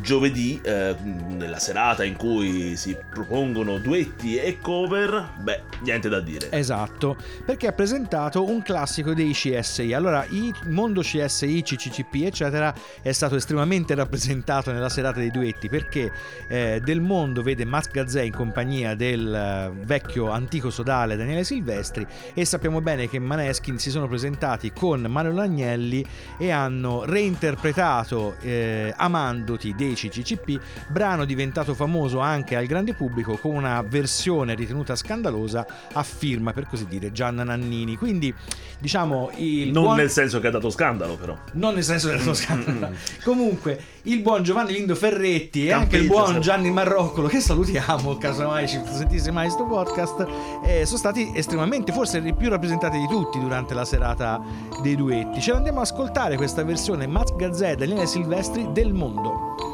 giovedì, 0.00 0.60
eh, 0.62 0.96
nella 1.02 1.58
serata 1.58 2.04
in 2.04 2.16
cui 2.16 2.76
si 2.76 2.96
propongono 3.10 3.78
duetti 3.78 4.36
e 4.36 4.58
cover, 4.60 5.32
beh, 5.38 5.62
niente 5.80 6.08
da 6.08 6.20
dire. 6.20 6.50
Esatto, 6.50 7.16
perché 7.44 7.66
ha 7.66 7.72
presentato 7.72 8.48
un 8.48 8.62
classico 8.62 9.14
dei 9.14 9.32
CSI. 9.32 9.92
Allora, 9.92 10.24
il 10.30 10.54
mondo 10.66 11.02
CSI, 11.02 11.62
CCCP, 11.62 12.14
eccetera, 12.24 12.74
è 13.02 13.12
stato 13.12 13.36
estremamente 13.36 13.94
rappresentato 13.94 14.72
nella 14.72 14.88
serata 14.88 15.18
dei 15.18 15.30
duetti 15.30 15.68
perché 15.68 16.12
eh, 16.48 16.80
del 16.82 17.00
mondo 17.00 17.42
vede 17.42 17.64
Max 17.64 17.88
Gazzè 17.90 18.22
in 18.22 18.32
compagnia 18.32 18.94
del 18.94 19.34
eh, 19.34 19.84
vecchio 19.84 20.30
antico 20.30 20.70
sodale 20.70 21.16
Daniele 21.16 21.44
Silvestri 21.44 22.06
e 22.34 22.44
sappiamo 22.44 22.80
bene 22.80 23.08
che 23.08 23.18
Maneskin 23.18 23.78
si 23.78 23.90
sono 23.90 24.08
presentati 24.08 24.72
con 24.72 25.02
Manuel 25.02 25.38
Agnelli 25.38 26.04
e 26.38 26.50
hanno 26.50 27.04
reinterpretato 27.04 28.36
eh, 28.40 28.92
Amandoti 28.96 29.74
dei 29.80 29.94
CCCP, 29.94 30.60
brano 30.88 31.24
diventato 31.24 31.74
famoso 31.74 32.18
anche 32.18 32.54
al 32.56 32.66
grande 32.66 32.92
pubblico 32.92 33.36
con 33.38 33.54
una 33.54 33.80
versione 33.82 34.54
ritenuta 34.54 34.94
scandalosa 34.94 35.66
a 35.92 36.02
firma, 36.02 36.52
per 36.52 36.66
così 36.66 36.86
dire, 36.86 37.12
Gianna 37.12 37.44
Nannini. 37.44 37.96
Quindi, 37.96 38.32
diciamo, 38.78 39.30
il 39.36 39.70
non 39.72 39.84
buon- 39.84 39.96
nel 39.96 40.10
senso 40.10 40.38
che 40.40 40.48
ha 40.48 40.50
dato 40.50 40.68
scandalo, 40.68 41.16
però. 41.16 41.36
non 41.52 41.74
nel 41.74 41.84
senso 41.84 42.08
dello 42.08 42.34
scandalo. 42.34 42.90
Comunque, 43.24 43.80
il 44.02 44.20
buon 44.20 44.42
Giovanni 44.42 44.72
Lindo 44.72 44.94
Ferretti 44.94 45.66
e 45.66 45.72
anche 45.72 45.96
il 45.96 46.06
buon. 46.06 46.40
Gianni 46.40 46.70
Marroccolo, 46.70 47.28
che 47.28 47.40
salutiamo, 47.40 48.16
casomai 48.18 48.68
ci 48.68 48.80
sentisse 48.84 49.30
mai 49.30 49.46
questo 49.46 49.64
podcast, 49.64 50.26
eh, 50.64 50.84
sono 50.84 50.98
stati 50.98 51.30
estremamente, 51.34 51.92
forse 51.92 52.18
i 52.18 52.34
più 52.34 52.48
rappresentati 52.50 52.98
di 52.98 53.06
tutti 53.06 53.38
durante 53.38 53.72
la 53.74 53.84
serata 53.84 54.40
dei 54.82 54.96
duetti. 54.96 55.40
Ce 55.40 55.52
l'andiamo 55.52 55.80
ad 55.80 55.86
ascoltare 55.86 56.36
questa 56.36 56.62
versione 56.64 57.06
Max 57.06 57.34
Gazzè 57.34 57.76
Daniele 57.76 58.06
Silvestri 58.06 58.68
del 58.72 58.92
mondo. 58.92 59.69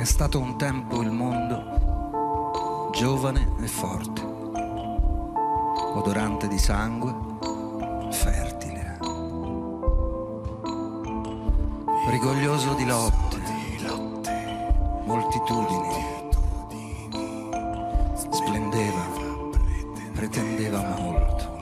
È 0.00 0.04
stato 0.04 0.40
un 0.40 0.56
tempo 0.56 1.02
il 1.02 1.10
mondo 1.10 2.88
giovane 2.90 3.52
e 3.60 3.68
forte, 3.68 4.22
odorante 5.92 6.48
di 6.48 6.56
sangue, 6.56 7.14
fertile, 8.10 8.98
rigoglioso 12.08 12.72
di 12.72 12.86
lotte, 12.86 13.36
moltitudini, 15.04 16.30
splendeva, 18.14 19.06
pretendeva 20.14 20.80
molto. 20.98 21.59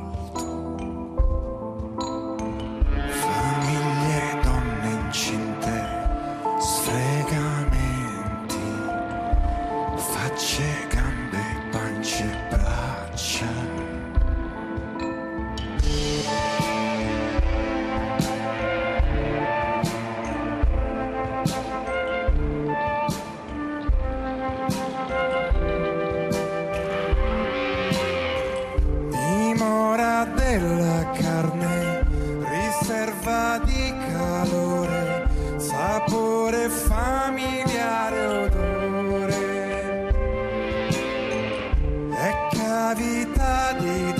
see 43.88 44.17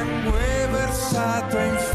sangue 0.00 0.68
versato 0.70 1.58
in 1.58 1.89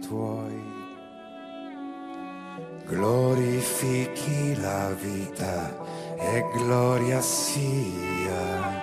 tuoi. 0.00 0.62
Glorifichi 2.86 4.60
la 4.60 4.90
vita 4.90 5.74
e 6.18 6.44
gloria 6.54 7.20
sia. 7.20 8.80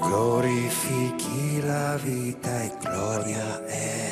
Glorifichi 0.00 1.60
la 1.62 1.96
vita 1.96 2.62
e 2.62 2.72
gloria 2.80 3.64
è. 3.66 4.09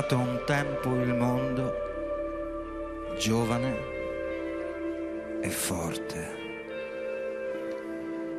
Stato 0.00 0.16
un 0.16 0.40
tempo 0.46 0.94
il 0.94 1.14
mondo 1.14 1.74
giovane 3.18 3.76
e 5.42 5.50
forte. 5.50 6.38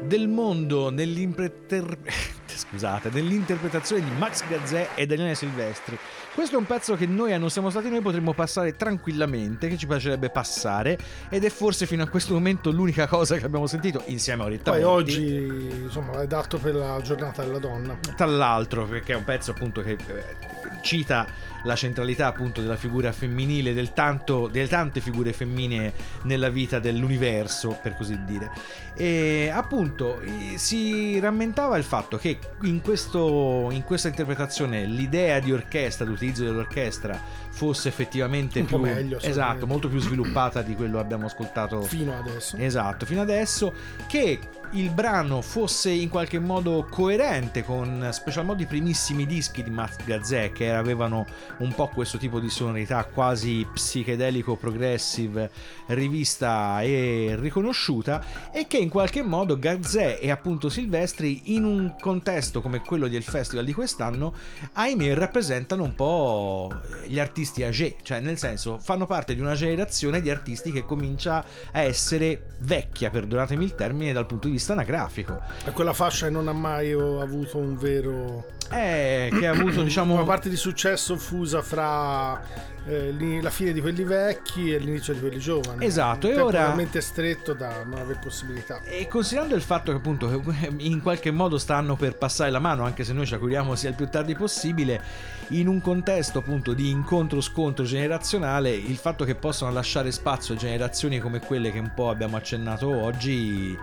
del 0.01 0.27
mondo 0.27 0.89
nell'impreter- 0.89 1.99
scusate, 2.47 3.09
nell'interpretazione 3.11 4.03
di 4.03 4.09
Max 4.17 4.43
Gazzè 4.47 4.89
e 4.95 5.05
Daniele 5.05 5.35
Silvestri. 5.35 5.97
Questo 6.33 6.55
è 6.55 6.57
un 6.57 6.65
pezzo 6.65 6.95
che 6.95 7.05
noi 7.05 7.33
a 7.33 7.37
Non 7.37 7.49
siamo 7.49 7.69
stati 7.69 7.89
noi 7.89 8.01
potremmo 8.01 8.33
passare 8.33 8.75
tranquillamente, 8.75 9.67
che 9.67 9.77
ci 9.77 9.85
piacerebbe 9.85 10.29
passare 10.29 10.97
ed 11.29 11.43
è 11.43 11.49
forse 11.49 11.85
fino 11.85 12.01
a 12.03 12.07
questo 12.07 12.33
momento 12.33 12.71
l'unica 12.71 13.07
cosa 13.07 13.37
che 13.37 13.45
abbiamo 13.45 13.67
sentito 13.67 14.01
insieme 14.07 14.41
a 14.41 14.45
Orietta 14.45 14.71
Poi 14.71 14.81
Monti. 14.81 15.11
oggi 15.11 15.81
insomma 15.83 16.21
è 16.21 16.27
dato 16.27 16.57
per 16.57 16.73
la 16.75 16.99
giornata 17.01 17.43
della 17.43 17.59
donna. 17.59 17.97
Tra 18.15 18.25
l'altro, 18.25 18.85
perché 18.85 19.13
è 19.13 19.15
un 19.15 19.23
pezzo 19.23 19.51
appunto 19.51 19.81
che 19.81 19.91
eh, 19.91 20.70
cita 20.81 21.25
la 21.63 21.75
centralità 21.75 22.27
appunto 22.27 22.61
della 22.61 22.75
figura 22.75 23.11
femminile, 23.11 23.73
del 23.73 23.93
tanto, 23.93 24.47
delle 24.47 24.67
tante 24.67 24.99
figure 24.99 25.31
femminili 25.33 25.91
nella 26.23 26.49
vita 26.49 26.79
dell'universo, 26.79 27.77
per 27.81 27.95
così 27.95 28.23
dire. 28.25 28.51
E 28.95 29.49
appunto 29.53 30.21
si 30.55 31.19
rammentava 31.19 31.77
il 31.77 31.83
fatto 31.83 32.17
che 32.17 32.39
in, 32.63 32.81
questo, 32.81 33.69
in 33.71 33.83
questa 33.83 34.07
interpretazione 34.07 34.85
l'idea 34.85 35.39
di 35.39 35.51
orchestra, 35.51 36.05
l'utilizzo 36.05 36.43
dell'orchestra 36.43 37.19
fosse 37.49 37.89
effettivamente 37.89 38.59
Un 38.59 38.65
più 38.65 38.77
meglio, 38.77 39.19
esatto, 39.19 39.67
molto 39.67 39.87
più 39.87 39.99
sviluppata 39.99 40.61
di 40.61 40.75
quello 40.75 40.97
che 40.97 41.03
abbiamo 41.03 41.25
ascoltato 41.25 41.81
Fino 41.81 42.17
adesso. 42.17 42.57
Esatto, 42.57 43.05
fino 43.05 43.21
adesso 43.21 43.73
che 44.07 44.39
il 44.73 44.89
brano 44.89 45.41
fosse 45.41 45.89
in 45.89 46.07
qualche 46.07 46.39
modo 46.39 46.87
coerente 46.89 47.63
con 47.63 48.07
special 48.13 48.45
modo 48.45 48.61
i 48.61 48.65
primissimi 48.65 49.25
dischi 49.25 49.63
di 49.63 49.69
Max 49.69 49.97
Gazzè 50.05 50.53
che 50.53 50.71
avevano 50.71 51.25
un 51.57 51.73
po' 51.73 51.87
questo 51.87 52.17
tipo 52.17 52.39
di 52.39 52.49
sonorità 52.49 53.03
quasi 53.03 53.67
psichedelico 53.73 54.55
progressive 54.55 55.51
rivista 55.87 56.81
e 56.83 57.35
riconosciuta 57.37 58.23
e 58.53 58.67
che 58.67 58.77
in 58.77 58.87
qualche 58.87 59.21
modo 59.21 59.59
Gazzè 59.59 60.19
e 60.21 60.31
appunto 60.31 60.69
Silvestri 60.69 61.55
in 61.55 61.65
un 61.65 61.95
contesto 61.99 62.61
come 62.61 62.79
quello 62.79 63.09
del 63.09 63.23
festival 63.23 63.65
di 63.65 63.73
quest'anno 63.73 64.33
ahimè 64.73 65.13
rappresentano 65.15 65.83
un 65.83 65.95
po' 65.95 66.71
gli 67.07 67.19
artisti 67.19 67.63
âgé 67.63 67.97
cioè 68.03 68.21
nel 68.21 68.37
senso 68.37 68.77
fanno 68.79 69.05
parte 69.05 69.35
di 69.35 69.41
una 69.41 69.55
generazione 69.55 70.21
di 70.21 70.29
artisti 70.29 70.71
che 70.71 70.85
comincia 70.85 71.43
a 71.73 71.81
essere 71.81 72.53
vecchia 72.59 73.09
perdonatemi 73.09 73.65
il 73.65 73.75
termine 73.75 74.13
dal 74.13 74.25
punto 74.25 74.47
di 74.47 74.53
vista 74.53 74.59
anagrafico 74.69 75.41
E 75.65 75.71
quella 75.71 75.93
fascia 75.93 76.25
che 76.27 76.31
non 76.31 76.47
ha 76.47 76.53
mai 76.53 76.93
oh, 76.93 77.21
avuto 77.21 77.57
un 77.57 77.77
vero. 77.77 78.45
eh, 78.69 79.29
che 79.37 79.47
ha 79.47 79.51
avuto 79.51 79.81
diciamo 79.83 80.13
Una 80.13 80.23
parte 80.23 80.49
di 80.49 80.55
successo 80.55 81.17
fusa 81.17 81.61
fra 81.61 82.39
eh, 82.85 83.13
la 83.41 83.49
fine 83.49 83.73
di 83.73 83.81
quelli 83.81 84.03
vecchi 84.03 84.73
e 84.73 84.77
l'inizio 84.79 85.13
di 85.13 85.19
quelli 85.19 85.39
giovani. 85.39 85.85
Esatto, 85.85 86.27
e 86.27 86.39
ora- 86.39 86.65
talmente 86.65 86.99
stretto 87.01 87.53
da 87.53 87.83
non 87.83 87.99
avere 87.99 88.19
possibilità. 88.21 88.81
E 88.83 89.07
considerando 89.07 89.55
il 89.55 89.61
fatto 89.61 89.91
che 89.91 89.97
appunto 89.97 90.41
in 90.77 91.01
qualche 91.01 91.31
modo 91.31 91.57
stanno 91.57 91.95
per 91.95 92.17
passare 92.17 92.49
la 92.49 92.59
mano, 92.59 92.83
anche 92.83 93.03
se 93.03 93.13
noi 93.13 93.25
ci 93.25 93.33
auguriamo 93.33 93.75
sia 93.75 93.89
il 93.89 93.95
più 93.95 94.07
tardi 94.09 94.35
possibile, 94.35 95.01
in 95.49 95.67
un 95.67 95.79
contesto 95.81 96.39
appunto 96.39 96.73
di 96.73 96.89
incontro-scontro 96.89 97.83
generazionale, 97.85 98.71
il 98.71 98.95
fatto 98.95 99.25
che 99.25 99.35
possano 99.35 99.71
lasciare 99.71 100.11
spazio 100.11 100.55
a 100.55 100.57
generazioni 100.57 101.19
come 101.19 101.39
quelle 101.39 101.71
che 101.71 101.79
un 101.79 101.91
po' 101.93 102.09
abbiamo 102.09 102.37
accennato 102.37 102.87
oggi 102.89 103.77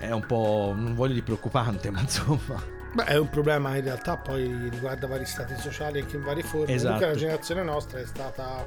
è 0.00 0.10
un 0.10 0.24
po', 0.26 0.72
non 0.74 0.94
voglio 0.94 1.14
di 1.14 1.22
preoccupante, 1.22 1.90
ma 1.92 2.00
insomma... 2.00 2.78
Beh, 2.92 3.04
è 3.04 3.16
un 3.16 3.28
problema 3.28 3.76
in 3.76 3.84
realtà 3.84 4.16
poi 4.16 4.68
riguarda 4.68 5.06
vari 5.06 5.24
stati 5.24 5.54
sociali 5.56 6.00
anche 6.00 6.16
in 6.16 6.24
varie 6.24 6.42
forme. 6.42 6.74
Esatto. 6.74 6.94
Comunque 6.94 7.12
la 7.12 7.20
generazione 7.20 7.62
nostra 7.62 8.00
è 8.00 8.04
stata. 8.04 8.66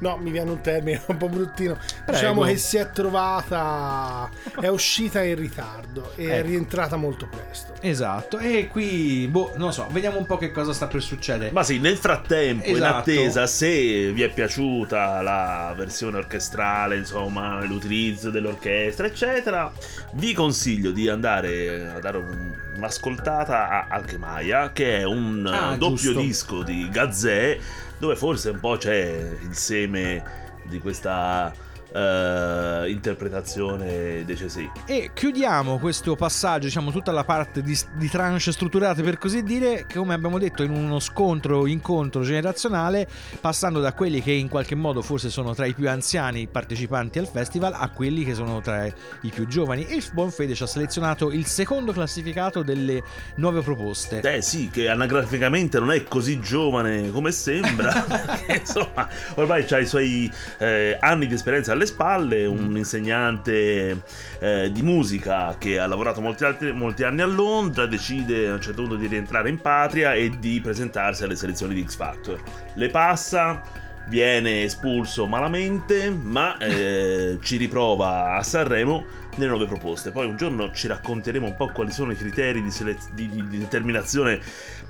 No, 0.00 0.16
mi 0.16 0.30
viene 0.30 0.50
un 0.50 0.60
termine 0.60 1.00
un 1.06 1.16
po' 1.16 1.28
bruttino. 1.28 1.74
Prego. 2.04 2.10
Diciamo 2.18 2.42
che 2.42 2.56
si 2.56 2.76
è 2.76 2.90
trovata. 2.90 4.28
è 4.60 4.68
uscita 4.68 5.22
in 5.22 5.36
ritardo 5.36 6.12
e 6.16 6.28
è 6.28 6.38
Ecco. 6.38 6.46
rientrata 6.46 6.96
molto 6.96 7.26
presto. 7.28 7.72
Esatto, 7.80 8.38
e 8.38 8.68
qui, 8.68 9.26
boh, 9.30 9.52
non 9.56 9.66
lo 9.68 9.72
so, 9.72 9.86
vediamo 9.90 10.18
un 10.18 10.26
po' 10.26 10.36
che 10.36 10.50
cosa 10.52 10.72
sta 10.72 10.86
per 10.86 11.02
succedere. 11.02 11.50
Ma 11.52 11.62
sì, 11.62 11.78
nel 11.78 11.96
frattempo, 11.96 12.68
in 12.68 12.76
Esatto. 12.76 12.96
attesa, 12.98 13.46
se 13.46 14.12
vi 14.12 14.22
è 14.22 14.28
piaciuta 14.30 15.22
la 15.22 15.72
versione 15.76 16.18
orchestrale, 16.18 16.96
insomma, 16.96 17.62
l'utilizzo 17.64 18.30
dell'orchestra, 18.30 19.06
eccetera, 19.06 19.70
vi 20.12 20.32
consiglio 20.34 20.90
di 20.90 21.08
andare 21.08 21.90
a 21.94 21.98
dare 22.00 22.18
un- 22.18 22.54
un'ascoltata 22.76 23.68
a 23.68 23.86
Alchemaia, 23.88 24.72
che 24.72 24.98
è 24.98 25.04
un 25.04 25.46
Ah, 25.46 25.76
doppio 25.76 25.96
giusto. 25.96 26.20
disco 26.20 26.62
di 26.62 26.88
Gazzè 26.90 27.58
dove 28.00 28.16
forse 28.16 28.48
un 28.48 28.58
po' 28.58 28.76
c'è 28.76 29.36
il 29.42 29.54
seme 29.54 30.24
di 30.64 30.80
questa 30.80 31.52
eh, 31.92 32.90
interpretazione 32.90 34.24
dei 34.24 34.36
CSI. 34.36 34.70
E 34.86 35.10
chiudiamo 35.14 35.78
questo 35.78 36.16
passaggio, 36.16 36.66
diciamo 36.66 36.90
tutta 36.90 37.12
la 37.12 37.24
parte 37.24 37.62
di, 37.62 37.78
di 37.94 38.08
tranche 38.08 38.52
strutturate 38.52 39.02
per 39.02 39.18
così 39.18 39.42
dire, 39.42 39.86
che 39.86 39.98
come 39.98 40.14
abbiamo 40.14 40.38
detto 40.38 40.62
in 40.62 40.70
uno 40.70 40.98
scontro, 40.98 41.66
incontro 41.66 42.22
generazionale, 42.22 43.08
passando 43.40 43.80
da 43.80 43.92
quelli 43.92 44.22
che 44.22 44.32
in 44.32 44.48
qualche 44.48 44.74
modo 44.74 45.02
forse 45.02 45.30
sono 45.30 45.54
tra 45.54 45.66
i 45.66 45.74
più 45.74 45.88
anziani 45.88 46.46
partecipanti 46.46 47.18
al 47.18 47.26
festival 47.26 47.72
a 47.74 47.88
quelli 47.90 48.24
che 48.24 48.34
sono 48.34 48.60
tra 48.60 48.86
i 48.86 49.30
più 49.32 49.46
giovani. 49.46 49.86
E 49.86 49.94
il 49.94 50.08
Buonfede 50.12 50.54
ci 50.54 50.62
ha 50.62 50.66
selezionato 50.66 51.30
il 51.30 51.46
secondo 51.46 51.92
classificato 51.92 52.62
delle 52.62 53.02
nuove 53.36 53.60
proposte. 53.60 54.20
Eh 54.20 54.42
sì, 54.42 54.68
che 54.70 54.88
anagraficamente 54.88 55.78
non 55.78 55.92
è 55.92 56.04
così 56.04 56.40
giovane 56.40 57.10
come 57.10 57.30
sembra, 57.32 58.04
insomma, 58.48 59.08
ormai 59.36 59.64
ha 59.68 59.78
i 59.78 59.86
suoi 59.86 60.30
eh, 60.58 60.96
anni 61.00 61.26
di 61.26 61.34
esperienza 61.34 61.74
alle 61.80 61.86
spalle, 61.86 62.44
un 62.44 62.76
insegnante 62.76 64.02
eh, 64.38 64.70
di 64.70 64.82
musica 64.82 65.56
che 65.58 65.78
ha 65.78 65.86
lavorato 65.86 66.20
molti, 66.20 66.44
altri, 66.44 66.72
molti 66.72 67.02
anni 67.04 67.22
a 67.22 67.26
Londra, 67.26 67.86
decide 67.86 68.48
a 68.48 68.54
un 68.54 68.60
certo 68.60 68.82
punto 68.82 68.96
di 68.96 69.06
rientrare 69.06 69.48
in 69.48 69.58
patria 69.58 70.12
e 70.12 70.30
di 70.38 70.60
presentarsi 70.60 71.24
alle 71.24 71.36
selezioni 71.36 71.74
di 71.74 71.84
X 71.86 71.96
Factor. 71.96 72.40
Le 72.74 72.88
passa, 72.90 73.62
viene 74.08 74.64
espulso 74.64 75.26
malamente, 75.26 76.10
ma 76.10 76.58
eh, 76.58 77.38
ci 77.40 77.56
riprova 77.56 78.34
a 78.34 78.42
Sanremo 78.42 79.04
nelle 79.36 79.50
nuove 79.50 79.66
proposte. 79.66 80.10
Poi 80.10 80.26
un 80.26 80.36
giorno 80.36 80.72
ci 80.72 80.86
racconteremo 80.86 81.46
un 81.46 81.56
po' 81.56 81.70
quali 81.72 81.90
sono 81.90 82.12
i 82.12 82.16
criteri 82.16 82.62
di, 82.62 82.70
selez- 82.70 83.10
di, 83.12 83.28
di- 83.28 83.58
determinazione 83.58 84.40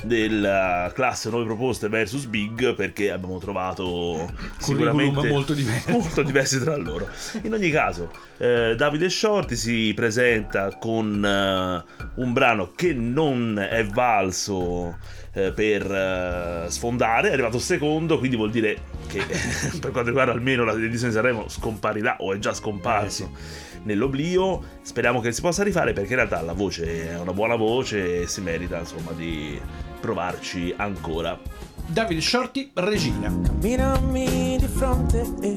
della 0.03 0.91
classe 0.95 1.31
nuove 1.31 1.45
proposte 1.45 1.89
versus 1.89 2.27
Big, 2.27 2.75
perché 2.75 3.11
abbiamo 3.11 3.39
trovato 3.39 4.33
sicuramente 4.59 5.29
molto 5.29 5.55
diversi. 5.55 5.91
molto 5.91 6.23
diversi 6.23 6.61
tra 6.61 6.77
loro. 6.77 7.09
In 7.43 7.53
ogni 7.53 7.71
caso, 7.71 8.11
eh, 8.39 8.75
Davide 8.77 9.11
Shorty 9.11 9.57
si 9.57 9.93
presenta 9.95 10.77
con 10.79 11.25
eh, 11.25 11.85
un 12.15 12.33
brano 12.33 12.73
che 12.75 12.93
non 12.95 13.59
è 13.59 13.85
valso 13.85 14.97
eh, 15.33 15.53
per 15.53 15.91
eh, 15.91 16.65
sfondare, 16.69 17.31
è 17.31 17.33
arrivato 17.33 17.59
secondo, 17.59 18.19
quindi 18.19 18.37
vuol 18.37 18.51
dire 18.51 18.79
che 19.07 19.23
per 19.81 19.91
quanto 19.91 20.09
riguarda 20.09 20.33
almeno 20.33 20.65
la 20.65 20.73
edizione 20.73 21.09
di 21.09 21.15
Sanremo 21.15 21.49
scomparirà 21.49 22.17
o 22.21 22.33
è 22.33 22.39
già 22.39 22.53
scomparso 22.53 23.69
nell'oblio. 23.85 24.63
Speriamo 24.83 25.21
che 25.21 25.33
si 25.33 25.41
possa 25.41 25.63
rifare 25.63 25.93
perché 25.93 26.11
in 26.11 26.17
realtà 26.17 26.41
la 26.43 26.53
voce 26.53 27.11
è 27.11 27.19
una 27.19 27.33
buona 27.33 27.57
voce 27.57 28.23
e 28.23 28.27
si 28.27 28.41
merita 28.41 28.79
insomma 28.79 29.13
di 29.13 29.61
provarci 30.01 30.73
ancora. 30.77 31.39
Davide 31.87 32.21
Shorty, 32.21 32.71
Regina. 32.75 33.29
Camminami 33.29 34.57
di 34.59 34.67
fronte 34.67 35.27
e 35.41 35.55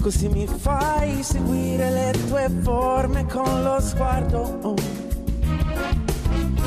così 0.00 0.28
mi 0.28 0.46
fai 0.46 1.22
seguire 1.22 1.90
le 1.90 2.12
tue 2.28 2.48
forme 2.62 3.26
con 3.26 3.62
lo 3.62 3.80
sguardo. 3.80 4.58
Oh. 4.62 4.74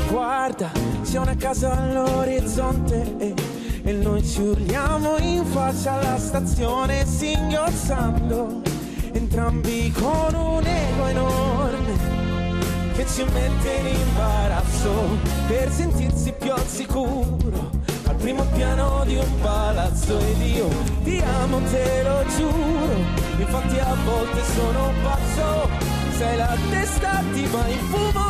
Guarda, 0.08 0.70
c'è 1.02 1.18
una 1.18 1.34
casa 1.36 1.72
all'orizzonte 1.72 3.16
e, 3.18 3.34
e 3.82 3.92
noi 3.92 4.24
ci 4.24 4.40
urliamo 4.40 5.16
in 5.18 5.44
faccia 5.44 5.92
alla 5.92 6.18
stazione 6.18 7.04
singhiozzando, 7.04 8.62
entrambi 9.16 9.90
con 9.92 10.34
un 10.34 10.66
ego 10.66 11.06
enorme 11.06 11.94
che 12.94 13.06
ci 13.06 13.24
mette 13.24 13.72
in 13.80 13.86
imbarazzo 13.86 14.92
per 15.46 15.70
sentirsi 15.70 16.32
più 16.38 16.52
al 16.52 16.66
sicuro 16.66 17.70
al 18.06 18.16
primo 18.16 18.44
piano 18.54 19.04
di 19.04 19.16
un 19.16 19.40
palazzo. 19.40 20.18
Ed 20.18 20.40
io 20.40 20.68
ti 21.02 21.22
amo 21.40 21.60
te 21.70 22.02
lo 22.02 22.24
giuro 22.36 22.94
infatti 23.38 23.78
a 23.78 23.94
volte 24.04 24.42
sono 24.54 24.92
pazzo. 25.02 25.68
Sei 26.16 26.36
la 26.36 26.56
testa 26.70 27.22
ti 27.32 27.46
va 27.46 27.66
in 27.68 27.78
fumo 27.90 28.24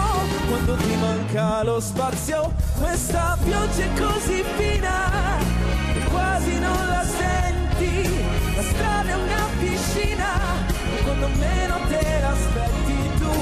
quando 0.48 0.74
ti 0.76 0.96
manca 0.96 1.62
lo 1.62 1.80
spazio. 1.80 2.52
Questa 2.78 3.36
pioggia 3.42 3.84
è 3.84 4.00
così 4.00 4.44
fina 4.56 5.64
quasi 6.10 6.58
non 6.58 6.88
la 6.88 7.04
senti. 7.04 8.24
La 8.56 8.62
strada 8.62 9.10
è 9.10 9.14
una 9.14 9.46
piscina 9.58 10.65
quando 11.06 11.28
meno 11.38 11.78
te 11.88 12.20
l'aspetti 12.20 12.96
tu 13.18 13.32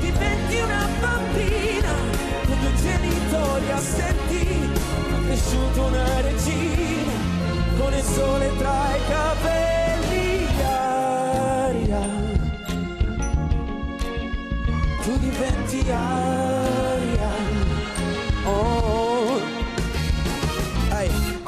diventi 0.00 0.56
una 0.60 0.88
bambina 1.00 1.92
con 2.46 2.58
due 2.60 2.74
genitori 2.82 3.70
assenti 3.70 4.70
cresciuto 5.26 5.84
una 5.84 6.20
regina 6.20 7.12
con 7.78 7.92
il 7.94 8.02
sole 8.02 8.50
tra 8.58 8.96
i 8.96 9.00
capelli. 9.08 10.46
Aria. 10.64 12.00
Tu 15.02 15.18
diventi 15.18 15.90
aria 15.90 16.41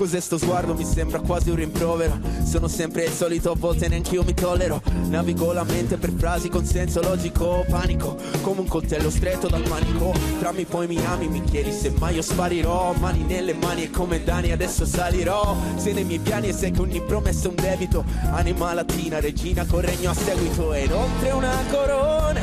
Cos'è 0.05 0.21
sto 0.21 0.37
sguardo? 0.37 0.75
Mi 0.75 0.85
sembra 0.85 1.19
quasi 1.21 1.49
un 1.49 1.57
rimprovero. 1.57 2.21
Sono 2.45 2.69
sempre 2.69 3.05
il 3.05 3.11
solito, 3.11 3.53
a 3.53 3.55
volte 3.57 3.89
neanch'io 3.89 4.23
mi 4.23 4.35
tollero. 4.35 4.83
Navigo 5.09 5.51
la 5.55 5.65
mente 5.65 5.97
per 5.97 6.13
frasi 6.15 6.51
con 6.51 6.63
senso 6.67 7.01
logico 7.01 7.65
Panico, 7.67 8.15
come 8.43 8.61
un 8.61 8.69
coltello 8.69 9.09
stretto 9.09 9.49
dal 9.49 9.67
manico. 9.67 10.13
Trammi 10.41 10.67
poi 10.67 10.89
mi 10.89 11.03
ami, 11.07 11.29
mi 11.29 11.43
chiedi 11.43 11.73
se 11.73 11.91
mai 11.99 12.17
io 12.17 12.21
sparirò. 12.21 12.93
Mani 12.99 13.23
nelle 13.23 13.55
mani 13.55 13.85
e 13.85 13.91
come 13.91 14.23
Dani 14.23 14.53
adesso 14.53 14.85
salirò. 14.85 15.57
Se 15.77 15.95
nei 15.95 16.05
miei 16.05 16.19
piani 16.19 16.49
e 16.49 16.53
sai 16.53 16.71
che 16.71 16.83
ogni 16.83 17.01
promessa 17.01 17.47
è 17.47 17.49
un 17.49 17.55
debito. 17.55 18.05
Anima 18.31 18.75
latina, 18.75 19.21
regina 19.21 19.65
con 19.65 19.81
regno 19.81 20.11
a 20.11 20.15
seguito. 20.15 20.75
Ed 20.75 20.93
oltre 20.93 21.31
una 21.31 21.57
corona 21.71 22.43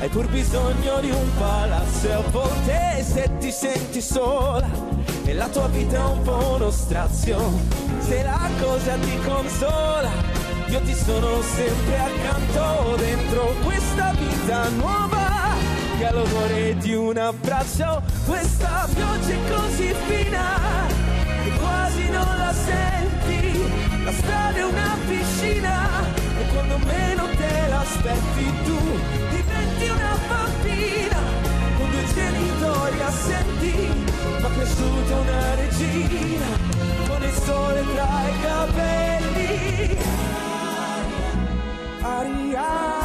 hai 0.00 0.08
pur 0.10 0.28
bisogno 0.28 1.00
di 1.00 1.08
un 1.08 1.30
palazzo. 1.38 2.08
E 2.08 2.12
a 2.12 2.20
volte 2.30 3.02
se 3.10 3.30
ti 3.38 3.50
senti 3.50 4.02
sola 4.02 4.89
e 5.30 5.34
la 5.34 5.48
tua 5.48 5.68
vita 5.68 5.96
è 5.96 6.04
un 6.10 6.22
po' 6.22 6.54
uno 6.56 6.70
strazio, 6.72 7.38
se 8.00 8.22
la 8.24 8.48
cosa 8.60 8.94
ti 8.94 9.16
consola, 9.24 10.10
io 10.66 10.80
ti 10.80 10.94
sono 10.94 11.40
sempre 11.42 11.98
accanto 11.98 12.96
dentro 12.96 13.54
questa 13.62 14.12
vita 14.18 14.68
nuova. 14.70 15.28
Che 15.98 16.06
ha 16.06 16.12
l'odore 16.12 16.76
di 16.78 16.94
un 16.94 17.16
abbraccio, 17.16 18.02
questa 18.26 18.88
pioggia 18.92 19.32
è 19.32 19.52
così 19.52 19.94
fina 20.08 20.58
che 21.44 21.50
quasi 21.58 22.10
non 22.10 22.36
la 22.36 22.52
senti, 22.52 24.02
la 24.02 24.12
strada 24.12 24.58
è 24.58 24.64
una 24.64 24.96
piscina 25.06 25.88
e 26.40 26.52
quando 26.52 26.78
meno 26.78 27.28
te 27.36 27.68
l'aspetti 27.68 28.52
tu 28.64 28.78
diventi 29.30 29.88
una 29.90 30.16
bambina 30.26 31.39
due 31.90 32.04
genitori 32.14 33.00
assenti 33.00 33.88
ma 34.40 34.48
cresciuta 34.48 35.16
una 35.18 35.54
regina 35.54 36.46
con 37.06 37.22
il 37.22 37.32
sole 37.32 37.84
tra 37.94 38.28
i 38.28 38.40
capelli. 38.40 39.98
Aria 42.02 42.99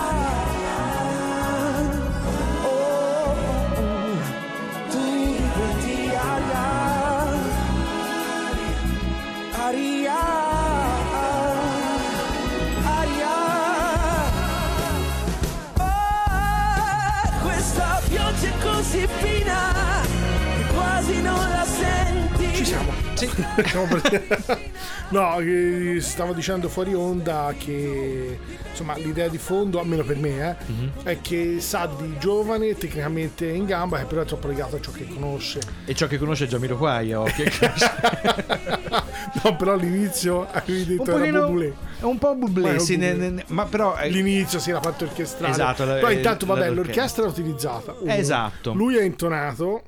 no, 25.09 25.39
eh, 25.39 25.97
stavo 25.99 26.33
dicendo 26.33 26.69
fuori 26.69 26.93
onda 26.93 27.53
che 27.57 28.37
insomma 28.69 28.95
l'idea 28.97 29.27
di 29.27 29.37
fondo, 29.37 29.79
almeno 29.79 30.03
per 30.03 30.17
me, 30.17 30.49
eh, 30.49 30.55
Mhm. 30.71 30.91
è 31.03 31.21
che 31.21 31.57
sa 31.59 31.85
di 31.97 32.17
giovane, 32.19 32.75
tecnicamente 32.75 33.47
in 33.47 33.65
gamba, 33.65 33.99
che 33.99 34.05
però 34.05 34.21
è 34.21 34.25
troppo 34.25 34.47
legato 34.47 34.75
a 34.77 34.81
ciò 34.81 34.91
che 34.91 35.07
conosce. 35.07 35.59
E 35.85 35.93
ciò 35.95 36.07
che 36.07 36.17
conosce 36.17 36.47
Giamiro 36.47 36.77
Quai, 36.77 37.13
che 37.35 37.51
No, 39.43 39.55
però 39.55 39.73
all'inizio 39.73 40.47
avevi 40.51 40.85
detto 40.95 41.13
un 41.13 41.23
era 41.23 41.41
Bublé. 41.45 41.73
è 41.99 42.03
un 42.03 42.17
po' 42.17 42.35
bublé, 42.35 42.69
Ma 42.69 42.73
è 42.75 42.79
sì, 42.79 42.95
ne- 42.97 43.13
ne- 43.13 43.43
ma 43.47 43.65
però 43.65 43.97
eh, 43.97 44.09
L'inizio, 44.09 44.59
sì, 44.59 44.71
la 44.71 44.79
parte 44.79 45.03
orchestrale. 45.05 45.51
Esatto, 45.53 45.83
la- 45.85 45.95
Poi 45.95 46.13
eh, 46.13 46.17
intanto, 46.17 46.45
vabbè, 46.45 46.69
l'orchestra. 46.71 47.25
è 47.25 47.27
utilizzata. 47.27 47.95
uno. 47.99 48.11
Esatto. 48.13 48.73
Lui 48.73 48.95
è 48.95 49.03
intonato 49.03 49.83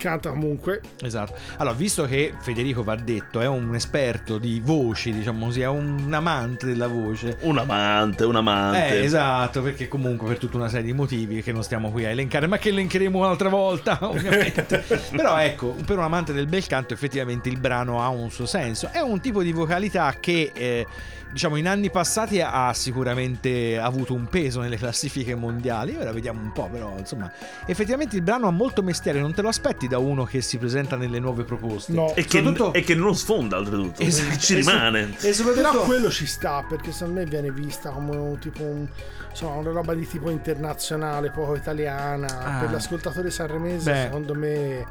canta 0.00 0.30
comunque. 0.30 0.80
Esatto. 1.02 1.34
Allora, 1.58 1.76
visto 1.76 2.04
che 2.04 2.34
Federico 2.40 2.82
va 2.82 2.96
detto 2.96 3.40
è 3.40 3.46
un 3.46 3.74
esperto 3.74 4.38
di 4.38 4.60
voci, 4.64 5.12
diciamo 5.12 5.46
così, 5.46 5.60
è 5.60 5.68
un 5.68 6.12
amante 6.12 6.66
della 6.66 6.88
voce. 6.88 7.36
Un 7.42 7.58
amante, 7.58 8.24
un 8.24 8.36
amante. 8.36 9.00
Eh, 9.00 9.04
esatto, 9.04 9.62
perché 9.62 9.86
comunque 9.88 10.26
per 10.26 10.38
tutta 10.38 10.56
una 10.56 10.68
serie 10.68 10.86
di 10.86 10.92
motivi 10.92 11.42
che 11.42 11.52
non 11.52 11.62
stiamo 11.62 11.90
qui 11.90 12.04
a 12.04 12.08
elencare, 12.08 12.46
ma 12.46 12.58
che 12.58 12.70
elencheremo 12.70 13.18
un'altra 13.18 13.48
volta, 13.48 13.98
ovviamente. 14.08 14.84
Però 15.14 15.38
ecco, 15.38 15.76
per 15.84 15.98
un 15.98 16.04
amante 16.04 16.32
del 16.32 16.46
bel 16.46 16.66
canto 16.66 16.94
effettivamente 16.94 17.48
il 17.48 17.58
brano 17.58 18.02
ha 18.02 18.08
un 18.08 18.30
suo 18.30 18.46
senso. 18.46 18.88
È 18.90 19.00
un 19.00 19.20
tipo 19.20 19.42
di 19.42 19.52
vocalità 19.52 20.14
che... 20.18 20.50
Eh, 20.54 20.86
diciamo 21.32 21.56
in 21.56 21.68
anni 21.68 21.90
passati 21.90 22.40
ha 22.40 22.72
sicuramente 22.72 23.78
avuto 23.78 24.14
un 24.14 24.26
peso 24.26 24.60
nelle 24.60 24.76
classifiche 24.76 25.34
mondiali 25.34 25.94
ora 25.96 26.10
vediamo 26.12 26.40
un 26.40 26.52
po' 26.52 26.68
però 26.68 26.94
insomma 26.98 27.30
effettivamente 27.66 28.16
il 28.16 28.22
brano 28.22 28.46
ha 28.48 28.50
molto 28.50 28.82
mestiere 28.82 29.20
non 29.20 29.32
te 29.32 29.42
lo 29.42 29.48
aspetti 29.48 29.86
da 29.86 29.98
uno 29.98 30.24
che 30.24 30.40
si 30.40 30.58
presenta 30.58 30.96
nelle 30.96 31.18
nuove 31.20 31.44
proposte 31.44 31.92
No. 31.92 32.14
E, 32.14 32.24
che, 32.24 32.38
Soprattutto- 32.38 32.72
e 32.72 32.82
che 32.82 32.94
non 32.94 33.14
sfonda 33.14 33.58
oltretutto. 33.58 34.02
Esatto. 34.02 34.38
Ci 34.38 34.54
rimane. 34.56 35.14
e 35.20 35.32
soprattutto 35.32 35.70
Però 35.70 35.84
quello 35.84 36.10
ci 36.10 36.26
sta 36.26 36.64
perché 36.68 36.92
secondo 36.92 37.20
me 37.20 37.26
viene 37.26 37.50
vista 37.50 37.90
come 37.90 38.16
un 38.16 38.38
tipo 38.38 38.62
un- 38.62 38.86
insomma, 39.30 39.54
una 39.56 39.70
roba 39.70 39.94
di 39.94 40.06
tipo 40.06 40.30
internazionale, 40.30 41.30
poco 41.30 41.54
italiana. 41.56 42.26
Ah. 42.56 42.60
Per 42.60 42.70
l'ascoltatore 42.72 43.30
sanremese, 43.30 43.90
Beh. 43.92 44.00
secondo 44.02 44.34
me 44.34 44.86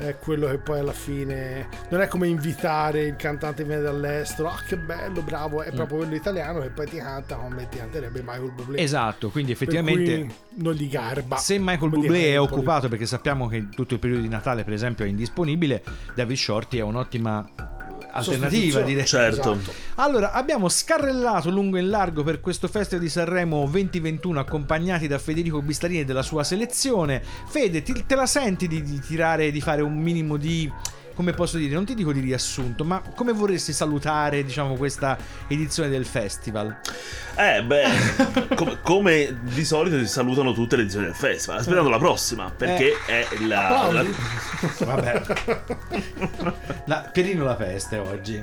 è 0.00 0.16
quello 0.18 0.48
che 0.48 0.58
poi 0.58 0.78
alla 0.78 0.92
fine 0.92 1.68
non 1.90 2.00
è 2.00 2.08
come 2.08 2.26
invitare 2.26 3.02
il 3.02 3.16
cantante 3.16 3.62
che 3.62 3.68
viene 3.68 3.82
dall'estero. 3.82 4.48
Ah, 4.48 4.62
che 4.66 4.76
bello, 4.76 5.20
bravo! 5.22 5.62
È 5.62 5.70
proprio 5.72 5.98
quello 5.98 6.14
italiano 6.14 6.60
che 6.60 6.70
poi 6.70 6.88
ti 6.88 6.96
canta 6.96 7.36
come 7.36 7.68
ti 7.68 7.78
canterebbe 7.78 8.20
Michael 8.20 8.52
Bublé. 8.52 8.80
esatto 8.80 9.28
quindi 9.30 9.52
effettivamente 9.52 10.26
non 10.54 10.74
li 10.74 10.88
garba. 10.88 11.36
Se 11.36 11.58
Michael 11.58 11.90
Bublé 11.90 12.32
è 12.32 12.40
occupato 12.40 12.88
perché 12.88 13.06
sappiamo 13.06 13.46
che 13.46 13.68
tutto 13.68 13.94
il 13.94 14.00
periodo 14.00 14.22
di 14.22 14.28
Natale 14.28 14.64
per 14.64 14.72
esempio 14.72 15.04
è 15.04 15.08
indisponibile, 15.08 15.82
David 16.14 16.36
Shorty 16.36 16.78
è 16.78 16.82
un'ottima 16.82 17.78
alternativa 18.12 18.80
direi. 18.82 19.06
Certo. 19.06 19.52
Esatto. 19.52 19.72
Allora, 19.96 20.32
abbiamo 20.32 20.68
scarrellato 20.68 21.50
lungo 21.50 21.76
e 21.76 21.82
largo 21.82 22.22
per 22.22 22.40
questo 22.40 22.68
Festival 22.68 23.02
di 23.04 23.10
Sanremo 23.10 23.66
2021 23.68 24.40
accompagnati 24.40 25.06
da 25.06 25.18
Federico 25.18 25.60
Bistarini 25.62 26.00
e 26.00 26.04
della 26.04 26.22
sua 26.22 26.44
selezione. 26.44 27.22
Fede, 27.48 27.82
ti- 27.82 28.04
te 28.06 28.14
la 28.14 28.26
senti 28.26 28.68
di, 28.68 28.82
di 28.82 29.00
tirare, 29.00 29.50
di 29.50 29.60
fare 29.60 29.82
un 29.82 29.96
minimo 29.96 30.36
di... 30.36 30.70
Come 31.20 31.34
posso 31.34 31.58
dire, 31.58 31.74
non 31.74 31.84
ti 31.84 31.92
dico 31.94 32.14
di 32.14 32.20
riassunto, 32.20 32.82
ma 32.82 33.02
come 33.14 33.32
vorresti 33.32 33.74
salutare, 33.74 34.42
diciamo, 34.42 34.74
questa 34.76 35.18
edizione 35.48 35.90
del 35.90 36.06
festival? 36.06 36.78
Eh, 37.36 37.62
beh, 37.62 37.84
com- 38.56 38.78
come 38.80 39.38
di 39.42 39.66
solito 39.66 39.98
si 39.98 40.06
salutano 40.06 40.54
tutte 40.54 40.76
le 40.76 40.82
edizioni 40.82 41.04
del 41.04 41.14
festival, 41.14 41.60
sperando 41.60 41.90
la 41.90 41.98
prossima, 41.98 42.50
perché 42.50 42.94
è 43.04 43.26
la, 43.46 43.90
la-. 43.92 44.04
Vabbè. 44.86 45.22
La, 46.86 47.10
Pierino 47.12 47.44
la 47.44 47.54
peste 47.54 47.98
oggi. 47.98 48.42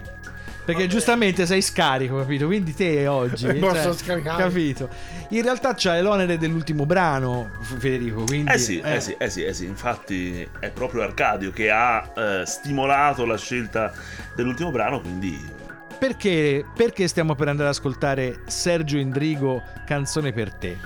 Perché 0.68 0.88
giustamente 0.88 1.46
sei 1.46 1.62
scarico, 1.62 2.18
capito? 2.18 2.46
Quindi 2.46 2.74
te 2.74 3.08
oggi. 3.08 3.38
cioè, 3.48 3.56
Posso 3.56 3.94
scaricare. 3.94 4.44
Capito? 4.44 4.90
In 5.30 5.42
realtà 5.42 5.74
c'hai 5.76 6.02
l'onere 6.02 6.38
dell'ultimo 6.38 6.86
brano, 6.86 7.52
Federico. 7.62 8.24
Quindi, 8.26 8.52
Eh 8.52 8.58
sì, 8.58 8.80
eh 8.82 9.00
sì, 9.00 9.16
eh 9.18 9.30
sì, 9.30 9.44
eh 9.46 9.54
sì, 9.54 9.66
infatti 9.66 10.46
è 10.60 10.70
proprio 10.72 11.04
Arcadio 11.04 11.52
che 11.52 11.72
ha 11.72 12.12
eh, 12.16 12.46
stimolato 12.46 13.24
la 13.26 13.38
scelta 13.38 13.94
dell'ultimo 14.36 14.70
brano, 14.70 15.00
quindi 15.00 15.40
Perché, 15.98 16.66
perché 16.76 17.08
stiamo 17.08 17.34
per 17.34 17.48
andare 17.48 17.70
ad 17.70 17.76
ascoltare 17.76 18.42
Sergio 18.48 18.98
Indrigo, 18.98 19.64
Canzone 19.86 20.34
per 20.34 20.54
te? 20.54 20.78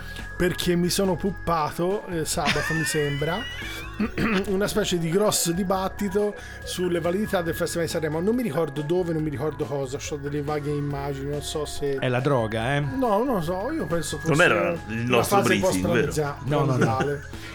perché 0.42 0.76
mi 0.76 0.90
sono 0.90 1.16
puppato 1.16 2.04
eh, 2.08 2.26
sabato 2.26 2.74
mi 2.74 2.84
sembra 2.84 3.38
una 4.48 4.68
specie 4.68 4.98
di 4.98 5.10
grosso 5.10 5.52
dibattito 5.52 6.36
sulle 6.64 7.00
validità 7.00 7.42
del 7.42 7.54
Festival 7.56 7.86
di 7.86 7.92
Sanremo 7.92 8.20
non 8.20 8.36
mi 8.36 8.44
ricordo 8.44 8.82
dove 8.82 9.14
non 9.14 9.22
mi 9.24 9.30
ricordo 9.30 9.66
cosa 9.66 9.98
ho 10.10 10.16
delle 10.18 10.42
vaghe 10.42 10.70
immagini 10.72 11.30
non 11.30 11.42
so 11.42 11.66
se 11.66 11.96
È 11.96 12.08
la 12.08 12.20
droga, 12.20 12.76
eh? 12.76 12.80
no 12.80 13.24
non 13.24 13.36
lo 13.36 13.42
so 13.42 13.72
io 13.72 13.86
penso 13.86 14.18
fosse 14.18 14.30
Non 14.32 14.42
era 14.42 14.72
il 14.88 14.96
nostro 15.06 15.38
fase 15.38 15.48
briefing, 15.60 15.88
vero? 15.92 16.36
No, 16.46 16.66
no, 16.66 16.78
no. 16.78 16.98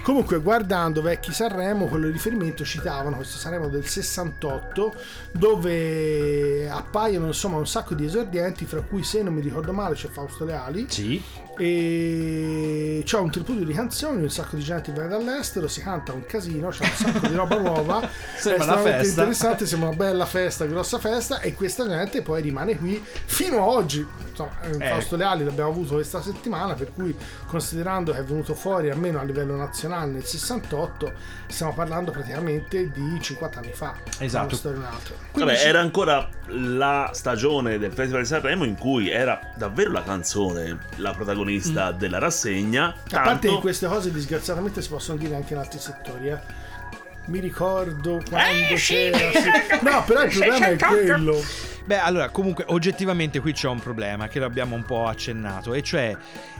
comunque 0.02 0.38
guardando 0.40 1.02
vecchi 1.02 1.32
Sanremo 1.32 1.86
quello 1.86 2.06
di 2.06 2.12
riferimento 2.12 2.64
citavano 2.64 3.16
questo 3.16 3.38
Sanremo 3.38 3.68
del 3.68 3.86
68 3.86 4.94
dove 5.32 6.68
appaiono 6.68 7.26
insomma 7.26 7.56
un 7.56 7.66
sacco 7.66 7.94
di 7.94 8.04
esordienti 8.04 8.64
fra 8.64 8.80
cui 8.80 9.02
se 9.02 9.22
non 9.22 9.34
mi 9.34 9.40
ricordo 9.40 9.72
male 9.72 9.94
c'è 9.94 10.08
Fausto 10.08 10.44
Leali 10.44 10.86
Sì. 10.88 11.22
e 11.58 13.02
c'è 13.04 13.18
un 13.18 13.30
tripudio 13.30 13.64
di 13.64 13.72
canzoni, 13.72 14.22
un 14.22 14.30
sacco 14.30 14.56
di 14.56 14.62
gente 14.62 14.92
viene 14.92 15.08
dall'estero, 15.08 15.68
si 15.68 15.80
canta 15.80 16.12
un 16.12 16.24
casino, 16.36 16.68
c'è 16.68 16.84
un 16.84 16.90
sacco 16.90 17.26
di 17.26 17.34
roba 17.34 17.58
nuova, 17.58 18.08
Sembra 18.38 18.64
è 18.64 18.68
una 18.68 18.78
festa. 18.78 19.08
interessante, 19.22 19.66
sembra 19.66 19.88
una 19.88 19.96
bella 19.96 20.26
festa, 20.26 20.64
grossa 20.66 20.98
festa 20.98 21.40
e 21.40 21.54
questa 21.54 21.86
gente 21.88 22.22
poi 22.22 22.42
rimane 22.42 22.76
qui 22.76 23.02
fino 23.24 23.58
a 23.58 23.64
oggi. 23.66 24.06
Insomma, 24.28 24.50
eh, 24.62 24.76
Eh. 24.78 24.88
Fausto 24.90 25.16
Leali 25.16 25.44
l'abbiamo 25.44 25.70
avuto 25.70 25.94
questa 25.94 26.20
settimana, 26.20 26.74
per 26.74 26.92
cui 26.92 27.16
considerando 27.46 28.12
che 28.12 28.18
è 28.18 28.24
venuto 28.24 28.54
fuori 28.54 28.90
almeno 28.90 29.18
a 29.18 29.22
livello 29.22 29.56
nazionale 29.56 30.12
nel 30.12 30.24
68, 30.24 31.12
stiamo 31.46 31.72
parlando 31.72 32.10
praticamente 32.10 32.90
di 32.90 33.18
50 33.20 33.58
anni 33.58 33.72
fa. 33.72 33.94
Esatto. 34.18 34.58
Un'altra. 34.68 35.14
Vabbè, 35.16 35.30
Quindi 35.32 35.54
era 35.54 35.80
ancora 35.80 36.28
la 36.48 37.10
stagione 37.14 37.78
del 37.78 37.92
Festival 37.92 38.22
di 38.22 38.26
Sanremo 38.28 38.64
in 38.64 38.76
cui 38.76 39.10
era 39.10 39.40
davvero 39.56 39.90
la 39.90 40.02
canzone 40.02 40.78
la 40.96 41.12
protagonista 41.12 41.92
della 41.92 42.18
rassegna. 42.18 42.88
A 42.88 42.94
parte 43.08 43.24
tanto- 43.24 43.54
che 43.54 43.60
queste 43.60 43.86
cose 43.86 44.12
disgraziatamente 44.12 44.82
si 44.82 44.88
possono 44.88 45.16
dire 45.18 45.34
anche 45.34 45.54
in 45.54 45.58
altri 45.60 45.78
settori, 45.78 46.25
eh. 46.28 46.38
Mi 47.26 47.40
ricordo 47.40 48.22
quando 48.28 48.74
c'era. 48.76 49.18
sì. 49.32 49.50
No, 49.82 50.04
però 50.04 50.22
il 50.22 50.30
problema 50.30 50.66
è 50.66 50.76
quello. 50.76 51.42
Beh, 51.86 51.98
allora, 51.98 52.30
comunque, 52.30 52.64
oggettivamente 52.66 53.38
qui 53.38 53.52
c'è 53.52 53.68
un 53.68 53.78
problema 53.78 54.26
che 54.26 54.40
l'abbiamo 54.40 54.74
un 54.74 54.82
po' 54.82 55.06
accennato, 55.06 55.72
e 55.72 55.82
cioè, 55.84 56.16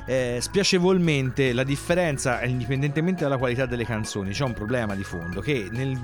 eh, 0.06 0.38
spiacevolmente, 0.40 1.52
la 1.52 1.64
differenza, 1.64 2.44
indipendentemente 2.44 3.24
dalla 3.24 3.36
qualità 3.36 3.66
delle 3.66 3.84
canzoni, 3.84 4.30
c'è 4.30 4.44
un 4.44 4.52
problema 4.52 4.94
di 4.94 5.02
fondo, 5.02 5.40
che 5.40 5.66
nel, 5.72 5.98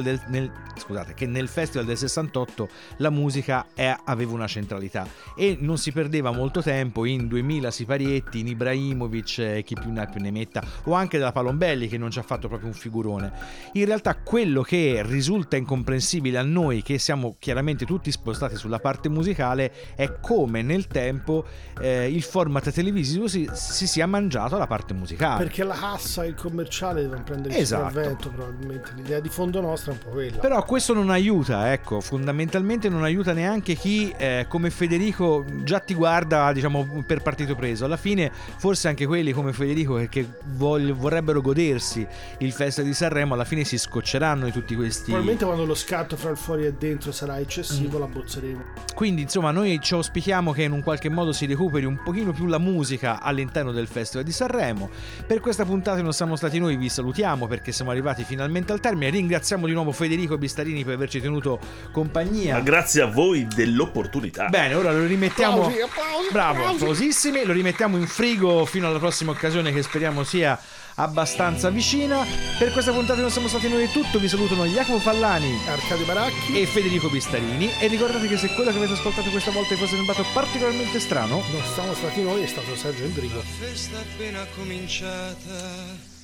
del, 0.00 0.20
nel, 0.28 0.50
scusate, 0.74 1.12
che 1.12 1.26
nel 1.26 1.48
festival 1.48 1.84
del 1.84 1.98
68 1.98 2.68
la 2.96 3.10
musica 3.10 3.66
è- 3.74 3.94
aveva 4.04 4.32
una 4.32 4.46
centralità 4.46 5.06
e 5.36 5.58
non 5.60 5.76
si 5.76 5.92
perdeva 5.92 6.30
molto 6.30 6.62
tempo 6.62 7.04
in 7.04 7.28
2000 7.28 7.70
Siparietti, 7.70 8.38
in 8.38 8.46
Ibrahimovic, 8.46 9.38
eh, 9.38 9.62
chi 9.66 9.74
più 9.74 9.92
ne 9.92 10.00
ha 10.00 10.06
più 10.06 10.22
ne 10.22 10.30
metta, 10.30 10.64
o 10.84 10.94
anche 10.94 11.18
della 11.18 11.32
Palombelli 11.32 11.88
che 11.88 11.98
non 11.98 12.10
ci 12.10 12.18
ha 12.18 12.22
fatto 12.22 12.48
proprio 12.48 12.70
un 12.70 12.74
figurone. 12.74 13.30
In 13.72 13.84
realtà 13.84 14.14
quello 14.16 14.62
che 14.62 15.02
risulta 15.04 15.58
incomprensibile 15.58 16.38
a 16.38 16.42
noi, 16.42 16.80
che 16.80 16.96
siamo 16.98 17.36
chiaramente 17.38 17.84
tutti 17.84 18.10
spostati 18.10 18.45
sulla 18.54 18.78
parte 18.78 19.08
musicale, 19.08 19.72
è 19.96 20.20
come 20.20 20.62
nel 20.62 20.86
tempo 20.86 21.44
eh, 21.80 22.08
il 22.08 22.22
format 22.22 22.70
televisivo 22.70 23.26
si, 23.28 23.48
si 23.52 23.86
sia 23.86 24.06
mangiato 24.06 24.56
la 24.58 24.66
parte 24.66 24.94
musicale. 24.94 25.42
Perché 25.42 25.64
la 25.64 25.74
cassa 25.74 26.22
e 26.24 26.28
il 26.28 26.34
commerciale 26.34 27.02
devono 27.02 27.22
prendere 27.24 27.54
il 27.54 27.60
Esatto. 27.60 27.88
sopravvento, 27.88 28.28
probabilmente. 28.30 28.92
L'idea 28.96 29.20
di 29.20 29.28
fondo 29.28 29.60
nostra 29.60 29.92
è 29.92 29.94
un 29.94 30.00
po' 30.02 30.10
quella. 30.10 30.38
Però 30.38 30.62
questo 30.64 30.94
non 30.94 31.10
aiuta, 31.10 31.72
ecco, 31.72 32.00
fondamentalmente 32.00 32.88
non 32.88 33.02
aiuta 33.02 33.32
neanche 33.32 33.74
chi 33.74 34.12
eh, 34.16 34.46
come 34.48 34.70
Federico 34.70 35.44
già 35.64 35.80
ti 35.80 35.94
guarda, 35.94 36.52
diciamo, 36.52 37.02
per 37.06 37.22
partito 37.22 37.54
preso. 37.54 37.84
Alla 37.84 37.96
fine, 37.96 38.30
forse 38.58 38.88
anche 38.88 39.06
quelli 39.06 39.32
come 39.32 39.52
Federico 39.52 39.94
che, 39.96 40.08
che 40.08 40.26
vogl- 40.54 40.92
vorrebbero 40.92 41.40
godersi 41.40 42.06
il 42.38 42.52
Festival 42.52 42.90
di 42.90 42.94
Sanremo, 42.96 43.34
alla 43.34 43.44
fine 43.44 43.64
si 43.64 43.78
scocceranno 43.78 44.44
di 44.44 44.52
tutti 44.52 44.74
questi... 44.74 45.04
Probabilmente 45.04 45.44
quando 45.44 45.64
lo 45.64 45.74
scatto 45.74 46.16
fra 46.16 46.30
il 46.30 46.36
fuori 46.36 46.66
e 46.66 46.72
dentro 46.74 47.12
sarà 47.12 47.34
Mm. 47.36 47.40
eccessivo, 47.40 47.98
la 47.98 48.06
bozzeremo. 48.36 48.64
Quindi, 48.94 49.22
insomma, 49.22 49.50
noi 49.50 49.78
ci 49.80 49.94
auspichiamo 49.94 50.52
che 50.52 50.62
in 50.62 50.72
un 50.72 50.82
qualche 50.82 51.08
modo 51.08 51.32
si 51.32 51.46
recuperi 51.46 51.84
un 51.84 52.00
pochino 52.02 52.32
più 52.32 52.46
la 52.46 52.58
musica 52.58 53.20
all'interno 53.20 53.72
del 53.72 53.86
Festival 53.86 54.24
di 54.24 54.32
Sanremo. 54.32 54.88
Per 55.26 55.40
questa 55.40 55.64
puntata 55.64 56.00
non 56.00 56.12
siamo 56.12 56.36
stati 56.36 56.58
noi, 56.58 56.76
vi 56.76 56.88
salutiamo 56.88 57.46
perché 57.46 57.72
siamo 57.72 57.90
arrivati 57.90 58.24
finalmente 58.24 58.72
al 58.72 58.80
termine. 58.80 59.10
Ringraziamo 59.10 59.66
di 59.66 59.72
nuovo 59.72 59.92
Federico 59.92 60.38
Bistarini 60.38 60.84
per 60.84 60.94
averci 60.94 61.20
tenuto 61.20 61.58
compagnia. 61.92 62.54
Ma 62.54 62.60
grazie 62.60 63.02
a 63.02 63.06
voi 63.06 63.46
dell'opportunità. 63.46 64.48
Bene, 64.48 64.74
ora 64.74 64.92
lo 64.92 65.04
rimettiamo. 65.04 65.66
Applausi, 65.66 65.80
applausi, 65.80 66.32
Bravo, 66.32 66.58
applausi. 66.58 66.74
applausissimi. 66.74 67.44
Lo 67.44 67.52
rimettiamo 67.52 67.96
in 67.96 68.06
frigo 68.06 68.64
fino 68.64 68.86
alla 68.88 68.98
prossima 68.98 69.32
occasione 69.32 69.72
che 69.72 69.82
speriamo 69.82 70.22
sia 70.24 70.58
abbastanza 70.96 71.70
vicina. 71.70 72.24
Per 72.58 72.72
questa 72.72 72.92
puntata 72.92 73.20
non 73.20 73.30
siamo 73.30 73.48
stati 73.48 73.68
noi 73.68 73.84
è 73.84 73.88
tutto. 73.90 74.18
Vi 74.18 74.28
salutano 74.28 74.64
Jacopo 74.66 74.98
Fallani 74.98 75.58
Arcadio 75.66 76.04
Baracchi. 76.04 76.60
e 76.60 76.66
Federico 76.66 77.08
Bistarini. 77.08 77.70
E 77.80 77.86
ricordate 77.86 78.26
che 78.28 78.36
se 78.36 78.48
quello 78.54 78.70
che 78.70 78.76
avete 78.76 78.92
ascoltato 78.94 79.30
questa 79.30 79.50
volta 79.50 79.74
vi 79.74 79.80
fosse 79.80 79.96
sembrato 79.96 80.24
particolarmente 80.32 81.00
strano, 81.00 81.42
Non 81.50 81.62
siamo 81.74 81.94
stati 81.94 82.22
noi, 82.22 82.42
è 82.42 82.46
stato 82.46 82.74
Sergio 82.76 83.04
Endrigo. 83.04 83.42
festa 83.58 83.98
appena 83.98 84.44
cominciata 84.56 86.14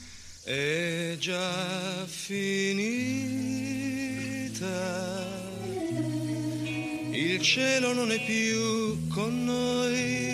è 0.45 1.15
già 1.19 2.05
finita. 2.07 3.41
Il 7.13 7.41
cielo 7.43 7.93
non 7.93 8.11
è 8.11 8.19
più 8.25 9.07
con 9.09 9.45
noi. 9.45 10.31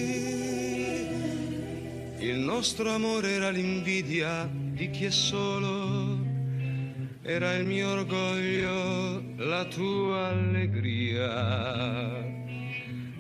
Il 2.21 2.39
nostro 2.39 2.93
amore 2.93 3.31
era 3.31 3.51
l'invidia 3.51 4.49
di 4.53 4.91
chi 4.91 5.05
è 5.05 5.11
solo 5.11 6.29
era 7.29 7.55
il 7.57 7.67
mio 7.67 7.91
orgoglio, 7.91 9.23
la 9.37 9.67
tua 9.67 10.29
allegria. 10.29 12.25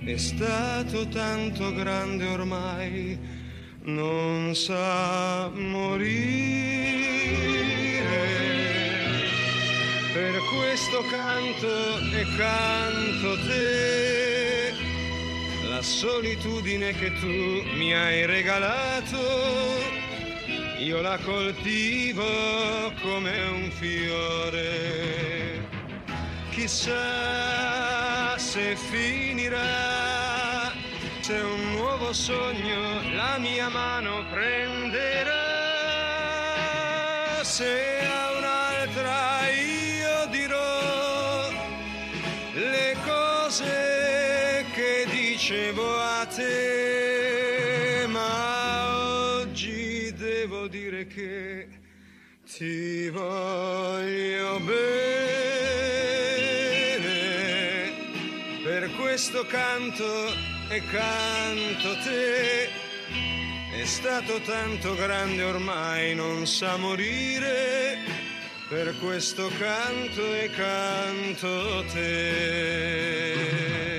È 0.02 0.16
stato 0.16 1.06
tanto 1.08 1.74
grande 1.74 2.26
ormai, 2.26 3.18
non 3.82 4.54
sa 4.54 5.50
morire. 5.54 6.56
Per 10.14 10.40
questo 10.56 11.04
canto 11.10 11.98
e 12.16 12.24
canto 12.38 13.36
te, 13.46 14.72
la 15.68 15.82
solitudine 15.82 16.92
che 16.92 17.12
tu 17.20 17.62
mi 17.76 17.94
hai 17.94 18.26
regalato 18.26 19.96
io 20.78 21.00
la 21.02 21.18
coltivo 21.18 22.24
come 23.02 23.48
un 23.48 23.70
fiore. 23.72 25.66
Chissà 26.50 28.38
se 28.38 28.76
finirà, 28.76 30.70
se 31.20 31.34
un 31.34 31.72
nuovo 31.72 32.12
sogno 32.12 33.02
la 33.12 33.38
mia 33.38 33.68
mano 33.68 34.24
prenderà. 34.30 35.34
Se 37.42 37.98
a 38.06 38.36
un'altra 38.38 39.48
io 39.50 40.26
dirò 40.30 41.50
le 42.54 42.96
cose 43.04 43.97
dicevo 45.38 45.96
a 45.96 46.26
te, 46.26 48.04
ma 48.08 49.36
oggi 49.36 50.12
devo 50.14 50.66
dire 50.66 51.06
che 51.06 51.68
ti 52.44 53.08
voglio 53.08 54.58
bene. 54.58 54.76
Per 58.64 58.90
questo 58.96 59.46
canto 59.46 60.26
e 60.70 60.82
canto 60.90 61.96
te. 62.02 62.68
È 63.80 63.84
stato 63.84 64.40
tanto 64.40 64.96
grande 64.96 65.44
ormai, 65.44 66.16
non 66.16 66.48
sa 66.48 66.76
morire. 66.78 67.98
Per 68.68 68.98
questo 68.98 69.48
canto 69.56 70.34
e 70.34 70.50
canto 70.50 71.84
te. 71.92 73.97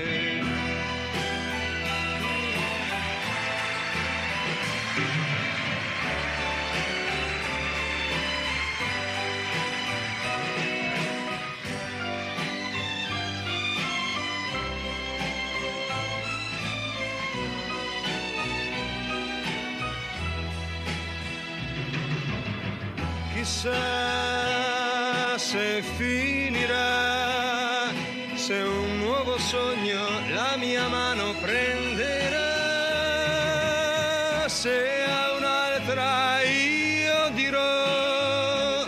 Chissà 23.40 25.32
se 25.38 25.80
finirà, 25.96 27.90
se 28.34 28.60
un 28.60 28.98
nuovo 28.98 29.38
sogno 29.38 30.04
la 30.34 30.56
mia 30.58 30.86
mano 30.88 31.32
prenderà, 31.40 32.36
se 34.46 35.04
a 35.04 35.32
un'altra 35.38 36.42
io 36.42 37.30
dirò 37.30 38.86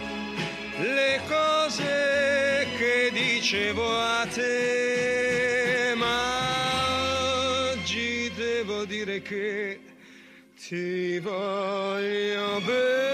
le 0.81 1.21
cose 1.27 2.67
che 2.77 3.11
dicevo 3.11 3.99
a 3.99 4.27
te, 4.27 5.95
ma 5.97 7.71
oggi 7.71 8.31
devo 8.37 8.85
dire 8.85 9.23
che 9.23 9.81
ti 10.55 11.19
voglio 11.21 12.61
bene. 12.67 13.12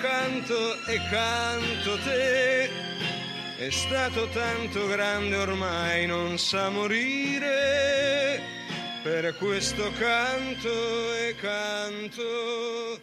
Canto 0.00 0.84
e 0.86 1.00
canto 1.10 1.98
te. 1.98 2.70
È 3.56 3.70
stato 3.70 4.26
tanto 4.28 4.86
grande 4.88 5.36
ormai, 5.36 6.06
non 6.06 6.38
sa 6.38 6.70
morire. 6.70 8.40
Per 9.02 9.34
questo 9.36 9.92
canto 9.98 11.14
e 11.14 11.34
canto 11.36 13.00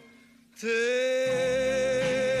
te. 0.58 2.37